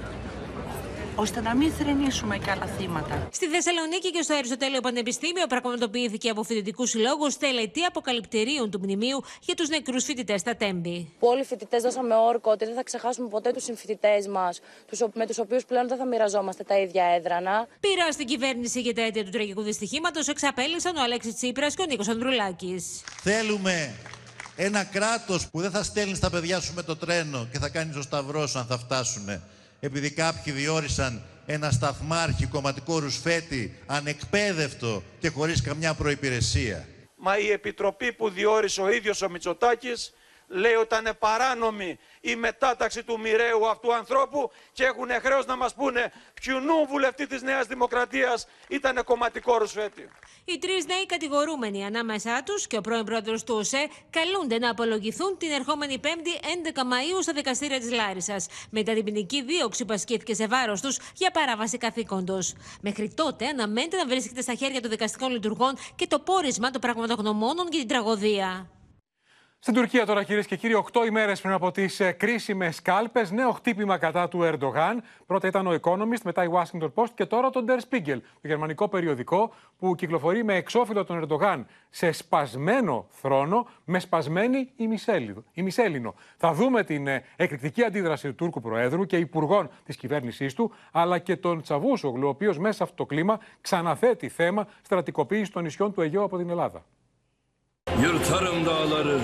ώστε 1.20 1.42
να 1.42 1.56
μην 1.56 1.72
θρενήσουμε 1.72 2.38
και 2.38 2.52
άλλα 2.52 2.66
θύματα. 2.66 3.28
Στη 3.32 3.48
Θεσσαλονίκη 3.48 4.12
και 4.12 4.22
στο 4.22 4.34
Αριστοτέλειο 4.34 4.82
Πανεπιστήμιο 4.82 5.48
πραγματοποιήθηκε 5.48 6.30
από 6.30 6.44
φοιτητικούς 6.44 6.90
συλλόγους 6.90 7.38
τελετή 7.38 7.84
αποκαλυπτερίων 7.84 8.72
του 8.72 8.80
μνημείου 8.84 9.24
για 9.42 9.56
τους 9.56 9.70
νεκρούς 9.70 10.04
φοιτητές 10.04 10.42
στα 10.42 10.56
Τέμπη. 10.56 11.14
Που 11.20 11.28
όλοι 11.28 11.42
οι 11.42 11.44
φοιτητές 11.44 11.82
δώσαμε 11.82 12.16
όρκο 12.16 12.52
ότι 12.52 12.66
δεν 12.66 12.76
θα 12.76 12.84
ξεχάσουμε 12.84 13.28
ποτέ 13.28 13.52
τους 13.52 13.64
συμφοιτητές 13.64 14.28
μας, 14.28 14.60
με 15.14 15.26
τους 15.26 15.40
οποίους 15.40 15.66
πλέον 15.66 15.88
δεν 15.88 15.98
θα 15.98 16.06
μοιραζόμαστε 16.06 16.64
τα 16.64 16.80
ίδια 16.80 17.04
έδρανα. 17.06 17.68
Πειρά 17.80 18.12
στην 18.12 18.26
κυβέρνηση 18.26 18.82
για 18.82 18.94
τα 18.94 19.02
αίτια 19.02 19.24
του 19.24 19.30
τραγικού 19.30 19.62
δυστυχήματος 19.62 20.28
εξαπέλυσαν 20.28 20.96
ο 20.96 21.02
Αλέξης 21.02 21.36
Τσίπρας 21.36 21.76
και 21.76 21.82
ο 21.82 21.86
Νίκος 21.86 22.08
Ανδρουλάκης. 22.08 23.04
Θέλουμε 23.22 23.96
ένα 24.56 24.84
κράτος 24.84 25.50
που 25.50 25.62
δεν 25.62 25.72
θα 25.72 25.84
στέλνει 25.84 26.16
στα 26.16 26.30
παιδιά 26.30 26.60
σου 26.60 26.74
με 26.74 26.84
το 26.84 26.96
τρένο 26.96 27.48
και 27.52 27.60
θα 27.60 27.70
κάνει 27.70 27.94
το 27.94 28.02
σταυρό 28.02 28.48
σου 28.48 28.60
αν 28.60 28.66
θα 28.66 28.78
φτάσουν. 28.78 29.42
Επειδή 29.80 30.12
κάποιοι 30.12 30.54
διόρισαν 30.54 31.22
ένα 31.46 31.72
σταθμάρχη 31.72 32.46
κομματικό 32.46 33.00
ρουσφέτη 33.00 33.78
ανεκπαίδευτο 33.86 35.04
και 35.20 35.30
χωρίς 35.30 35.62
καμιά 35.62 35.94
προϋπηρεσία. 35.94 36.88
Μα 37.16 37.38
η 37.38 37.52
επιτροπή 37.52 38.14
που 38.14 38.30
διόρισε 38.30 38.82
ο 38.82 38.92
ίδιος 38.92 39.22
ο 39.22 39.30
Μητσοτάκης 39.30 40.14
λέει 40.48 40.74
ότι 40.74 40.96
ήταν 40.96 41.18
παράνομη 41.20 42.00
η 42.22 42.36
μετάταξη 42.36 43.04
του 43.04 43.20
μοιραίου 43.20 43.68
αυτού 43.68 43.94
ανθρώπου 43.94 44.52
και 44.72 44.84
έχουν 44.84 45.10
χρέος 45.22 45.46
να 45.46 45.56
μας 45.56 45.74
πούνε 45.74 46.14
ποιουνού 46.34 46.86
βουλευτή 46.88 47.28
της 47.28 47.42
Νέας 47.42 47.68
Δημοκρατίας 47.68 48.48
ήταν 48.68 49.04
κομματικό 49.04 49.58
ρουσφέτη. 49.58 50.10
Οι 50.46 50.58
τρεις 50.58 50.86
νέοι 50.86 51.06
κατηγορούμενοι 51.06 51.86
ανάμεσά 51.86 52.44
τους 52.44 52.68
και 52.68 52.78
ο 52.78 52.82
πρώην 52.82 53.04
πρόεδρος 53.04 53.44
του 53.44 53.56
ΟΣΕ 53.56 53.88
καλούνται 54.10 54.58
να 54.58 54.70
απολογηθούν 54.70 55.38
την 55.38 55.52
ερχόμενη 55.52 56.00
5η 56.04 56.08
11 56.08 56.84
Μαου 56.86 57.22
στα 57.22 57.34
δικαστήρια 57.34 57.80
της 57.80 57.92
Λάρισας. 57.92 58.48
Μετά 58.70 58.94
την 58.94 59.04
ποινική 59.04 59.44
δίωξη 59.44 59.86
που 59.86 59.94
ασκήθηκε 59.94 60.34
σε 60.34 60.48
βάρος 60.48 60.82
τους 60.82 61.00
για 61.14 61.32
παράβαση 61.32 61.78
καθήκοντος. 61.78 62.54
Μέχρι 62.82 63.14
τότε 63.14 63.48
αναμένεται 63.48 63.98
να 63.98 64.06
βρίσκεται 64.06 64.42
στα 64.42 64.54
χέρια 64.54 64.82
των 64.82 64.90
δικαστικών 64.90 65.32
λειτουργών 65.32 65.78
και 65.96 66.08
το 66.08 66.20
πόρισμα 66.20 66.72
των 66.72 66.82
πραγματογνωμόνων 66.82 67.68
για 67.72 67.80
την 67.80 67.88
τραγωδία. 67.88 68.70
Στην 69.68 69.80
Τουρκία 69.80 70.06
τώρα 70.06 70.24
κυρίες 70.24 70.46
και 70.46 70.56
κύριοι, 70.56 70.74
8 70.94 71.06
ημέρες 71.06 71.42
πριν 71.42 71.54
από 71.54 71.72
τις 71.72 72.02
κρίσιμες 72.18 72.82
κάλπες, 72.82 73.32
νέο 73.32 73.52
χτύπημα 73.52 73.98
κατά 73.98 74.28
του 74.28 74.44
Ερντογάν. 74.44 75.04
Πρώτα 75.26 75.48
ήταν 75.48 75.68
ο 75.68 75.76
Economist, 75.82 76.22
μετά 76.24 76.44
η 76.44 76.48
Washington 76.54 76.92
Post 76.94 77.10
και 77.16 77.26
τώρα 77.26 77.50
το 77.50 77.66
Der 77.68 77.80
Spiegel, 77.80 78.18
το 78.42 78.48
γερμανικό 78.48 78.88
περιοδικό 78.88 79.54
που 79.78 79.96
κυκλοφορεί 79.96 80.44
με 80.44 80.56
εξώφυλλο 80.56 81.04
τον 81.04 81.18
Ερντογάν 81.18 81.66
σε 81.90 82.12
σπασμένο 82.12 83.08
θρόνο, 83.10 83.68
με 83.86 84.00
σπασμένη 84.00 84.72
ημισέλινο. 85.54 86.16
Θα 86.38 86.54
δούμε 86.54 86.84
την 86.84 87.08
εκρηκτική 87.36 87.84
αντίδραση 87.84 88.28
του 88.28 88.36
Τούρκου 88.36 88.62
Προέδρου 88.62 89.06
και 89.06 89.18
υπουργών 89.18 89.70
της 89.86 89.96
κυβέρνησής 89.96 90.54
του, 90.54 90.72
αλλά 90.92 91.20
και 91.20 91.36
τον 91.36 91.62
Τσαβούσογλου, 91.62 92.28
ο 92.28 92.30
οποίος 92.30 92.58
μέσα 92.58 92.76
σε 92.76 92.84
αυτό 92.84 92.96
το 92.96 93.06
κλίμα 93.06 93.40
ξαναθέτει 93.62 94.30
θέμα 94.30 94.68
στρατικοποίησης 94.82 95.50
των 95.50 95.64
νησιών 95.64 95.94
του 95.94 96.02
Αιγαίου 96.02 96.24
από 96.24 96.38
την 96.38 96.50
Ελλάδα. 96.50 96.86
Yırtarım 98.02 98.66
dağları, 98.66 99.20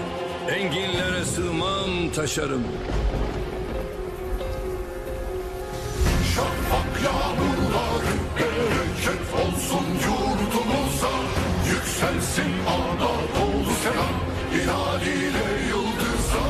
enginlere 0.50 1.26
sığmam 1.26 2.10
taşarım. 2.16 2.64
Şafak 6.36 7.04
yağmurlar 7.04 8.04
bereket 8.38 9.34
olsun 9.34 9.86
yurdumuza 10.06 11.14
Yükselsin 11.70 12.52
Anadolu 12.68 13.72
selam 13.84 14.16
hilaliyle 14.52 15.46
yıldıza 15.70 16.44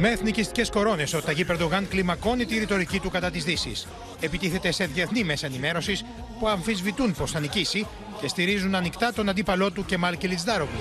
Με 0.00 0.08
εθνικιστικές 0.08 0.70
κορώνες, 0.70 1.14
ο 1.14 1.20
Ταγί 1.20 1.44
Περντογάν 1.44 1.88
κλιμακώνει 1.88 2.44
τη 2.44 2.58
ρητορική 2.58 3.00
του 3.00 3.10
κατά 3.10 3.30
τη 3.30 3.38
Δύση. 3.38 3.72
Επιτίθεται 4.20 4.72
σε 4.72 4.86
διεθνή 4.86 5.24
μέσα 5.24 5.46
ενημέρωσης 5.46 6.04
που 6.38 6.48
αμφισβητούν 6.48 7.14
πως 7.14 7.30
θα 7.30 7.40
νικήσει 7.40 7.86
και 8.20 8.28
στηρίζουν 8.28 8.74
ανοιχτά 8.74 9.12
τον 9.12 9.28
αντίπαλό 9.28 9.70
του 9.70 9.84
Κεμάλ 9.84 10.16
Κιλιτζδάρογλου. 10.16 10.78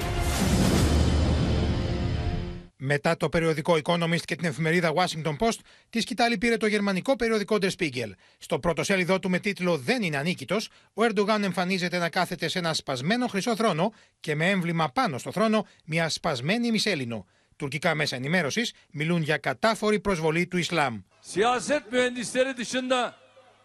Μετά 2.80 3.18
το 3.18 3.30
περιοδικό 3.30 3.78
Economist 3.84 4.22
και 4.26 4.36
την 4.36 4.46
εφημερίδα 4.46 4.94
Washington 4.96 5.36
Post, 5.38 5.60
τη 5.90 6.00
σκητάλη 6.02 6.38
πήρε 6.38 6.58
το 6.58 6.68
γερμανικό 6.68 7.16
περιοδικό 7.16 7.58
Der 7.62 7.70
Spiegel. 7.78 8.12
Στο 8.38 8.60
πρώτο 8.60 8.84
σέλιδό 8.84 9.20
του 9.20 9.30
με 9.30 9.40
τίτλο 9.40 9.78
Δεν 9.78 10.02
είναι 10.02 10.18
ανίκητος, 10.18 10.70
ο 10.94 11.04
Ερντογάν 11.04 11.44
εμφανίζεται 11.44 11.98
να 11.98 12.10
κάθεται 12.10 12.48
σε 12.48 12.60
ένα 12.60 12.74
σπασμένο 12.74 13.28
χρυσό 13.28 13.56
θρόνο 13.56 13.94
και 14.20 14.36
με 14.36 14.50
έμβλημα 14.50 14.90
πάνω 14.90 15.18
στο 15.18 15.32
θρόνο 15.32 15.66
μια 15.86 16.10
σπασμένη 16.10 16.72
μισέλινο. 16.72 17.26
Τουρκικά 17.56 17.96
μέσα 17.96 18.16
ενημέρωσης 18.16 18.74
μιλούν 18.92 19.22
για 19.22 19.38
κατάφορη 19.38 20.00
προσβολή 20.00 20.48
του 20.48 20.58
Ισλάμ. 20.58 21.02
Siyaset 21.34 21.92
mühendisleri 21.92 22.58
dışında 22.58 23.16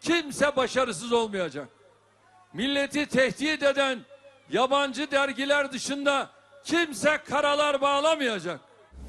kimse 0.01 0.55
başarısız 0.55 1.11
olmayacak. 1.11 1.67
Milleti 2.53 3.05
tehdit 3.05 3.63
eden 3.63 4.05
yabancı 4.49 5.11
dergiler 5.11 5.71
dışında 5.71 6.31
kimse 6.63 7.17
karalar 7.29 7.81
bağlamayacak. 7.81 8.59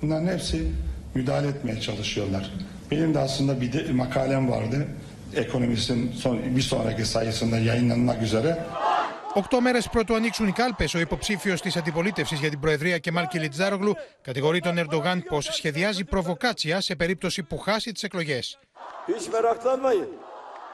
Bunların 0.04 0.28
hepsi 0.28 0.72
müdahale 1.16 1.48
etmeye 1.48 1.82
çalışıyorlar. 1.82 2.52
Benim 2.92 3.14
de 3.14 3.20
aslında 3.20 3.62
bir 3.62 3.74
de 3.74 3.92
makalem 3.92 4.52
vardı. 4.52 4.88
Ekonomistin 5.36 6.12
son, 6.12 6.56
bir 6.56 6.62
sonraki 6.62 7.06
sayısında 7.06 7.58
yayınlanmak 7.58 8.22
üzere. 8.22 8.66
Οκτώ 9.36 9.62
μέρε 9.62 9.80
πρωτού 9.92 10.14
ανοίξουν 10.16 10.48
οι 10.48 10.52
κάλπε, 10.52 10.86
ο 10.96 11.00
υποψήφιο 11.00 11.56
τη 11.56 11.72
αντιπολίτευση 11.78 12.36
για 12.36 12.50
την 12.50 12.60
Προεδρία 12.60 12.98
Κεμάλ 12.98 13.28
Κιλιτζάρογλου 13.28 13.94
κατηγορεί 14.22 14.60
τον 14.60 14.78
Ερντογάν 14.78 15.24
πω 15.24 15.42
σχεδιάζει 15.42 16.04
προβοκάτσια 16.04 16.82
σε 16.82 16.96
περίπτωση 16.96 17.44
που 17.44 17.58
χάσει 17.58 17.92
τι 17.92 18.02
εκλογέ. 18.04 18.40
Hiç 19.08 19.28
meraklanmayın. 19.34 20.10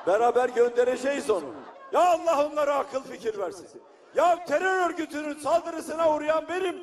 Beraber 0.08 0.50
göndereceğiz 0.50 1.30
onu. 1.30 1.54
Ya 1.94 2.00
Allah 2.14 2.48
onlara 2.48 2.76
akıl 2.76 3.04
fikir 3.04 3.38
versin. 3.38 3.68
Ya 4.16 4.46
terör 4.46 4.90
örgütünün 4.90 5.40
saldırısına 5.40 6.16
uğrayan 6.16 6.46
benim. 6.50 6.76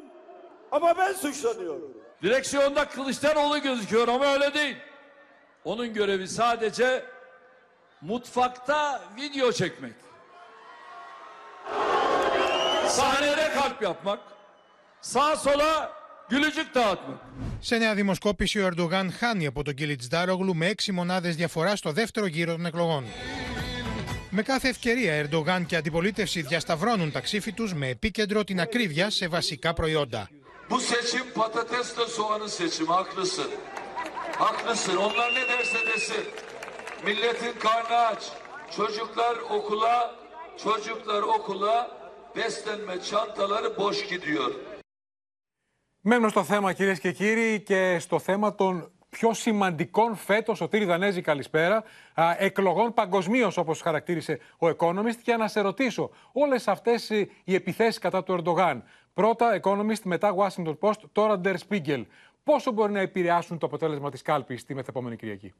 Ama 0.72 0.94
ben 0.98 1.12
suçlanıyorum. 1.12 1.95
Direksiyonda 2.23 2.89
Kılıçdaroğlu 2.89 3.61
gözüküyor 3.61 4.07
ama 4.07 4.25
öyle 4.25 4.53
değil. 4.53 4.77
Onun 5.63 5.93
görevi 5.93 6.27
sadece 6.27 7.05
mutfakta 8.01 9.01
video 9.17 9.51
çekmek. 9.51 9.93
Sahnede 12.87 13.51
kalp 13.53 13.81
yapmak. 13.81 14.19
Sağa 15.01 15.35
sola 15.35 15.91
gülücük 16.29 16.75
dağıtmak. 16.75 17.19
Σε 17.59 17.77
νέα 17.77 17.93
δημοσκόπηση, 17.93 18.59
ο 18.59 18.65
Ερντογάν 18.65 19.11
χάνει 19.11 19.45
από 19.45 19.63
τον 19.63 19.73
Κιλιτζντάρογλου 19.73 20.55
με 20.55 20.67
6 20.67 20.91
μονάδες 20.91 21.35
διαφορά 21.35 21.75
στο 21.75 21.91
δεύτερο 21.91 22.25
γύρο 22.25 22.51
των 22.51 22.65
εκλογών. 22.65 23.05
Με 24.29 24.41
κάθε 24.41 24.67
ευκαιρία, 24.67 25.13
Ερντογάν 25.13 25.65
και 25.65 25.75
αντιπολίτευση 25.75 26.41
διασταυρώνουν 26.41 27.11
τα 27.11 27.19
ξύφη 27.19 27.51
τους 27.51 27.73
με 27.73 27.87
επίκεντρο 27.87 28.43
την 28.43 28.59
ακρίβεια 28.59 29.09
σε 29.09 29.27
βασικά 29.27 29.73
προϊόντα. 29.73 30.29
Bu 30.69 30.79
seçim 30.79 31.33
patatesle 31.35 32.05
soğanın 32.07 32.47
seçimi 32.47 32.89
haklısın. 32.89 33.51
Haklısın. 34.37 34.95
Onlar 34.97 35.33
ne 35.33 35.47
derse 35.49 35.87
desin. 35.87 36.25
Milletin 37.05 37.59
karnı 37.59 37.97
aç. 37.97 38.31
Çocuklar 38.75 39.35
okula, 39.49 40.15
çocuklar 40.63 41.21
okula 41.21 41.91
beslenme 42.35 43.01
çantaları 43.01 43.77
boş 43.77 44.07
gidiyor. 44.07 44.51
Μένουμε 46.03 46.29
στο 46.29 46.43
θέμα 46.43 46.73
κυρίες 46.73 46.99
και 46.99 47.11
κύριοι 47.11 47.61
και 47.61 47.99
στο 47.99 48.19
θέμα 48.19 48.55
των 48.55 48.91
πιο 49.09 49.33
σημαντικών 49.33 50.15
φέτος, 50.15 50.57
Σωτήρη 50.57 50.85
Δανέζη, 50.85 51.21
καλησπέρα, 51.21 51.83
εκλογών 52.37 52.93
παγκοσμίως, 52.93 53.57
όπως 53.57 53.81
χαρακτήρισε 53.81 54.39
ο 54.57 54.67
Economist. 54.67 55.15
Και 55.23 55.35
να 55.35 55.47
σε 55.47 55.61
ρωτήσω, 55.61 56.09
όλες 56.31 56.67
αυτές 56.67 57.09
οι 57.43 57.55
επιθέσεις 57.55 57.99
κατά 57.99 58.23
του 58.23 58.31
Ερντογάν, 58.31 58.83
πρώτα 59.17 59.59
Economist, 59.61 60.01
μετά 60.03 60.35
Washington 60.37 60.77
Post, 60.79 60.99
τώρα 61.11 61.41
Der 61.43 61.55
Spiegel, 61.67 62.03
πόσο 62.43 62.71
μπορεί 62.71 62.91
να 62.91 62.99
επηρεάσουν 62.99 63.57
το 63.57 63.65
αποτέλεσμα 63.65 64.11
της 64.11 64.21
κάλπης 64.21 64.65
τη 64.65 64.73
μεθεπόμενη 64.73 65.15
Κυριακή; 65.15 65.53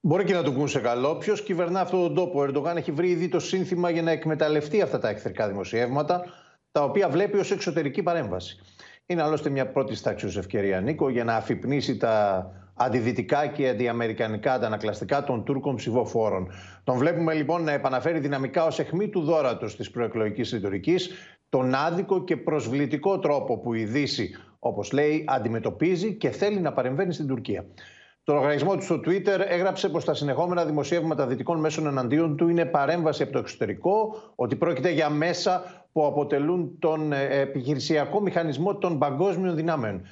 Μπορεί 0.00 0.24
και 0.24 0.34
να 0.34 0.42
του 0.42 0.52
πούν 0.52 0.68
σε 0.68 0.80
καλό. 0.80 1.16
Ποιος 1.16 1.42
κυβερνά 1.42 1.80
αυτόν 1.80 2.00
τον 2.00 2.14
τόπο; 2.14 2.40
Ο 2.40 2.42
Ερντογάν 2.42 2.76
έχει 2.76 2.92
βρει 2.92 3.08
ήδη 3.10 3.28
το 3.28 3.40
σύνθημα 3.40 3.90
για 3.90 4.02
να 4.02 4.10
εκμεταλλευτεί 4.10 4.82
αυτά 4.82 4.98
τα 4.98 5.08
εχθρικά 5.08 5.48
δημοσιεύματα, 5.48 6.24
τα 6.72 6.84
οποία 6.84 7.08
βλέπει 7.08 7.38
ως 7.38 7.50
εξωτερική 7.50 8.02
παρέμβαση. 8.02 8.58
Είναι 9.06 9.22
άλλωστε 9.22 9.50
μια 9.50 9.66
πρώτη 9.66 10.00
τάξη 10.02 10.26
ευκαιρία, 10.38 10.80
Νίκο, 10.80 11.08
για 11.08 11.24
να 11.24 11.34
αφυπνίσει 11.34 11.96
τα 11.96 12.46
αντιδυτικά 12.74 13.46
και 13.46 13.68
αντιαμερικανικά 13.68 14.52
αντανακλαστικά 14.52 15.24
των 15.24 15.44
Τούρκων 15.44 15.76
ψηφοφόρων. 15.76 16.50
Τον 16.84 16.96
βλέπουμε 16.96 17.34
λοιπόν 17.34 17.62
να 17.62 17.72
επαναφέρει 17.72 18.18
δυναμικά 18.18 18.64
ως 18.64 18.78
αιχμή 18.78 19.08
του 19.08 19.20
δόρατος 19.20 19.76
της 19.76 19.90
προεκλογικής 19.90 20.50
ρητορικής 20.50 21.10
τον 21.50 21.74
άδικο 21.74 22.24
και 22.24 22.36
προσβλητικό 22.36 23.18
τρόπο 23.18 23.58
που 23.58 23.74
η 23.74 23.84
Δύση, 23.84 24.30
όπως 24.58 24.92
λέει, 24.92 25.24
αντιμετωπίζει 25.28 26.14
και 26.14 26.30
θέλει 26.30 26.60
να 26.60 26.72
παρεμβαίνει 26.72 27.12
στην 27.12 27.26
Τουρκία. 27.26 27.64
Το 28.24 28.34
λογαριασμό 28.34 28.76
του 28.76 28.82
στο 28.82 28.94
Twitter 28.94 29.40
έγραψε 29.48 29.88
πως 29.88 30.04
τα 30.04 30.14
συνεχόμενα 30.14 30.64
δημοσιεύματα 30.64 31.26
δυτικών 31.26 31.60
μέσων 31.60 31.86
εναντίον 31.86 32.36
του 32.36 32.48
είναι 32.48 32.64
παρέμβαση 32.64 33.22
από 33.22 33.32
το 33.32 33.38
εξωτερικό, 33.38 34.22
ότι 34.34 34.56
πρόκειται 34.56 34.90
για 34.90 35.10
μέσα 35.10 35.84
που 35.92 36.06
αποτελούν 36.06 36.78
τον 36.78 37.12
επιχειρησιακό 37.12 38.20
μηχανισμό 38.20 38.76
των 38.76 38.98
παγκόσμιων 38.98 39.54
δυνάμεων. 39.54 40.02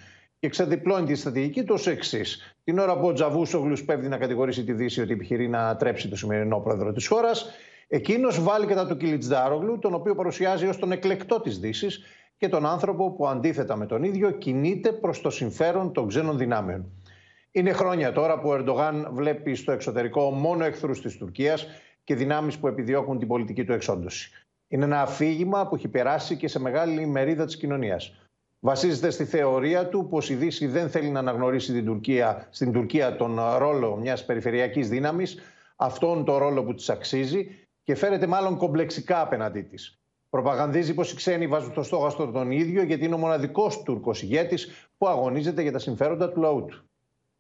και 0.41 0.49
ξεδιπλώνει 0.49 1.07
τη 1.07 1.15
στρατηγική 1.15 1.65
του 1.65 1.75
ως 1.75 1.87
εξής. 1.87 2.57
Την 2.65 2.79
ώρα 2.79 2.99
που 2.99 3.07
ο 3.07 3.13
Τζαβούσογλους 3.13 3.85
πέφτει 3.85 4.09
να 4.09 4.17
κατηγορήσει 4.17 4.65
τη 4.65 4.73
Δύση 4.73 5.01
ότι 5.01 5.13
επιχειρεί 5.13 5.49
να 5.49 5.77
τρέψει 5.77 6.09
το 6.09 6.17
σημερινό 6.17 6.61
πρόεδρο 6.61 6.93
της 6.93 7.07
χώρας, 7.07 7.51
εκείνος 7.89 8.43
βάλει 8.43 8.67
κατά 8.67 8.87
του 8.87 8.97
Κιλιτζάρογλου, 8.97 9.79
τον 9.79 9.95
οποίο 9.95 10.15
παρουσιάζει 10.15 10.67
ως 10.67 10.79
τον 10.79 10.93
εκλεκτό 10.93 11.41
της 11.41 11.59
Δύσης 11.59 12.03
και 12.37 12.49
τον 12.49 12.67
άνθρωπο 12.67 13.11
που 13.11 13.29
αντίθετα 13.29 13.77
με 13.77 13.87
τον 13.87 14.03
ίδιο 14.03 14.31
κινείται 14.31 14.93
προς 14.93 15.21
το 15.21 15.31
συμφέρον 15.31 15.93
των 15.93 16.09
ξένων 16.09 16.39
δυνάμεων. 16.39 16.93
Είναι 17.51 17.73
χρόνια 17.73 18.13
τώρα 18.13 18.39
που 18.39 18.49
ο 18.49 18.55
Ερντογάν 18.55 19.09
βλέπει 19.13 19.55
στο 19.55 19.73
εξωτερικό 19.73 20.31
μόνο 20.31 20.65
εχθρούς 20.65 21.01
της 21.01 21.17
Τουρκίας 21.17 21.67
και 22.05 22.15
δυνάμεις 22.15 22.59
που 22.59 22.67
επιδιώκουν 22.67 23.19
την 23.19 23.29
πολιτική 23.29 23.65
του 23.65 23.73
εξόντωση. 23.73 24.31
Είναι 24.69 24.85
ένα 24.85 25.03
αφήγημα 25.03 25.69
που 25.69 25.75
έχει 25.75 25.89
περάσει 25.89 26.37
και 26.37 26.49
σε 26.49 26.61
μεγάλη 26.61 27.07
μερίδα 27.07 27.45
της 27.45 27.57
κοινωνίας. 27.57 28.29
Βασίζεται 28.61 29.11
στη 29.11 29.25
θεωρία 29.25 29.89
του 29.89 30.09
πως 30.09 30.31
η 30.31 30.35
Δύση 30.35 30.67
δεν 30.67 30.91
θέλει 30.91 31.09
να 31.09 31.19
αναγνωρίσει 31.19 31.73
την 31.73 31.85
Τουρκία, 31.85 32.47
στην 32.51 32.73
Τουρκία 32.73 33.17
τον 33.17 33.41
ρόλο 33.59 33.97
μιας 33.97 34.25
περιφερειακής 34.25 34.89
δύναμης, 34.89 35.39
αυτόν 35.77 36.25
τον 36.25 36.37
ρόλο 36.37 36.65
που 36.65 36.75
της 36.75 36.91
αξίζει 36.91 37.68
και 37.89 37.95
φέρεται 37.95 38.27
μάλλον 38.27 38.57
κομπλεξικά 38.57 39.21
απέναντί 39.21 39.63
της. 39.63 39.99
Προπαγανδίζει 40.31 40.95
πως 40.95 41.13
οι 41.13 41.17
ξένοι 41.17 41.47
βάζουν 41.47 41.73
το 41.73 41.83
στόχαστρο 41.83 42.31
τον 42.31 42.51
ίδιο, 42.51 42.83
γιατί 42.83 43.05
είναι 43.05 43.15
ο 43.15 43.19
μοναδικός 43.19 43.83
Τούρκος 43.83 44.23
ηγέτης 44.23 44.89
που 44.99 45.09
αγωνίζεται 45.09 45.63
για 45.63 45.73
τα 45.73 45.79
συμφέροντα 45.79 46.33
του 46.33 46.41
λαού 46.41 46.65
του. 46.65 46.89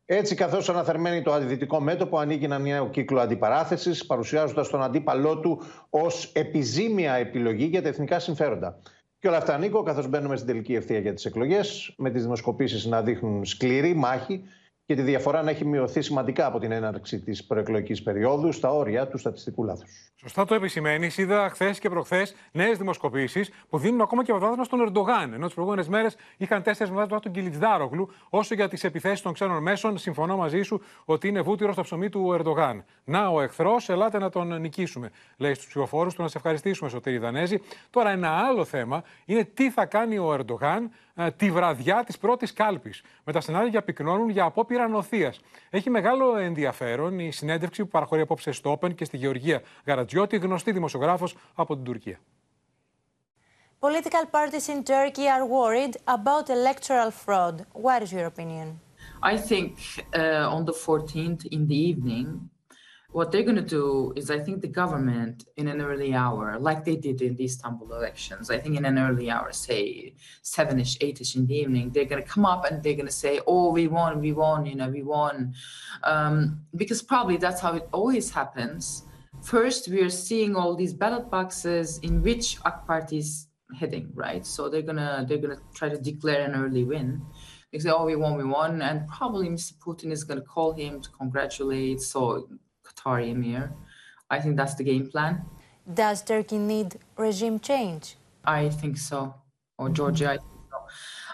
Έτσι, 0.04 0.34
καθώς 0.34 0.68
αναθερμαίνει 0.68 1.22
το 1.22 1.32
αντιδυτικό 1.32 1.80
μέτωπο, 1.80 2.18
ανοίγει 2.18 2.44
ένα 2.44 2.58
νέο 2.58 2.88
κύκλο 2.88 3.20
αντιπαράθεσης, 3.20 4.06
παρουσιάζοντας 4.06 4.68
τον 4.68 4.82
αντίπαλό 4.82 5.40
του 5.40 5.62
ως 5.90 6.32
επιζήμια 6.34 7.14
επιλογή 7.14 7.64
για 7.64 7.82
τα 7.82 7.88
εθνικά 7.88 8.18
συμφέροντα. 8.18 8.78
Και 9.18 9.28
όλα 9.28 9.36
αυτά, 9.36 9.58
Νίκο, 9.58 9.82
καθώς 9.82 10.08
μπαίνουμε 10.08 10.36
στην 10.36 10.48
τελική 10.48 10.74
ευθεία 10.74 10.98
για 10.98 11.14
τις 11.14 11.24
εκλογές, 11.24 11.94
με 11.96 12.10
τις 12.10 12.22
δημοσκοπήσεις 12.22 12.86
να 12.86 13.02
δείχνουν 13.02 13.44
σκληρή 13.44 13.94
μάχη 13.94 14.42
και 14.88 14.94
τη 14.94 15.02
διαφορά 15.02 15.42
να 15.42 15.50
έχει 15.50 15.64
μειωθεί 15.64 16.00
σημαντικά 16.00 16.46
από 16.46 16.58
την 16.58 16.72
έναρξη 16.72 17.20
της 17.20 17.44
προεκλογικής 17.44 18.02
περίοδου 18.02 18.52
στα 18.52 18.72
όρια 18.72 19.08
του 19.08 19.18
στατιστικού 19.18 19.64
λάθους. 19.64 20.12
Σωστά 20.20 20.44
το 20.44 20.54
επισημαίνεις. 20.54 21.18
Είδα 21.18 21.48
χθες 21.48 21.78
και 21.78 21.88
προχθές 21.88 22.34
νέες 22.52 22.78
δημοσκοπήσεις 22.78 23.50
που 23.68 23.78
δίνουν 23.78 24.00
ακόμα 24.00 24.24
και 24.24 24.32
βαδάδισμα 24.32 24.64
στον 24.64 24.80
Ερντογάν. 24.80 25.32
Ενώ 25.32 25.44
τις 25.44 25.54
προηγούμενες 25.54 25.88
μέρες 25.88 26.16
είχαν 26.36 26.62
τέσσερις 26.62 26.92
βαδάδισμα 26.92 27.20
τον 27.20 27.32
Κιλιτζάρογλου. 27.32 28.10
Όσο 28.28 28.54
για 28.54 28.68
τις 28.68 28.84
επιθέσεις 28.84 29.20
των 29.20 29.32
ξένων 29.32 29.62
μέσων, 29.62 29.98
συμφωνώ 29.98 30.36
μαζί 30.36 30.62
σου 30.62 30.82
ότι 31.04 31.28
είναι 31.28 31.40
βούτυρο 31.40 31.72
στο 31.72 31.82
ψωμί 31.82 32.08
του 32.08 32.32
Ερντογάν. 32.32 32.84
Να 33.04 33.28
ο 33.28 33.40
εχθρός, 33.40 33.88
ελάτε 33.88 34.18
να 34.18 34.30
τον 34.30 34.60
νικήσουμε, 34.60 35.10
λέει 35.36 35.54
στους 35.54 35.66
ψηφοφόρους 35.66 36.14
του. 36.14 36.22
Να 36.22 36.28
σε 36.28 36.38
ευχαριστήσουμε, 36.38 36.90
Σωτήρη 36.90 37.18
Δανέζη. 37.18 37.60
Τώρα, 37.90 38.10
ένα 38.10 38.30
άλλο 38.30 38.64
θέμα 38.64 39.02
είναι 39.24 39.44
τι 39.44 39.70
θα 39.70 39.86
κάνει 39.86 40.18
ο 40.18 40.32
Ερντογάν 40.32 40.84
ε, 40.84 40.90
τη 41.36 41.50
βραδιά 41.50 42.04
της 42.04 42.18
πρώτης 42.18 42.52
κάλπης. 42.52 43.02
Με 43.24 43.32
τα 43.32 43.40
σενάρια 43.40 43.82
πυκνώνουν 43.82 44.28
για 44.28 44.44
απόπειρα 44.44 44.88
νοθείας. 44.88 45.40
Έχει 45.70 45.90
μεγάλο 45.90 46.36
ενδιαφέρον 46.36 47.18
η 47.18 47.32
συνέντευξη 47.32 47.82
που 47.82 47.88
παραχωρεί 47.88 48.20
απόψε 48.20 48.52
στο 48.52 48.78
Open 48.80 48.94
και 48.94 49.04
στη 49.04 49.16
Γεωργία 49.16 49.62
Γαρατζιώτη, 49.86 50.36
γνωστή 50.36 50.72
δημοσιογράφος 50.72 51.36
από 51.54 51.74
την 51.74 51.84
Τουρκία. 51.84 52.18
Political 53.80 54.24
parties 54.32 54.66
in 54.74 54.82
Turkey 54.82 55.26
are 55.36 55.46
worried 55.46 55.94
about 56.16 56.44
electoral 56.50 57.10
fraud. 57.12 57.56
What 57.84 58.02
is 58.02 58.10
your 58.12 58.26
opinion? 58.26 58.80
I 59.22 59.36
think 59.36 59.70
uh, 60.14 60.56
on 60.56 60.64
the 60.64 60.72
14th 60.72 61.46
in 61.56 61.66
the 61.68 61.80
evening, 61.90 62.50
what 63.10 63.32
they're 63.32 63.42
going 63.42 63.56
to 63.56 63.62
do 63.62 64.12
is 64.16 64.30
i 64.30 64.38
think 64.38 64.60
the 64.60 64.68
government 64.68 65.46
in 65.56 65.66
an 65.68 65.80
early 65.80 66.12
hour 66.14 66.58
like 66.58 66.84
they 66.84 66.96
did 66.96 67.22
in 67.22 67.34
the 67.36 67.44
istanbul 67.44 67.94
elections 67.94 68.50
i 68.50 68.58
think 68.58 68.76
in 68.76 68.84
an 68.84 68.98
early 68.98 69.30
hour 69.30 69.50
say 69.50 70.14
7ish 70.44 70.98
8ish 70.98 71.36
in 71.36 71.46
the 71.46 71.54
evening 71.54 71.90
they're 71.90 72.04
going 72.04 72.22
to 72.22 72.28
come 72.28 72.44
up 72.44 72.66
and 72.66 72.82
they're 72.82 72.94
going 72.94 73.06
to 73.06 73.12
say 73.12 73.40
oh 73.46 73.72
we 73.72 73.88
won 73.88 74.20
we 74.20 74.32
won 74.32 74.66
you 74.66 74.74
know 74.74 74.88
we 74.90 75.02
won 75.02 75.54
um, 76.04 76.60
because 76.76 77.00
probably 77.00 77.38
that's 77.38 77.60
how 77.60 77.74
it 77.74 77.88
always 77.92 78.30
happens 78.30 79.04
first 79.42 79.88
we 79.88 80.00
are 80.02 80.10
seeing 80.10 80.54
all 80.54 80.74
these 80.74 80.92
ballot 80.92 81.30
boxes 81.30 81.98
in 82.02 82.22
which 82.22 82.58
ak 82.66 82.86
party 82.86 83.18
is 83.18 83.46
heading 83.78 84.10
right 84.14 84.44
so 84.44 84.68
they're 84.68 84.82
gonna 84.82 85.24
they're 85.26 85.38
gonna 85.38 85.60
try 85.74 85.88
to 85.88 85.98
declare 85.98 86.42
an 86.42 86.54
early 86.54 86.84
win 86.84 87.22
they 87.72 87.78
say, 87.78 87.90
oh, 87.90 88.06
we 88.06 88.16
won, 88.16 88.38
we 88.38 88.44
won. 88.44 88.80
And 88.80 89.06
probably 89.08 89.48
Mr. 89.50 89.74
Putin 89.74 90.10
is 90.10 90.24
going 90.24 90.40
to 90.40 90.46
call 90.46 90.72
him 90.72 91.02
to 91.02 91.10
congratulate. 91.10 92.00
So 92.00 92.48
Qatari 92.98 93.30
emir. 93.30 93.72
I 94.30 94.40
think 94.40 94.56
that's 94.56 94.74
the 94.74 94.84
game 94.84 95.08
plan. 95.08 95.44
Does 95.92 96.22
Turkey 96.22 96.58
need 96.58 96.98
regime 97.16 97.60
change? 97.60 98.16
I 98.44 98.68
think 98.68 98.98
so. 98.98 99.34
Or 99.78 99.88
Georgia, 99.88 100.30
I 100.32 100.36
think 100.36 100.60
so. 100.70 100.78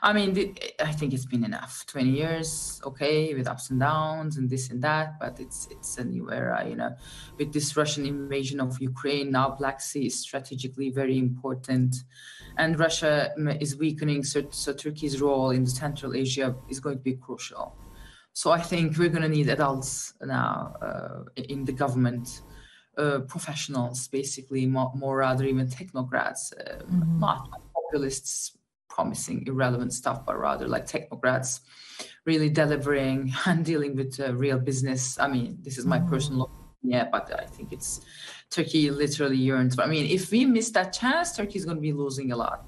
I 0.03 0.13
mean, 0.13 0.55
I 0.81 0.93
think 0.93 1.15
it's 1.15 1.25
been 1.25 1.45
enough. 1.45 1.85
20 1.87 2.11
years, 2.11 2.81
okay, 2.85 3.35
with 3.35 3.49
ups 3.49 3.71
and 3.71 3.81
downs 3.81 4.37
and 4.37 4.49
this 4.51 4.71
and 4.71 4.83
that, 4.83 5.19
but 5.19 5.41
it's 5.41 5.67
it's 5.71 5.97
a 5.99 6.05
new 6.05 6.31
era, 6.31 6.65
you 6.69 6.77
know. 6.77 6.95
With 7.39 7.53
this 7.53 7.77
Russian 7.77 8.05
invasion 8.05 8.61
of 8.61 8.81
Ukraine, 8.81 9.31
now 9.31 9.51
Black 9.51 9.81
Sea 9.81 10.07
is 10.07 10.21
strategically 10.21 10.91
very 10.91 11.19
important. 11.19 11.97
And 12.59 12.79
Russia 12.79 13.33
is 13.61 13.77
weakening, 13.77 14.23
so, 14.25 14.45
so 14.51 14.73
Turkey's 14.73 15.21
role 15.21 15.51
in 15.51 15.67
Central 15.67 16.15
Asia 16.15 16.55
is 16.69 16.79
going 16.81 16.99
to 16.99 17.03
be 17.03 17.15
crucial. 17.15 17.75
So 18.35 18.51
I 18.51 18.61
think 18.61 18.99
we're 18.99 19.09
going 19.09 19.23
to 19.23 19.29
need 19.29 19.49
adults 19.49 20.15
now 20.21 20.75
uh, 20.83 21.43
in 21.49 21.65
the 21.65 21.73
government, 21.73 22.43
uh, 22.99 23.21
professionals, 23.21 24.09
basically, 24.09 24.67
more, 24.67 24.93
more, 24.95 25.19
rather 25.19 25.45
even 25.45 25.69
technocrats, 25.69 26.53
uh, 26.53 26.83
mm-hmm. 26.83 27.21
not 27.21 27.49
populists 27.73 28.59
promising 28.91 29.45
irrelevant 29.47 29.93
stuff, 29.93 30.27
but 30.27 30.39
rather 30.39 30.69
like 30.69 30.87
technocrats 30.87 31.61
really 32.27 32.51
delivering 32.51 33.33
and 33.47 33.65
dealing 33.65 33.95
with 33.95 34.19
uh, 34.21 34.35
real 34.35 34.59
business. 34.59 35.19
I 35.19 35.29
mean, 35.29 35.59
this 35.63 35.79
is 35.79 35.87
my 35.87 35.99
mm-hmm. 35.99 36.11
personal 36.11 36.51
yeah, 36.85 37.09
but 37.11 37.33
I 37.41 37.47
think 37.47 37.73
it's 37.73 38.03
Turkey 38.51 38.91
literally 38.91 39.39
yearns. 39.39 39.79
I 39.79 39.87
mean, 39.87 40.05
if 40.05 40.31
we 40.31 40.45
miss 40.45 40.71
that 40.73 40.93
chance, 40.93 41.35
Turkey 41.35 41.59
is 41.59 41.65
going 41.65 41.79
to 41.79 41.81
be 41.81 41.95
losing 41.95 42.31
a 42.31 42.37
lot. 42.37 42.67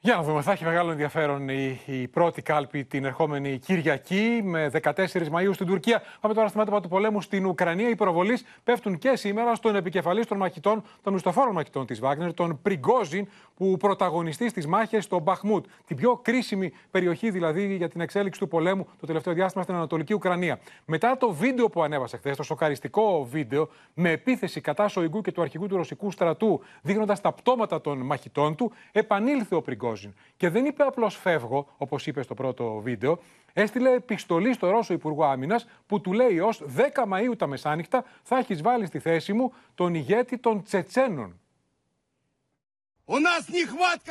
Για 0.00 0.14
να 0.14 0.22
δούμε, 0.22 0.42
θα 0.42 0.52
έχει 0.52 0.64
μεγάλο 0.64 0.90
ενδιαφέρον 0.90 1.48
η, 1.48 1.80
η 1.86 2.08
πρώτη 2.08 2.42
κάλπη 2.42 2.84
την 2.84 3.04
ερχόμενη 3.04 3.58
Κυριακή 3.58 4.40
με 4.44 4.70
14 4.82 4.92
Μαΐου 5.06 5.50
στην 5.52 5.66
Τουρκία. 5.66 6.02
Πάμε 6.20 6.34
τώρα 6.34 6.48
στα 6.48 6.58
μέτωπα 6.58 6.80
του 6.80 6.88
πολέμου 6.88 7.20
στην 7.20 7.46
Ουκρανία. 7.46 7.88
Οι 7.88 7.94
προβολείς 7.94 8.44
πέφτουν 8.64 8.98
και 8.98 9.16
σήμερα 9.16 9.54
στον 9.54 9.76
επικεφαλής 9.76 10.26
των 10.26 10.36
μαχητών, 10.36 10.82
των 11.02 11.12
μισθοφόρων 11.12 11.54
μαχητών 11.54 11.86
της 11.86 12.00
Βάγνερ, 12.00 12.34
τον 12.34 12.58
Πριγκόζιν, 12.62 13.28
που 13.56 13.76
πρωταγωνιστεί 13.76 14.48
στι 14.48 14.68
μάχες 14.68 15.04
στο 15.04 15.18
Μπαχμούτ. 15.18 15.66
Την 15.86 15.96
πιο 15.96 16.16
κρίσιμη 16.16 16.72
περιοχή 16.90 17.30
δηλαδή 17.30 17.74
για 17.74 17.88
την 17.88 18.00
εξέλιξη 18.00 18.40
του 18.40 18.48
πολέμου 18.48 18.86
το 19.00 19.06
τελευταίο 19.06 19.34
διάστημα 19.34 19.62
στην 19.62 19.74
Ανατολική 19.74 20.14
Ουκρανία. 20.14 20.58
Μετά 20.84 21.16
το 21.16 21.32
βίντεο 21.32 21.68
που 21.68 21.82
ανέβασε 21.82 22.16
χθες, 22.16 22.36
το 22.36 22.42
σοκαριστικό 22.42 23.24
βίντεο 23.30 23.68
με 23.94 24.10
επίθεση 24.10 24.60
κατά 24.60 24.88
Σοϊγκού 24.88 25.20
και 25.20 25.32
του 25.32 25.42
αρχηγού 25.42 25.66
του 25.66 25.76
ρωσικού 25.76 26.10
στρατού, 26.10 26.60
δείχνοντας 26.82 27.20
τα 27.20 27.32
πτώματα 27.32 27.80
των 27.80 27.98
μαχητών 27.98 28.54
του, 28.54 28.72
επανήλθε 28.92 29.54
ο 29.54 29.62
Πριγκόζιν 29.62 29.87
και 30.36 30.48
δεν 30.48 30.64
είπε 30.64 30.82
απλώς 30.82 31.16
φεύγω, 31.16 31.68
όπως 31.76 32.06
είπε 32.06 32.22
στο 32.22 32.34
πρώτο 32.34 32.80
βίντεο. 32.82 33.18
Έστειλε 33.52 33.92
επιστολή 33.92 34.52
στο 34.52 34.70
Ρώσο 34.70 34.92
Υπουργό 34.92 35.24
Άμυνας 35.24 35.66
που 35.86 36.00
του 36.00 36.12
λέει 36.12 36.38
ω 36.38 36.50
10 36.76 37.04
Μαου 37.06 37.36
τα 37.36 37.46
μεσάνυχτα 37.46 38.04
θα 38.22 38.38
έχεις 38.38 38.62
βάλει 38.62 38.86
στη 38.86 38.98
θέση 38.98 39.32
μου 39.32 39.52
τον 39.74 39.94
ηγέτη 39.94 40.38
των 40.38 40.62
Τσετσένων. 40.62 41.40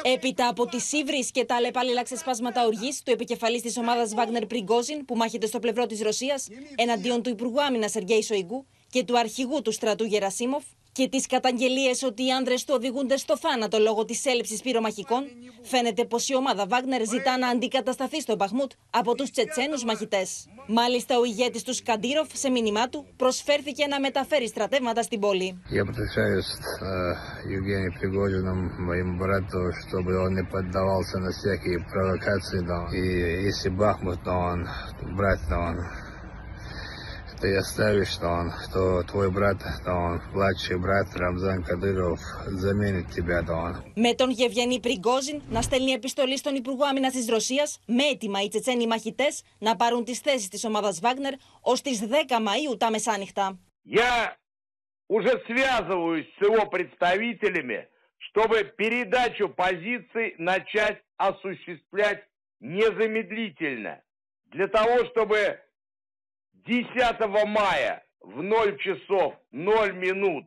Έπειτα 0.02 0.48
από 0.48 0.66
τι 0.66 0.98
ύβρι 0.98 1.32
και 1.32 1.46
τα 1.46 1.56
αλλεπάλληλα 1.56 2.04
ξεσπάσματα 2.04 2.66
οργής 2.66 3.04
του 3.04 3.12
επικεφαλής 3.12 3.62
της 3.62 3.78
ομάδας 3.78 4.14
Βάγνερ 4.14 4.46
Πριγκόζιν, 4.46 5.06
που 5.06 5.16
μάχεται 5.16 5.48
στο 5.48 5.60
πλευρό 5.60 5.86
της 5.86 6.02
Ρωσίας, 6.02 6.48
εναντίον 6.76 7.22
του 7.22 7.30
Υπουργού 7.30 7.62
Άμυνας 7.62 7.92
Σεργέη 7.92 8.22
Σοϊγκού 8.22 8.66
και 8.90 9.04
του 9.04 9.18
αρχηγού 9.18 9.62
του 9.62 9.72
στρατού 9.72 10.04
Γερασίμοφ, 10.04 10.64
και 10.98 11.08
τις 11.10 11.26
καταγγελίες 11.28 12.04
ότι 12.04 12.22
οι 12.26 12.32
άνδρες 12.32 12.66
του 12.66 12.74
οδηγούνται 12.78 13.18
στο 13.18 13.38
θάνατο 13.38 13.78
λόγω 13.80 14.06
της 14.06 14.26
έλλειψης 14.26 14.62
πυρομαχικών, 14.62 15.24
φαίνεται 15.62 16.06
πως 16.06 16.30
η 16.30 16.36
ομάδα 16.36 16.64
Βάγνερ 16.68 17.02
ζητά 17.08 17.38
να 17.38 17.48
αντικατασταθεί 17.48 18.22
στο 18.22 18.36
Μπαχμούτ 18.36 18.72
από 18.90 19.16
τους 19.16 19.30
Τσετσένους 19.32 19.84
μαχητές. 19.84 20.30
Μάλιστα, 20.68 21.20
ο 21.20 21.24
ηγέτης 21.24 21.64
του 21.64 21.74
Σκαντήροφ, 21.74 22.28
σε 22.34 22.50
μήνυμά 22.50 22.90
του, 22.90 23.06
προσφέρθηκε 23.18 23.86
να 23.88 24.00
μεταφέρει 24.00 24.48
στρατεύματα 24.48 25.02
στην 25.02 25.20
πόλη 25.20 25.62
ты 37.41 37.57
оставишь, 37.57 38.09
что 38.09 38.27
он, 38.27 38.53
то 38.73 39.03
твой 39.11 39.31
брат, 39.31 39.59
то 39.85 39.91
он, 39.91 40.21
младший 40.33 40.79
брат 40.79 41.07
Рамзан 41.15 41.63
Кадыров 41.65 42.21
заменит 42.47 43.07
тебя, 43.11 43.43
то 43.43 43.53
он. 43.53 43.93
Με 43.95 44.15
τον 44.15 44.31
Γευγενή 44.31 44.81
Πριγκόζιν 44.81 45.43
να 45.49 45.63
стельни 45.63 45.93
επιστολή 45.93 46.37
στον 46.37 46.55
Υπουργό 46.55 46.85
Άμυνα 46.85 47.11
τη 47.11 47.25
Ρωσία 47.31 47.65
με 47.87 48.05
έτοιμα 48.05 48.43
οι 48.43 48.49
Τσετσένοι 48.49 48.87
μαχητέ 48.87 49.29
να 49.59 49.77
πάρουν 49.77 50.05
τι 50.05 50.15
θέσει 50.15 50.51
τη 50.51 50.67
ομάδα 50.67 50.93
Βάγνερ 51.01 51.33
ω 51.61 51.73
τι 51.73 51.99
10 52.01 52.07
Μαου 52.41 52.77
τα 52.77 52.91
μεσάνυχτα. 52.91 53.59
Я 53.83 54.37
уже 55.07 55.33
связываюсь 55.47 56.29
с 56.37 56.41
его 56.49 56.67
представителями, 56.67 57.89
чтобы 58.27 58.57
передачу 58.77 59.49
позиций 59.49 60.35
начать 60.39 60.99
осуществлять 61.17 62.23
незамедлительно 62.61 63.95
для 64.53 64.69
того, 64.69 65.05
чтобы 65.11 65.59
10 66.68 67.48
мая 67.48 68.04
в 68.20 68.44
0 68.44 68.78
часов 68.80 69.36
0 69.52 69.94
минут, 69.94 70.46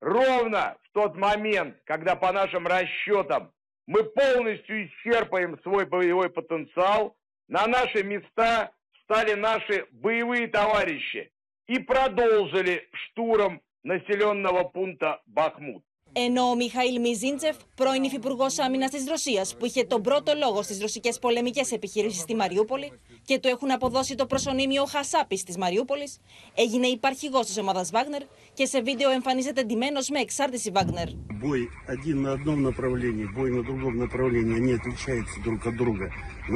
ровно 0.00 0.76
в 0.84 0.92
тот 0.92 1.16
момент, 1.16 1.76
когда 1.84 2.16
по 2.16 2.32
нашим 2.32 2.66
расчетам 2.66 3.50
мы 3.86 4.04
полностью 4.04 4.86
исчерпаем 4.86 5.58
свой 5.62 5.86
боевой 5.86 6.28
потенциал, 6.28 7.16
на 7.48 7.66
наши 7.66 8.02
места 8.04 8.72
стали 9.04 9.32
наши 9.34 9.86
боевые 9.90 10.48
товарищи 10.48 11.32
и 11.66 11.78
продолжили 11.78 12.86
штурм 12.92 13.62
населенного 13.84 14.64
пункта 14.64 15.22
Бахмут. 15.24 15.82
Ενώ 16.17 16.41
ο 16.49 16.55
Μιχαήλ 16.55 16.99
Μιζίντσεφ, 16.99 17.55
πρώην 17.75 18.03
υφυπουργό 18.03 18.45
άμυνα 18.65 18.89
τη 18.89 19.03
Ρωσία, 19.03 19.45
που 19.59 19.65
είχε 19.65 19.83
τον 19.83 20.01
πρώτο 20.01 20.33
λόγο 20.37 20.61
στι 20.61 20.81
ρωσικέ 20.81 21.09
πολεμικέ 21.21 21.61
επιχειρήσει 21.69 22.19
στη 22.19 22.35
Μαριούπολη 22.35 22.91
και 23.25 23.39
του 23.39 23.47
έχουν 23.47 23.71
αποδώσει 23.71 24.15
το 24.15 24.25
προσωνύμιο 24.25 24.85
Χασάπη 24.85 25.35
τη 25.35 25.57
Μαριούπολη, 25.57 26.07
έγινε 26.55 26.87
υπαρχηγό 26.87 27.39
τη 27.39 27.59
ομάδα 27.59 27.85
Βάγνερ 27.91 28.21
και 28.53 28.65
σε 28.65 28.81
βίντεο 28.81 29.09
εμφανίζεται 29.09 29.63
ντυμένο 29.63 29.99
με 30.11 30.19
εξάρτηση 30.19 30.71
Βάγνερ. 30.71 31.07
Бой 31.43 31.61
один 31.87 32.17
на 32.25 32.31
одном 32.37 32.59
направлении, 32.69 33.25
бой 33.37 33.49
на 33.57 33.63
другом 33.63 33.97
направлении, 33.97 34.55
они 34.61 34.71
отличаются 34.79 35.35
друг 35.45 35.61
от 35.69 35.75
друга. 35.81 36.05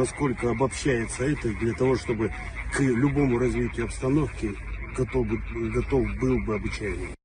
Насколько 0.01 0.43
обобщается 0.55 1.23
это 1.33 1.47
для 1.63 1.73
того, 1.73 1.93
чтобы 1.95 2.25
к 2.73 2.79
любому 2.79 3.33
развитию 3.43 3.85
обстановки 3.85 4.47
готов, 4.97 5.23
бы- 5.29 5.69
готов 5.77 6.03
был 6.21 6.35
бы 6.45 6.51
обучаемый. 6.59 7.17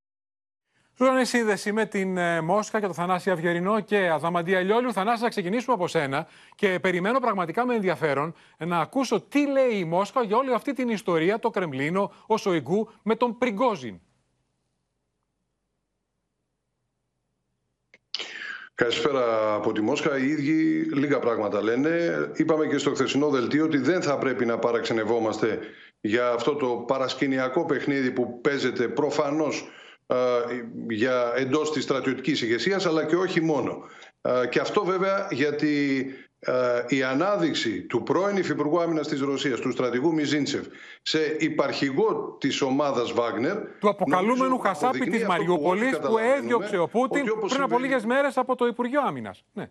Ζούσαν 0.99 1.25
σύνδεση 1.25 1.71
με 1.71 1.85
την 1.85 2.17
ε, 2.17 2.41
Μόσχα 2.41 2.79
και 2.79 2.87
το 2.87 2.93
Θανάση 2.93 3.29
Αυγερινό 3.29 3.79
και 3.79 4.09
Αδαμαντία 4.09 4.61
Λιόλιου. 4.61 4.93
Θανάση, 4.93 5.23
να 5.23 5.29
ξεκινήσουμε 5.29 5.73
από 5.73 5.87
σένα 5.87 6.27
και 6.55 6.79
περιμένω 6.79 7.19
πραγματικά 7.19 7.65
με 7.65 7.75
ενδιαφέρον 7.75 8.35
να 8.57 8.79
ακούσω 8.79 9.21
τι 9.21 9.47
λέει 9.47 9.73
η 9.73 9.83
Μόσχα 9.83 10.23
για 10.23 10.37
όλη 10.37 10.53
αυτή 10.53 10.73
την 10.73 10.89
ιστορία, 10.89 11.39
το 11.39 11.49
Κρεμλίνο, 11.49 12.13
ο 12.27 12.37
Σοϊγκού 12.37 12.89
με 13.03 13.15
τον 13.15 13.37
Πριγκόζιν. 13.37 13.99
Καλησπέρα 18.75 19.53
από 19.53 19.71
τη 19.71 19.81
Μόσχα. 19.81 20.17
Οι 20.17 20.27
ίδιοι 20.27 20.89
λίγα 20.93 21.19
πράγματα 21.19 21.61
λένε. 21.61 21.89
Είπαμε 22.35 22.67
και 22.67 22.77
στο 22.77 22.93
χθεσινό 22.93 23.29
δελτίο 23.29 23.63
ότι 23.63 23.77
δεν 23.77 24.01
θα 24.01 24.17
πρέπει 24.17 24.45
να 24.45 24.57
παραξενευόμαστε 24.59 25.59
για 26.01 26.29
αυτό 26.29 26.55
το 26.55 26.67
παρασκηνιακό 26.67 27.65
παιχνίδι 27.65 28.11
που 28.11 28.41
παίζεται 28.41 28.87
προφανώς 28.87 29.61
ε, 29.61 29.85
για 30.89 31.33
εντός 31.35 31.71
της 31.71 31.83
στρατιωτικής 31.83 32.41
ηγεσίας 32.41 32.85
αλλά 32.85 33.05
και 33.05 33.15
όχι 33.15 33.41
μόνο. 33.41 33.83
Ε, 34.21 34.47
και 34.47 34.59
αυτό 34.59 34.85
βέβαια 34.85 35.27
γιατί 35.31 36.05
ε, 36.39 36.83
η 36.87 37.03
ανάδειξη 37.03 37.81
του 37.81 38.03
πρώην 38.03 38.37
Υφυπουργού 38.37 38.81
Άμυνας 38.81 39.07
της 39.07 39.21
Ρωσίας, 39.21 39.59
του 39.59 39.71
στρατηγού 39.71 40.13
Μιζίντσεφ, 40.13 40.65
σε 41.01 41.35
υπαρχηγό 41.39 42.37
της 42.39 42.61
ομάδας 42.61 43.11
Βάγνερ. 43.11 43.57
Του 43.79 43.89
αποκαλούμενου 43.89 44.37
νομίζω 44.37 44.61
Χασάπη 44.61 44.85
αποδεικνύει 44.85 45.17
της 45.17 45.27
αυτό 45.27 45.43
που 45.43 45.63
όλοι 45.63 45.79
Μαριούπολης 45.79 45.85
που 45.95 46.01
καταλαβαίνουμε, 46.01 46.37
έδιωξε 46.37 46.77
ο 46.77 46.87
Πούτιν 46.87 47.21
ότι 47.21 47.29
όπως 47.29 47.49
πριν 47.51 47.63
από 47.63 47.73
συμβαίνει- 47.73 47.81
λίγες 47.81 48.05
μέρες 48.05 48.37
από 48.37 48.55
το 48.55 48.65
Υπουργείο 48.65 49.01
Άμυνας. 49.01 49.43
Ναι. 49.53 49.69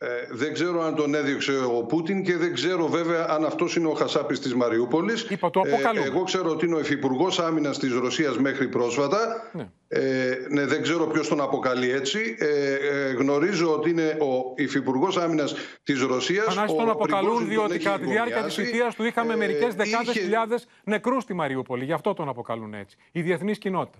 Ε, 0.00 0.06
δεν 0.30 0.52
ξέρω 0.52 0.82
αν 0.82 0.94
τον 0.94 1.14
έδιωξε 1.14 1.58
ο 1.64 1.84
Πούτιν 1.84 2.22
και 2.22 2.36
δεν 2.36 2.54
ξέρω 2.54 2.86
βέβαια 2.88 3.26
αν 3.30 3.44
αυτός 3.44 3.76
είναι 3.76 3.86
ο 3.86 3.94
Χασάπης 3.94 4.40
της 4.40 4.54
Μαριούπολης. 4.54 5.26
το 5.40 5.46
αποκαλούμε. 5.46 6.06
εγώ 6.06 6.22
ξέρω 6.22 6.50
ότι 6.50 6.66
είναι 6.66 6.74
ο 6.74 6.78
Υφυπουργός 6.80 7.38
Άμυνας 7.38 7.78
της 7.78 7.92
Ρωσίας 7.92 8.38
μέχρι 8.38 8.68
πρόσφατα. 8.68 9.50
Ναι. 9.52 9.68
Ε, 9.88 10.36
ναι, 10.48 10.66
δεν 10.66 10.82
ξέρω 10.82 11.06
ποιος 11.06 11.28
τον 11.28 11.40
αποκαλεί 11.40 11.90
έτσι. 11.90 12.36
Ε, 12.38 12.72
ε, 12.74 13.12
γνωρίζω 13.12 13.72
ότι 13.72 13.90
είναι 13.90 14.16
ο 14.20 14.52
Υφυπουργός 14.56 15.16
Άμυνας 15.16 15.54
της 15.82 16.02
Ρωσίας. 16.02 16.54
Θανάση 16.54 16.76
τον 16.76 16.88
αποκαλούν 16.88 17.48
διότι 17.48 17.78
κατά 17.78 17.98
τη 17.98 18.04
διάρκεια 18.06 18.42
της 18.42 18.54
θητείας 18.54 18.94
του 18.94 19.04
είχαμε 19.04 19.32
Ε, 19.32 19.36
μερικές 19.36 19.74
δεκάδες 19.74 20.08
είχε- 20.14 20.20
χιλιάδες 20.20 20.66
νεκρούς 20.84 21.22
στη 21.22 21.34
Μαριούπολη. 21.34 21.84
Γι' 21.84 21.92
αυτό 21.92 22.14
τον 22.14 22.28
αποκαλούν 22.28 22.74
έτσι. 22.74 22.96
Η 23.12 23.22
διεθνής 23.22 23.58
κοινότητα. 23.58 23.98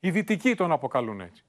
Οι 0.00 0.10
δυτικοί 0.10 0.54
τον 0.54 0.72
αποκαλούν 0.72 1.20
έτσι. 1.20 1.44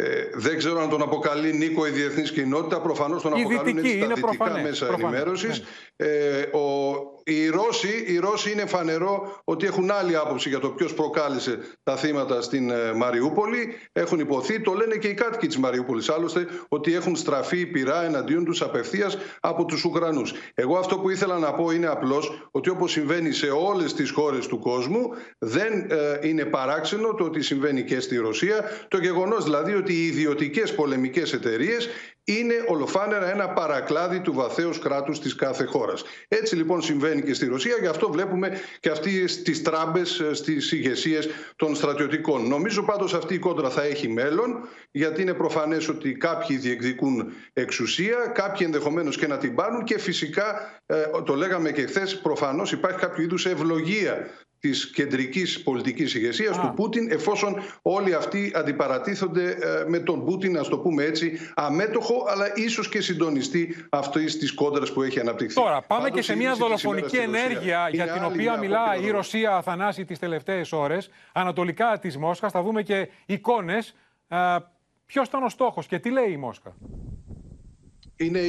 Ε, 0.00 0.28
δεν 0.34 0.58
ξέρω 0.58 0.80
αν 0.80 0.88
τον 0.88 1.02
αποκαλεί 1.02 1.52
Νίκο 1.52 1.86
η 1.86 1.90
διεθνής 1.90 2.32
κοινότητα. 2.32 2.80
Προφανώς 2.80 3.22
τον 3.22 3.36
Η 3.36 3.40
αποκαλούν 3.40 3.64
δυτική, 3.64 3.86
έτσι 3.86 3.98
τα 3.98 4.04
είναι 4.04 4.14
δυτικά 4.14 4.36
προφανές, 4.36 4.62
μέσα 4.62 4.86
προφανές, 4.86 5.10
ενημέρωσης. 5.20 5.62
Ε, 5.96 6.40
ο- 6.40 7.17
οι, 7.28 7.48
Ρώσοι, 7.48 8.04
οι 8.06 8.18
Ρώσοι 8.18 8.52
είναι 8.52 8.66
φανερό 8.66 9.40
ότι 9.44 9.66
έχουν 9.66 9.90
άλλη 9.90 10.16
άποψη 10.16 10.48
για 10.48 10.58
το 10.58 10.68
ποιος 10.68 10.94
προκάλεσε 10.94 11.58
τα 11.82 11.96
θύματα 11.96 12.42
στην 12.42 12.70
ε, 12.70 12.92
Μαριούπολη. 12.92 13.74
Έχουν 13.92 14.18
υποθεί, 14.18 14.60
το 14.60 14.72
λένε 14.72 14.96
και 14.96 15.08
οι 15.08 15.14
κάτοικοι 15.14 15.46
της 15.46 15.58
Μαριούπολης 15.58 16.08
άλλωστε, 16.08 16.46
ότι 16.68 16.94
έχουν 16.94 17.16
στραφεί 17.16 17.66
πειρά 17.66 18.04
εναντίον 18.04 18.44
τους 18.44 18.62
απευθείας 18.62 19.18
από 19.40 19.64
τους 19.64 19.84
Ουκρανούς. 19.84 20.32
Εγώ 20.54 20.78
αυτό 20.78 20.98
που 20.98 21.10
ήθελα 21.10 21.38
να 21.38 21.52
πω 21.52 21.70
είναι 21.70 21.86
απλώς 21.86 22.48
ότι 22.50 22.70
όπως 22.70 22.92
συμβαίνει 22.92 23.32
σε 23.32 23.46
όλες 23.46 23.94
τις 23.94 24.10
χώρες 24.10 24.46
του 24.46 24.58
κόσμου, 24.58 25.08
δεν 25.38 25.86
ε, 25.90 26.28
είναι 26.28 26.44
παράξενο 26.44 27.14
το 27.14 27.24
ότι 27.24 27.42
συμβαίνει 27.42 27.84
και 27.84 28.00
στη 28.00 28.16
Ρωσία. 28.16 28.64
Το 28.88 28.98
γεγονός 28.98 29.44
δηλαδή 29.44 29.74
ότι 29.74 29.92
οι 29.92 30.06
ιδιωτικές 30.06 30.74
πολεμικές 30.74 31.32
εταιρείες 31.32 31.88
είναι 32.32 32.54
ολοφάνερα 32.66 33.30
ένα 33.30 33.48
παρακλάδι 33.48 34.20
του 34.20 34.32
βαθέως 34.32 34.78
κράτους 34.78 35.20
της 35.20 35.34
κάθε 35.34 35.64
χώρας. 35.64 36.04
Έτσι 36.28 36.56
λοιπόν 36.56 36.82
συμβαίνει 36.82 37.22
και 37.22 37.34
στη 37.34 37.46
Ρωσία, 37.46 37.76
γι' 37.80 37.86
αυτό 37.86 38.10
βλέπουμε 38.10 38.60
και 38.80 38.90
αυτοί 38.90 39.24
τις 39.24 39.62
τράμπες 39.62 40.20
ε, 40.20 40.34
στις 40.34 40.72
ηγεσίες 40.72 41.28
των 41.56 41.74
στρατιωτικών. 41.74 42.48
Νομίζω 42.48 42.82
πάντως 42.82 43.14
αυτή 43.14 43.34
η 43.34 43.38
κόντρα 43.38 43.70
θα 43.70 43.82
έχει 43.82 44.08
μέλλον, 44.08 44.68
γιατί 44.90 45.22
είναι 45.22 45.34
προφανές 45.34 45.88
ότι 45.88 46.12
κάποιοι 46.12 46.56
διεκδικούν 46.56 47.32
εξουσία, 47.52 48.16
κάποιοι 48.34 48.60
ενδεχομένως 48.64 49.16
και 49.16 49.26
να 49.26 49.38
την 49.38 49.54
πάρουν 49.54 49.84
και 49.84 49.98
φυσικά, 49.98 50.80
ε, 50.86 51.02
το 51.24 51.34
λέγαμε 51.34 51.72
και 51.72 51.86
χθες, 51.86 52.18
προφανώς 52.20 52.72
υπάρχει 52.72 52.98
κάποιο 52.98 53.22
είδους 53.22 53.46
ευλογία 53.46 54.28
της 54.60 54.90
κεντρικής 54.90 55.62
πολιτικής 55.62 56.14
ηγεσίας 56.14 56.58
του 56.58 56.72
Πούτιν 56.76 57.10
εφόσον 57.10 57.62
όλοι 57.82 58.14
αυτοί 58.14 58.52
αντιπαρατίθονται 58.54 59.50
ε, 59.50 59.84
με 59.86 59.98
τον 59.98 60.24
Πούτιν, 60.24 60.52
να 60.52 60.62
το 60.62 60.78
πούμε 60.78 61.04
έτσι, 61.04 61.38
αμέτωχο 61.54 62.24
αλλά 62.28 62.52
ίσως 62.54 62.88
και 62.88 63.00
συντονιστή 63.00 63.86
αυτής 63.90 64.38
της 64.38 64.54
κόντρας 64.54 64.92
που 64.92 65.02
έχει 65.02 65.20
αναπτυχθεί. 65.20 65.54
Τώρα, 65.54 65.82
πάμε 65.82 66.02
Πάντως, 66.02 66.16
και 66.16 66.22
σε 66.22 66.32
η 66.32 66.36
μια 66.36 66.50
είδηση 66.50 66.62
της 66.62 66.68
δολοφονική 66.68 67.16
ημέρας 67.16 67.40
στη 67.40 67.46
Ρωσία 67.46 67.48
ενέργεια 67.48 67.88
για 67.88 68.04
είναι 68.04 68.12
την 68.12 68.22
άλλη 68.22 68.32
οποία 68.32 68.50
μια 68.50 68.58
μιλά 68.58 68.84
απόπειρα 68.84 69.08
η 69.08 69.10
Ρωσία 69.10 69.56
Αθανάση 69.56 70.04
τις 70.04 70.18
τελευταίες 70.18 70.72
ώρες, 70.72 71.10
ανατολικά 71.32 71.98
της 71.98 72.16
Μόσχας. 72.16 72.52
Θα 72.52 72.62
δούμε 72.62 72.82
και 72.82 73.08
εικόνες. 73.26 73.94
Ποιος 75.06 75.26
ήταν 75.26 75.42
ο 75.42 75.48
στόχος 75.48 75.86
και 75.86 75.98
τι 75.98 76.10
λέει 76.10 76.30
η 76.30 76.36
Μόσχα; 76.36 76.76
Είναι, 78.20 78.40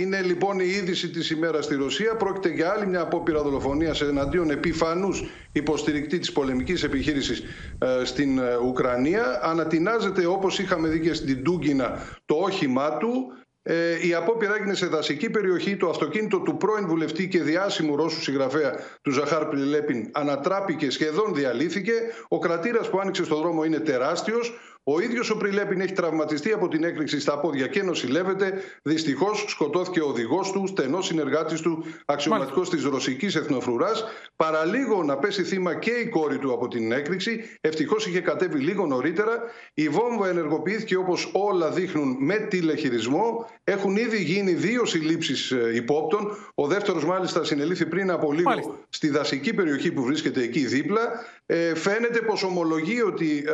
είναι 0.00 0.22
λοιπόν 0.22 0.60
η 0.60 0.68
είδηση 0.68 1.10
της 1.10 1.30
ημέρας 1.30 1.64
στη 1.64 1.74
Ρωσία. 1.74 2.16
Πρόκειται 2.16 2.48
για 2.48 2.70
άλλη 2.70 2.86
μια 2.86 3.00
απόπειρα 3.00 3.42
δολοφονίας 3.42 4.00
εναντίον 4.00 4.50
επιφανούς 4.50 5.24
υποστηρικτή 5.52 6.18
της 6.18 6.32
πολεμικής 6.32 6.82
επιχείρησης 6.82 7.42
ε, 7.78 8.04
στην 8.04 8.38
ε, 8.38 8.56
Ουκρανία. 8.56 9.40
Ανατινάζεται 9.42 10.26
όπως 10.26 10.58
είχαμε 10.58 10.88
δει 10.88 11.00
και 11.00 11.12
στην 11.14 11.44
Τούγκινα 11.44 11.98
το 12.24 12.34
όχημά 12.34 12.96
του. 12.96 13.32
Ε, 13.72 14.06
η 14.06 14.14
απόπειρα 14.14 14.54
έγινε 14.54 14.74
σε 14.74 14.86
δασική 14.86 15.30
περιοχή. 15.30 15.76
Το 15.76 15.88
αυτοκίνητο 15.88 16.40
του 16.40 16.56
πρώην 16.56 16.86
βουλευτή 16.86 17.28
και 17.28 17.42
διάσημου 17.42 17.96
Ρώσου 17.96 18.22
συγγραφέα 18.22 18.74
του 19.02 19.10
Ζαχάρ 19.10 19.46
Πλιλέπιν 19.46 20.10
ανατράπηκε, 20.12 20.90
σχεδόν 20.90 21.34
διαλύθηκε. 21.34 21.92
Ο 22.28 22.38
κρατήρας 22.38 22.90
που 22.90 23.00
άνοιξε 23.00 23.24
στο 23.24 23.36
δρόμο 23.36 23.64
είναι 23.64 23.78
τεράστιος. 23.78 24.58
Ο 24.84 25.00
ίδιος 25.00 25.30
ο 25.30 25.36
Πριλέπιν 25.36 25.80
έχει 25.80 25.92
τραυματιστεί 25.92 26.52
από 26.52 26.68
την 26.68 26.84
έκρηξη 26.84 27.20
στα 27.20 27.40
πόδια 27.40 27.66
και 27.66 27.82
νοσηλεύεται. 27.82 28.52
Δυστυχώς 28.82 29.44
σκοτώθηκε 29.48 30.00
ο 30.00 30.06
οδηγός 30.06 30.50
του, 30.52 30.66
στενός 30.66 31.06
συνεργάτης 31.06 31.60
του, 31.60 31.84
αξιωματικός 32.04 32.70
της 32.70 32.84
ρωσικής 32.84 33.34
εθνοφρουράς. 33.34 34.04
Παραλίγο 34.36 35.02
να 35.02 35.16
πέσει 35.16 35.42
θύμα 35.42 35.74
και 35.74 35.90
η 35.90 36.08
κόρη 36.08 36.38
του 36.38 36.52
από 36.52 36.68
την 36.68 36.92
έκρηξη. 36.92 37.40
Ευτυχώς 37.60 38.06
είχε 38.06 38.20
κατέβει 38.20 38.58
λίγο 38.58 38.86
νωρίτερα. 38.86 39.42
Η 39.74 39.88
βόμβα 39.88 40.28
ενεργοποιήθηκε 40.28 40.96
όπως 40.96 41.30
όλα 41.32 41.70
δείχνουν 41.70 42.16
με 42.18 42.36
τηλεχειρισμό. 42.36 43.46
Έχουν 43.64 43.96
ήδη 43.96 44.22
γίνει 44.22 44.52
δύο 44.52 44.84
συλλήψεις 44.84 45.52
υπόπτων. 45.74 46.36
Ο 46.54 46.66
δεύτερος, 46.66 47.04
μάλιστα, 47.04 47.44
συνελήφθη 47.44 47.86
πριν 47.86 48.10
από 48.10 48.32
λίγο 48.32 48.78
στη 48.88 49.08
δασική 49.08 49.54
περιοχή 49.54 49.92
που 49.92 50.02
βρίσκεται 50.02 50.42
εκεί 50.42 50.66
δίπλα. 50.66 51.24
Ε, 51.52 51.74
φαίνεται 51.74 52.20
πως 52.20 52.42
ομολογεί 52.42 53.02
ότι 53.02 53.44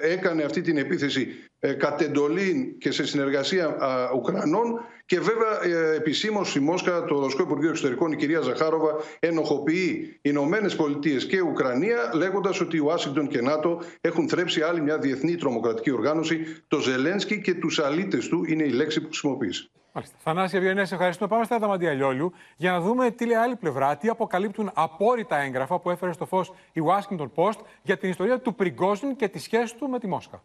ε, 0.00 0.12
έκανε 0.12 0.42
αυτή 0.42 0.60
την 0.60 0.76
επίθεση 0.76 1.28
ε, 1.58 1.72
κατ' 1.72 2.00
εντολή 2.00 2.76
και 2.78 2.90
σε 2.90 3.06
συνεργασία 3.06 3.64
ε, 3.64 4.16
Ουκρανών 4.16 4.80
και 5.06 5.20
βέβαια 5.20 5.64
ε, 5.64 5.96
επισήμως 5.96 6.54
η 6.54 6.60
Μόσχα, 6.60 7.04
το 7.04 7.20
Ρωσικό 7.20 7.42
Υπουργείο 7.42 7.68
Εξωτερικών, 7.68 8.12
η 8.12 8.16
κυρία 8.16 8.40
Ζαχάροβα 8.40 8.94
ενοχοποιεί 9.18 10.18
Ηνωμένες 10.22 10.76
Πολιτείες 10.76 11.26
και 11.26 11.40
Ουκρανία 11.40 12.10
λέγοντας 12.14 12.60
ότι 12.60 12.76
η 12.76 12.80
Ουάσιγκτον 12.80 13.28
και 13.28 13.40
ΝΑΤΟ 13.40 13.82
έχουν 14.00 14.28
θρέψει 14.28 14.62
άλλη 14.62 14.80
μια 14.80 14.98
διεθνή 14.98 15.34
τρομοκρατική 15.34 15.90
οργάνωση. 15.90 16.62
Το 16.68 16.80
Ζελένσκι 16.80 17.40
και 17.40 17.54
τους 17.54 17.78
αλήτες 17.78 18.28
του 18.28 18.44
είναι 18.48 18.64
η 18.64 18.70
λέξη 18.70 19.00
που 19.00 19.06
χρησιμοποίησε. 19.06 19.70
Μάλιστα. 19.96 20.16
Θανάση 20.20 20.56
Ευγενέ, 20.56 20.80
ευχαριστούμε. 20.80 21.28
Πάμε 21.28 21.44
στα 21.44 21.54
Αδαμαντία 21.54 21.92
Λιόλιου 21.92 22.32
για 22.56 22.70
να 22.70 22.80
δούμε 22.80 23.10
τι 23.10 23.26
λέει 23.26 23.36
άλλη 23.36 23.56
πλευρά, 23.56 23.96
τι 23.96 24.08
αποκαλύπτουν 24.08 24.70
απόρριτα 24.74 25.36
έγγραφα 25.36 25.78
που 25.78 25.90
έφερε 25.90 26.12
στο 26.12 26.26
φως 26.26 26.52
η 26.72 26.80
Washington 26.86 27.28
Post 27.34 27.58
για 27.82 27.98
την 27.98 28.10
ιστορία 28.10 28.40
του 28.40 28.54
Πριγκόζιν 28.54 29.16
και 29.16 29.28
τη 29.28 29.38
σχέση 29.38 29.76
του 29.76 29.88
με 29.88 29.98
τη 29.98 30.06
Μόσχα. 30.06 30.40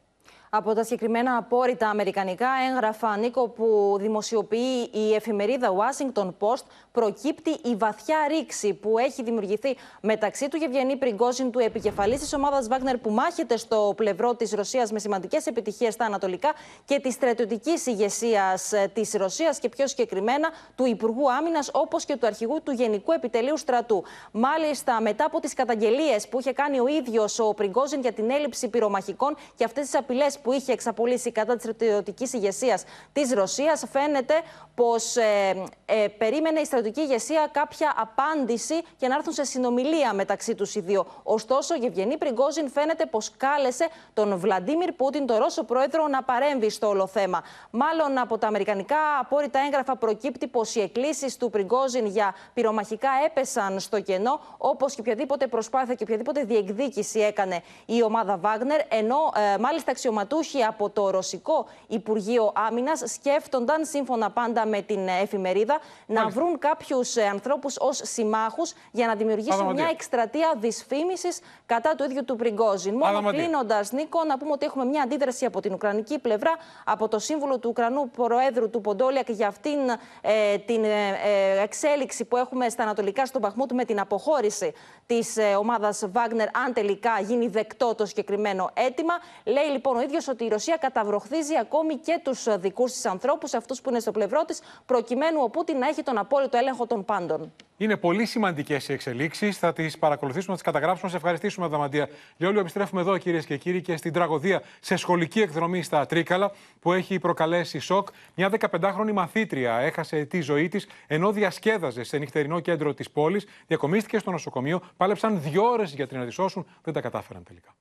Από 0.52 0.74
τα 0.74 0.84
συγκεκριμένα 0.84 1.38
απόρριτα 1.38 1.90
αμερικανικά 1.90 2.48
έγγραφα, 2.70 3.18
Νίκο, 3.18 3.48
που 3.48 3.98
δημοσιοποιεί 4.00 4.90
η 4.92 5.14
εφημερίδα 5.14 5.74
Washington 5.76 6.26
Post, 6.40 6.64
προκύπτει 6.92 7.50
η 7.50 7.76
βαθιά 7.76 8.18
ρήξη 8.28 8.74
που 8.74 8.98
έχει 8.98 9.24
δημιουργηθεί 9.24 9.78
μεταξύ 10.02 10.48
του 10.48 10.58
Γευγενή 10.58 10.98
Πριγκόζιν, 10.98 11.52
του 11.52 11.60
επικεφαλής 11.60 12.20
της 12.20 12.34
ομάδας 12.34 12.68
Βάγνερ, 12.68 12.98
που 12.98 13.10
μάχεται 13.10 13.58
στο 13.58 13.94
πλευρό 13.96 14.36
της 14.36 14.52
Ρωσίας 14.52 14.92
με 14.92 15.00
σημαντικές 15.00 15.46
επιτυχίες 15.46 15.94
στα 15.94 16.06
Ανατολικά, 16.06 16.54
και 16.86 17.00
της 17.00 17.14
στρατιωτικής 17.14 17.86
ηγεσίας 17.86 18.74
της 18.94 19.14
Ρωσίας 19.14 19.60
και 19.60 19.70
πιο 19.70 19.88
συγκεκριμένα 19.88 20.50
του 20.76 20.86
Υπουργού 20.86 21.32
Άμυνας, 21.32 21.70
όπως 21.74 22.06
και 22.06 22.16
του 22.16 22.26
αρχηγού 22.28 22.62
του 22.64 22.72
Γενικού 22.72 23.12
Επιτελείου 23.12 23.58
Στρατού. 23.58 24.04
Μάλιστα, 24.32 25.02
μετά 25.02 25.26
από 25.26 25.40
τις 25.40 25.54
καταγγελίες 25.54 26.28
που 26.28 26.40
είχε 26.40 26.52
κάνει 26.52 26.80
ο 26.80 26.88
ίδιος 26.88 27.40
ο 27.40 27.54
Πριγκόζιν 27.54 28.02
για 28.02 28.12
την 28.12 28.30
έλλειψη 28.30 28.70
πυρομαχικών 28.70 29.36
και 29.56 29.64
αυτές 29.64 29.84
τις 29.84 29.96
απειλές 29.96 30.39
που 30.44 30.52
είχε 30.52 30.72
εξαπολύσει 30.72 31.32
κατά 31.32 31.56
της 31.56 31.64
στρατιωτικής 31.64 32.34
ηγεσίας 32.34 32.84
της 33.14 33.34
Ρωσίας, 33.34 33.84
φαίνεται 33.92 34.34
πως 34.76 35.16
ε, 35.16 35.64
ε, 35.86 36.08
περίμενε 36.08 36.60
η 36.60 36.66
στρατιωτική 36.66 37.02
ηγεσία 37.02 37.50
κάποια 37.52 37.94
απάντηση 37.98 38.74
για 38.98 39.08
να 39.08 39.16
έρθουν 39.16 39.34
σε 39.34 39.44
συνομιλία 39.44 40.14
μεταξύ 40.14 40.56
τους 40.56 40.76
οι 40.76 40.80
δύο. 40.80 41.06
Ωστόσο, 41.24 41.74
ο 41.74 41.78
Γευγενή 41.78 42.18
Πριγκόζιν 42.18 42.70
φαίνεται 42.70 43.06
πως 43.06 43.32
κάλεσε 43.38 43.88
τον 44.14 44.38
Βλαντίμιρ 44.38 44.92
Πούτιν, 44.92 45.26
τον 45.26 45.38
Ρώσο 45.38 45.64
πρόεδρο, 45.64 46.08
να 46.08 46.24
παρέμβει 46.24 46.70
στο 46.70 46.88
όλο 46.88 47.08
θέμα. 47.08 47.44
Μάλλον 47.70 48.18
από 48.18 48.38
τα 48.38 48.48
αμερικανικά 48.48 48.98
απόρριτα 49.20 49.60
έγγραφα 49.60 49.96
προκύπτει 49.96 50.48
πως 50.48 50.76
οι 50.76 50.82
εκκλήσεις 50.82 51.38
του 51.38 51.50
Πριγκόζιν 51.50 52.06
για 52.06 52.36
πυρομαχικά 52.54 53.10
έπεσαν 53.26 53.80
στο 53.80 54.02
κενό, 54.02 54.40
όπως 54.58 54.96
και 54.96 55.02
οποιαδήποτε 55.02 55.48
προσπάθεια 55.48 55.94
και 55.94 56.04
οποιαδήποτε 56.04 56.44
διεκδίκηση 56.44 57.20
έκανε 57.20 57.62
η 57.86 58.04
ομάδα 58.04 58.38
Βάγνερ, 58.38 58.80
ενώ 58.88 59.32
ε, 59.54 59.58
μάλιστα 59.58 59.92
αξιωματικοί 59.92 60.28
αξιωματούχοι 60.30 60.64
από 60.64 60.90
το 60.90 61.10
Ρωσικό 61.10 61.66
Υπουργείο 61.88 62.52
Άμυνας 62.56 63.02
σκέφτονταν, 63.06 63.86
σύμφωνα 63.86 64.30
πάντα 64.30 64.66
με 64.66 64.82
την 64.82 65.08
εφημερίδα, 65.08 65.80
να 66.06 66.28
βρουν 66.28 66.60
κάποιους 66.60 67.16
ε, 67.16 67.26
ανθρώπους 67.26 67.76
ως 67.80 68.02
συμμάχους 68.04 68.74
για 68.92 69.08
να 69.08 69.16
δημιουργήσουν 69.16 69.74
μια 69.74 69.88
εκστρατεία 69.92 70.54
δυσφήμισης 70.58 71.40
κατά 71.66 71.96
του 71.96 72.04
ίδιου 72.04 72.26
του 72.26 72.36
Πριγκόζιν. 72.36 72.96
Μόνο 72.96 73.30
κλείνοντας, 73.30 73.92
Νίκο, 73.92 74.24
να 74.24 74.38
πούμε 74.38 74.52
ότι 74.52 74.66
έχουμε 74.66 74.86
μια 74.86 75.02
αντίδραση 75.02 75.46
από 75.46 75.60
την 75.60 75.74
Ουκρανική 75.74 76.20
πλευρά, 76.20 76.52
από 76.86 77.08
το 77.08 77.20
σύμβουλο 77.20 77.60
του 77.60 77.70
Ουκρανού 77.70 78.10
Προέδρου 78.10 78.70
του 78.70 78.82
Ποντόλιακ 78.82 79.30
για 79.30 79.48
αυτήν 79.48 79.80
ε, 80.22 80.58
την 80.58 80.84
ε, 80.84 80.88
ε, 80.90 81.62
εξέλιξη 81.62 82.26
που 82.26 82.38
έχουμε 82.38 82.70
στα 82.70 82.84
Ανατολικά 82.84 83.26
στον 83.26 83.42
Παχμούτ 83.42 83.72
με 83.72 83.86
την 83.86 84.00
αποχώρηση 84.00 84.74
της 85.06 85.38
ε, 85.38 85.56
ομάδας 85.56 86.04
Βάγνερ, 86.12 86.48
αν 86.58 86.74
τελικά 86.74 87.20
γίνει 87.20 87.48
δεκτό 87.48 87.96
το 87.96 88.06
συγκεκριμένο 88.06 88.70
αίτημα. 88.74 89.14
Λέει 89.46 89.70
λοιπόν 89.72 89.98
ο 89.98 90.02
ίδιος 90.02 90.19
ότι 90.28 90.44
η 90.44 90.48
Ρωσία 90.48 90.78
καταβροχθίζει 90.78 91.58
ακόμη 91.58 91.96
και 91.96 92.20
τους 92.24 92.60
δικούς 92.60 92.92
της 92.92 93.06
ανθρώπους, 93.06 93.54
αυτούς 93.54 93.82
που 93.82 93.90
είναι 93.90 94.00
στο 94.00 94.12
πλευρό 94.12 94.46
της, 94.46 94.62
προκειμένου 94.86 95.40
ο 95.44 95.50
Πούτιν 95.50 95.78
να 95.78 95.88
έχει 95.88 96.04
τον 96.04 96.18
απόλυτο 96.18 96.58
έλεγχο 96.58 96.88
των 96.88 97.06
πάντων. 97.06 97.52
Είναι 97.78 97.98
πολύ 97.98 98.26
σημαντικές 98.26 98.90
οι 98.90 98.94
εξελίξεις. 98.94 99.58
Θα 99.58 99.74
τις 99.74 99.98
παρακολουθήσουμε, 99.98 100.48
θα 100.48 100.54
τις 100.54 100.72
καταγράψουμε. 100.72 101.10
Σε 101.10 101.16
ευχαριστήσουμε, 101.16 101.66
Αδαμαντία. 101.66 102.10
Λιόλιο, 102.38 102.60
επιστρέφουμε 102.60 103.02
εδώ, 103.02 103.18
κυρίες 103.18 103.46
και 103.46 103.58
κύριοι, 103.58 103.82
και 103.82 103.98
στην 103.98 104.14
τραγωδία 104.14 104.62
σε 104.80 104.96
σχολική 104.96 105.42
εκδρομή 105.42 105.84
στα 105.84 106.06
Τρίκαλα, 106.06 106.52
που 106.80 106.94
έχει 106.94 107.20
προκαλέσει 107.20 107.80
σοκ. 107.80 108.08
Μια 108.36 108.50
15χρονη 108.60 109.12
μαθήτρια 109.14 109.78
έχασε 109.78 110.26
τη 110.26 110.42
ζωή 110.42 110.68
της 110.68 110.88
ενώ 111.08 111.32
διασκέδαζε 111.32 112.04
σε 112.04 112.18
νυχτερινό 112.18 112.60
κέντρο 112.60 112.94
της 112.94 113.10
πόλης, 113.10 113.48
διακομίστηκε 113.68 114.18
στο 114.18 114.32
νοσοκομείο, 114.32 114.82
πάλεψαν 114.98 115.42
δύο 115.42 115.64
ώρες 115.64 115.94
για 115.94 116.08
την 116.08 116.20
να 116.20 116.26
τη 116.26 116.32
σώσουν, 116.32 116.66
δεν 116.84 116.94
τα 116.94 117.02
κατάφεραν 117.02 117.44
τελικά. 117.44 117.76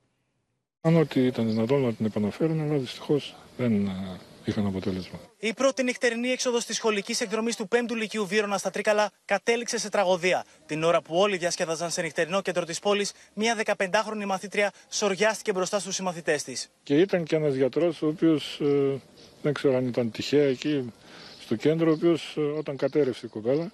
Αν 0.80 0.96
ότι 0.96 1.26
ήταν 1.26 1.48
δυνατόν 1.48 1.80
να 1.80 1.92
την 1.92 2.06
επαναφέρουν, 2.06 2.60
αλλά 2.60 2.78
δυστυχώς 2.78 3.34
δεν 3.56 3.86
ε, 3.86 4.18
είχαν 4.44 4.66
αποτέλεσμα. 4.66 5.18
Η 5.38 5.52
πρώτη 5.52 5.82
νυχτερινή 5.82 6.28
έξοδος 6.28 6.64
της 6.64 6.76
σχολικής 6.76 7.20
εκδρομής 7.20 7.56
του 7.56 7.68
5ου 7.70 7.94
Λυκείου 7.96 8.26
Βύρονα 8.26 8.58
στα 8.58 8.70
Τρίκαλα 8.70 9.10
κατέληξε 9.24 9.78
σε 9.78 9.88
τραγωδία. 9.88 10.44
Την 10.66 10.82
ώρα 10.82 11.02
που 11.02 11.16
όλοι 11.16 11.36
διασκέδαζαν 11.36 11.90
σε 11.90 12.02
νυχτερινό 12.02 12.42
κέντρο 12.42 12.64
της 12.64 12.78
πόλης, 12.78 13.12
μια 13.34 13.56
15χρονη 13.64 14.24
μαθήτρια 14.26 14.72
σοριάστηκε 14.88 15.52
μπροστά 15.52 15.78
στους 15.78 15.94
συμμαθητές 15.94 16.42
της. 16.42 16.68
Και 16.82 16.94
ήταν 16.94 17.24
και 17.24 17.36
ένας 17.36 17.54
γιατρός, 17.54 18.02
ο 18.02 18.06
οποίος 18.06 18.60
ε, 18.60 19.00
δεν 19.42 19.52
ξέρω 19.52 19.76
αν 19.76 19.86
ήταν 19.86 20.10
τυχαία 20.10 20.48
εκεί 20.48 20.92
στο 21.40 21.56
κέντρο, 21.56 21.90
ο 21.90 21.92
οποίος 21.92 22.34
ε, 22.36 22.40
όταν 22.40 22.76
κατέρευσε 22.76 23.26
η 23.26 23.28
κοπέλα, 23.28 23.70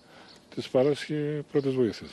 της 0.55 0.68
παράσχει 0.68 1.44
πρώτες 1.52 1.74
βοήθειες. 1.74 2.11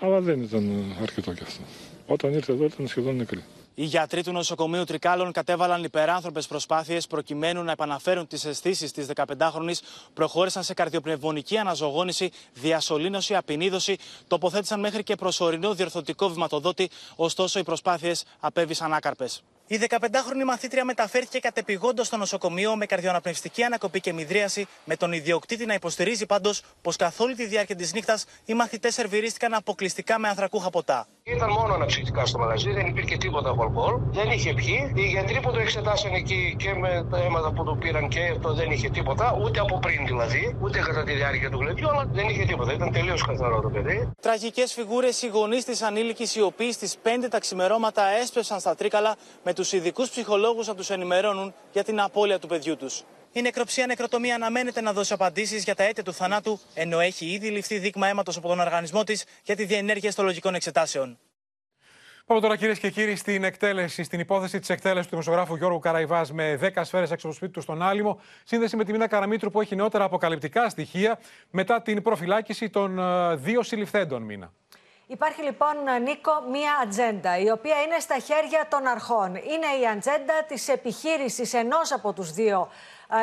Αλλά 0.00 0.20
δεν 0.20 0.42
ήταν 0.42 0.96
αρκετό 1.02 1.32
κι 1.32 1.42
αυτό. 1.42 1.62
Όταν 2.06 2.32
ήρθε 2.32 2.52
εδώ 2.52 2.64
ήταν 2.64 2.86
σχεδόν 2.86 3.16
νεκρή. 3.16 3.44
Οι 3.80 3.84
γιατροί 3.84 4.22
του 4.22 4.32
νοσοκομείου 4.32 4.84
Τρικάλων 4.84 5.32
κατέβαλαν 5.32 5.84
υπεράνθρωπες 5.84 6.46
προσπάθειες 6.46 7.06
προκειμένου 7.06 7.62
να 7.62 7.72
επαναφέρουν 7.72 8.26
τις 8.26 8.44
αισθήσεις 8.44 8.92
της 8.92 9.06
15χρονη, 9.14 9.72
προχώρησαν 10.14 10.62
σε 10.62 10.74
καρδιοπνευμονική 10.74 11.58
αναζωγόνηση, 11.58 12.30
διασωλήνωση, 12.54 13.34
απεινίδωση, 13.34 13.96
τοποθέτησαν 14.28 14.80
μέχρι 14.80 15.02
και 15.02 15.14
προσωρινό 15.14 15.74
διορθωτικό 15.74 16.28
βηματοδότη, 16.28 16.90
ωστόσο 17.16 17.58
οι 17.58 17.62
προσπάθειες 17.62 18.24
απέβησαν 18.40 18.94
άκαρπες. 18.94 19.42
Η 19.70 19.80
15χρονη 19.88 20.44
μαθήτρια 20.46 20.84
μεταφέρθηκε 20.84 21.38
κατεπηγόντως 21.38 22.06
στο 22.06 22.16
νοσοκομείο 22.16 22.76
με 22.76 22.86
καρδιοαναπνευστική 22.86 23.62
ανακοπή 23.62 24.00
και 24.00 24.12
μηδρίαση, 24.12 24.66
με 24.84 24.96
τον 24.96 25.12
ιδιοκτήτη 25.12 25.66
να 25.66 25.74
υποστηρίζει 25.74 26.26
πάντως 26.26 26.62
πως 26.82 26.96
καθ' 26.96 27.20
όλη 27.20 27.34
τη 27.34 27.46
διάρκεια 27.46 27.76
της 27.76 27.92
νύχτας 27.92 28.24
οι 28.44 28.54
μαθητές 28.54 28.94
σερβιρίστηκαν 28.94 29.54
αποκλειστικά 29.54 30.18
με 30.18 30.28
ανθρακούχα 30.28 30.70
ποτά. 30.70 31.06
Ήταν 31.22 31.50
μόνο 31.50 31.74
αναψυκτικά 31.74 32.26
στο 32.26 32.38
μαγαζί, 32.38 32.70
δεν 32.72 32.86
υπήρχε 32.86 33.16
τίποτα 33.16 33.50
από 33.50 33.62
αλκοόλ. 33.62 34.00
Δεν 34.10 34.30
είχε 34.30 34.54
πιει. 34.54 34.92
Οι 34.94 35.06
γιατροί 35.06 35.40
που 35.40 35.50
το 35.52 35.58
εξετάσαν 35.58 36.14
εκεί 36.14 36.56
και 36.58 36.74
με 36.74 37.06
τα 37.10 37.18
αίματα 37.18 37.52
που 37.52 37.64
το 37.64 37.74
πήραν 37.74 38.08
και 38.08 38.20
αυτό 38.32 38.54
δεν 38.54 38.70
είχε 38.70 38.88
τίποτα, 38.88 39.38
ούτε 39.42 39.60
από 39.60 39.78
πριν 39.78 40.06
δηλαδή, 40.06 40.56
ούτε 40.60 40.78
κατά 40.78 41.04
τη 41.04 41.12
διάρκεια 41.12 41.50
του 41.50 41.58
γλεντιού, 41.60 41.88
αλλά 41.88 42.04
δεν 42.12 42.28
είχε 42.28 42.44
τίποτα. 42.44 42.72
Ήταν 42.72 42.92
τελείως 42.92 43.22
καθαρό 43.26 43.60
το 43.60 43.68
παιδί. 43.68 44.10
Τραγικές 44.22 44.72
φιγούρες 44.72 45.22
οι 45.22 45.26
γονείς 45.26 45.64
της 45.64 45.82
ανήλικης, 45.82 46.34
οι 46.36 46.40
οποίοι 46.40 46.72
στις 46.72 46.96
5 47.02 47.28
τα 47.30 47.38
ξημερώματα 47.38 48.06
έσπευσαν 48.06 48.60
στα 48.60 48.74
τρίκαλα 48.74 49.16
με 49.44 49.52
τους 49.58 49.72
ειδικούς 49.72 50.10
ψυχολόγους 50.10 50.66
να 50.66 50.74
τους 50.74 50.90
ενημερώνουν 50.90 51.54
για 51.72 51.84
την 51.84 52.00
απώλεια 52.00 52.38
του 52.38 52.46
παιδιού 52.46 52.76
τους. 52.76 53.04
Η 53.32 53.40
νεκροψία 53.40 53.86
νεκροτομία 53.86 54.34
αναμένεται 54.34 54.80
να 54.80 54.92
δώσει 54.92 55.12
απαντήσεις 55.12 55.64
για 55.64 55.74
τα 55.74 55.82
αίτια 55.82 56.02
του 56.02 56.12
θανάτου, 56.12 56.60
ενώ 56.74 57.00
έχει 57.00 57.26
ήδη 57.26 57.48
ληφθεί 57.48 57.78
δείγμα 57.78 58.08
αίματος 58.08 58.36
από 58.36 58.48
τον 58.48 58.60
οργανισμό 58.60 59.04
της 59.04 59.24
για 59.42 59.56
τη 59.56 59.64
διενέργεια 59.64 60.10
στολογικών 60.10 60.54
εξετάσεων. 60.54 61.18
Πάμε 62.26 62.40
τώρα 62.40 62.56
κυρίες 62.56 62.78
και 62.78 62.90
κύριοι 62.90 63.16
στην 63.16 63.44
εκτέλεση, 63.44 64.02
στην 64.02 64.20
υπόθεση 64.20 64.58
της 64.58 64.68
εκτέλεσης 64.68 65.04
του 65.04 65.10
δημοσιογράφου 65.10 65.56
Γιώργου 65.56 65.78
Καραϊβάς 65.78 66.32
με 66.32 66.58
10 66.62 66.80
σφαίρες 66.84 67.10
έξω 67.10 67.26
από 67.26 67.28
το 67.28 67.32
σπίτι 67.32 67.52
του 67.52 67.60
στον 67.60 67.82
Άλυμο. 67.82 68.20
Σύνδεση 68.44 68.76
με 68.76 68.84
τη 68.84 68.92
Μίνα 68.92 69.08
Καραμίτρου 69.08 69.50
που 69.50 69.60
έχει 69.60 69.76
νεότερα 69.76 70.04
αποκαλυπτικά 70.04 70.68
στοιχεία 70.68 71.18
μετά 71.50 71.82
την 71.82 72.02
προφυλάκηση 72.02 72.70
των 72.70 72.98
ε, 72.98 73.36
δύο 73.36 73.62
συλληφθέντων 73.62 74.22
μήνα. 74.22 74.52
Υπάρχει 75.10 75.42
λοιπόν, 75.42 75.74
Νίκο, 76.02 76.40
μία 76.50 76.72
ατζέντα, 76.82 77.38
η 77.38 77.50
οποία 77.50 77.82
είναι 77.82 77.98
στα 77.98 78.18
χέρια 78.18 78.66
των 78.68 78.86
αρχών. 78.86 79.34
Είναι 79.34 79.66
η 79.80 79.86
ατζέντα 79.88 80.44
της 80.48 80.68
επιχείρησης 80.68 81.54
ενός 81.54 81.92
από 81.92 82.12
τους 82.12 82.32
δύο 82.32 82.60
ε, 82.60 82.74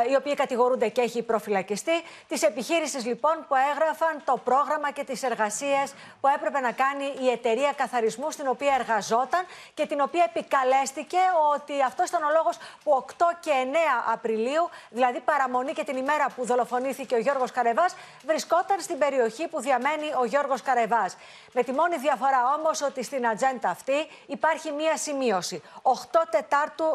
οι 0.09 0.15
οποίοι 0.15 0.33
κατηγορούνται 0.33 0.87
και 0.87 1.01
έχει 1.01 1.21
προφυλακιστεί. 1.21 2.01
Τη 2.27 2.45
επιχείρηση 2.45 2.97
λοιπόν 3.07 3.45
που 3.47 3.55
έγραφαν 3.71 4.21
το 4.25 4.37
πρόγραμμα 4.43 4.91
και 4.91 5.03
τις 5.03 5.23
εργασίες 5.23 5.93
που 6.21 6.27
έπρεπε 6.35 6.59
να 6.59 6.71
κάνει 6.71 7.13
η 7.21 7.29
εταιρεία 7.29 7.73
καθαρισμού 7.73 8.31
στην 8.31 8.47
οποία 8.47 8.75
εργαζόταν 8.79 9.45
και 9.73 9.85
την 9.85 10.01
οποία 10.01 10.31
επικαλέστηκε 10.35 11.17
ότι 11.53 11.81
αυτός 11.81 12.09
ήταν 12.09 12.23
ο 12.23 12.31
λόγος 12.37 12.57
που 12.83 13.05
8 13.17 13.25
και 13.39 13.51
9 13.71 13.75
Απριλίου, 14.13 14.69
δηλαδή 14.89 15.19
παραμονή 15.19 15.73
και 15.73 15.83
την 15.83 15.97
ημέρα 15.97 16.25
που 16.35 16.45
δολοφονήθηκε 16.45 17.15
ο 17.15 17.19
Γιώργος 17.19 17.51
Καρεβάς, 17.51 17.95
βρισκόταν 18.25 18.79
στην 18.81 18.97
περιοχή 18.97 19.47
που 19.47 19.61
διαμένει 19.61 20.07
ο 20.21 20.25
Γιώργος 20.25 20.61
Καρεβάς. 20.61 21.17
Με 21.51 21.63
τη 21.63 21.71
μόνη 21.71 21.97
διαφορά 21.97 22.53
όμως 22.57 22.81
ότι 22.81 23.03
στην 23.03 23.27
ατζέντα 23.27 23.69
αυτή 23.69 24.07
υπάρχει 24.25 24.71
μία 24.71 24.97
σημείωση. 24.97 25.61
8 25.81 25.91
Τετάρτου 26.29 26.85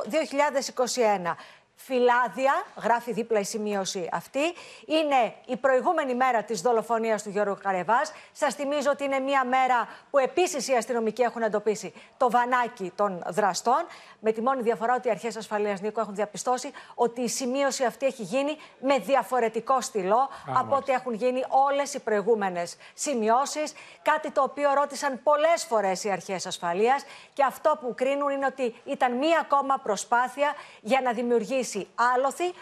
2021. 1.24 1.36
Φυλάδια, 1.84 2.64
γράφει 2.82 3.12
δίπλα 3.12 3.38
η 3.38 3.44
σημείωση 3.44 4.08
αυτή, 4.12 4.40
είναι 4.86 5.34
η 5.46 5.56
προηγούμενη 5.56 6.14
μέρα 6.14 6.42
της 6.42 6.60
δολοφονίας 6.60 7.22
του 7.22 7.30
Γιώργου 7.30 7.58
Καρεβάς. 7.62 8.12
Σας 8.32 8.54
θυμίζω 8.54 8.90
ότι 8.90 9.04
είναι 9.04 9.18
μια 9.18 9.44
μέρα 9.44 9.88
που 10.10 10.18
επίσης 10.18 10.68
οι 10.68 10.72
αστυνομικοί 10.72 11.22
έχουν 11.22 11.42
εντοπίσει 11.42 11.92
το 12.16 12.30
βανάκι 12.30 12.92
των 12.94 13.22
δραστών. 13.26 13.86
Με 14.20 14.32
τη 14.32 14.40
μόνη 14.40 14.62
διαφορά 14.62 14.94
ότι 14.94 15.08
οι 15.08 15.10
αρχές 15.10 15.36
ασφαλείας 15.36 15.80
Νίκο 15.80 16.00
έχουν 16.00 16.14
διαπιστώσει 16.14 16.70
ότι 16.94 17.20
η 17.20 17.28
σημείωση 17.28 17.84
αυτή 17.84 18.06
έχει 18.06 18.22
γίνει 18.22 18.56
με 18.80 18.98
διαφορετικό 18.98 19.80
στυλό 19.80 20.28
από 20.54 20.76
ό,τι 20.76 20.92
έχουν 20.92 21.14
γίνει 21.14 21.44
όλες 21.48 21.94
οι 21.94 22.00
προηγούμενες 22.00 22.76
σημειώσεις. 22.94 23.72
Κάτι 24.02 24.30
το 24.30 24.42
οποίο 24.42 24.72
ρώτησαν 24.74 25.20
πολλές 25.22 25.64
φορές 25.64 26.04
οι 26.04 26.10
αρχές 26.10 26.46
ασφαλείας 26.46 27.04
και 27.32 27.42
αυτό 27.44 27.78
που 27.80 27.94
κρίνουν 27.94 28.30
είναι 28.30 28.46
ότι 28.46 28.74
ήταν 28.84 29.16
μία 29.16 29.38
ακόμα 29.40 29.78
προσπάθεια 29.82 30.54
για 30.80 31.00
να 31.00 31.12
δημιουργήσει 31.12 31.69
κρατήσει 31.70 31.88
άλοθη, 31.94 32.44
ε, 32.46 32.52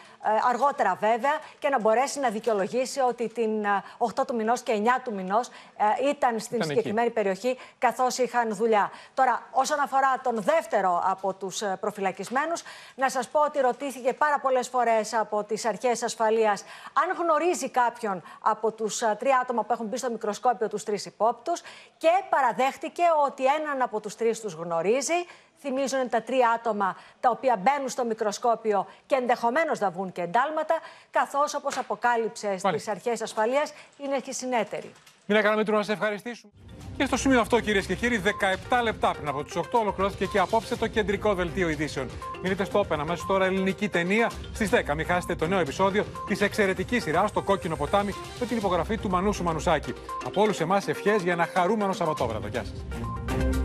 αργότερα 0.48 0.94
βέβαια, 1.00 1.38
και 1.59 1.68
να 1.68 1.80
μπορέσει 1.80 2.20
να 2.20 2.28
δικαιολογήσει 2.28 3.00
ότι 3.00 3.28
την 3.28 3.64
ε, 3.64 3.82
8 3.98 4.26
του 4.26 4.34
μηνός 4.34 4.62
και 4.62 4.82
9 4.84 5.02
του 5.04 5.14
μηνός 5.14 5.48
ήταν 6.11 6.38
στην 6.38 6.56
Ήταν 6.56 6.68
συγκεκριμένη 6.68 7.11
περιοχή 7.11 7.59
καθώς 7.78 8.18
είχαν 8.18 8.54
δουλειά. 8.54 8.90
Τώρα, 9.14 9.48
όσον 9.50 9.80
αφορά 9.80 10.20
τον 10.22 10.42
δεύτερο 10.42 11.02
από 11.06 11.34
τους 11.34 11.62
προφυλακισμένους, 11.80 12.62
να 12.94 13.09
σας 13.09 13.28
πω 13.28 13.40
ότι 13.40 13.61
ρωτήθηκε 13.61 14.12
πάρα 14.12 14.38
πολλές 14.38 14.68
φορές 14.68 15.14
από 15.14 15.44
τις 15.44 15.64
αρχές 15.64 16.02
ασφαλείας 16.02 16.64
αν 16.92 17.16
γνωρίζει 17.18 17.70
κάποιον 17.70 18.22
από 18.40 18.72
τους 18.72 18.98
τρία 19.18 19.38
άτομα 19.42 19.64
που 19.64 19.72
έχουν 19.72 19.86
μπει 19.86 19.96
στο 19.96 20.11
μικροσκόπιο, 20.11 20.68
τους 20.68 20.84
τρεις 20.84 21.06
υπόπτους, 21.06 21.61
και 21.98 22.09
παραδέχτηκε 22.30 23.02
ότι 23.26 23.44
έναν 23.44 23.82
από 23.82 24.00
τους 24.00 24.14
τρεις 24.14 24.40
τους 24.40 24.52
γνωρίζει. 24.52 25.26
Θυμίζω 25.61 25.96
είναι 25.96 26.09
τα 26.09 26.22
τρία 26.22 26.50
άτομα 26.50 26.96
τα 27.20 27.30
οποία 27.30 27.56
μπαίνουν 27.62 27.88
στο 27.88 28.04
μικροσκόπιο 28.04 28.86
και 29.06 29.14
ενδεχομένως 29.14 29.78
να 29.78 29.90
βγουν 29.90 30.12
και 30.12 30.20
εντάλματα, 30.22 30.74
καθώς 31.11 31.54
όπως 31.54 31.76
αποκάλυψες 31.78 32.52
στι 32.59 32.66
Μάλιστα. 32.66 32.90
αρχές 32.90 33.22
ασφαλείας 33.22 33.72
είναι 33.98 34.18
και 34.18 34.32
συνέτεροι. 34.32 34.92
Μην 35.26 35.42
Καραμήτρου, 35.42 35.76
να 35.76 35.82
σε 35.82 35.92
ευχαριστήσουμε. 35.92 36.52
Και 36.96 37.04
στο 37.04 37.16
σημείο 37.16 37.40
αυτό, 37.40 37.61
κυρίες 37.61 37.86
και 37.86 37.94
κύριοι, 37.94 38.18
17 38.18 38.82
λεπτά 38.82 39.11
πριν 39.11 39.28
από 39.28 39.44
τις 39.44 39.56
8 39.56 39.62
ολοκληρώθηκε 39.80 40.24
και 40.26 40.38
απόψε 40.38 40.76
το 40.76 40.86
κεντρικό 40.86 41.34
δελτίο 41.34 41.68
ειδήσεων. 41.68 42.11
Μείνετε 42.42 42.64
στο 42.64 42.80
Open 42.80 42.96
αμέσως 42.98 43.26
τώρα 43.26 43.44
ελληνική 43.44 43.88
ταινία 43.88 44.30
στις 44.54 44.70
10. 44.70 44.94
Μην 44.94 45.06
χάσετε 45.06 45.34
το 45.34 45.46
νέο 45.46 45.59
επεισόδιο 45.59 46.04
της 46.26 46.40
εξαιρετικής 46.40 47.02
σειράς 47.02 47.30
στο 47.30 47.42
κόκκινο 47.42 47.76
ποτάμι 47.76 48.14
με 48.40 48.46
την 48.46 48.56
υπογραφή 48.56 48.98
του 48.98 49.09
Μανούσου 49.09 49.42
Μανουσάκη. 49.42 49.94
Από 50.26 50.42
όλους 50.42 50.61
εμάς 50.61 50.88
ευχές 50.88 51.22
για 51.22 51.32
ένα 51.32 51.48
χαρούμενο 51.54 51.92
Σαββατόβραδο. 51.92 52.46
Γεια 52.48 52.64
σας. 52.64 53.57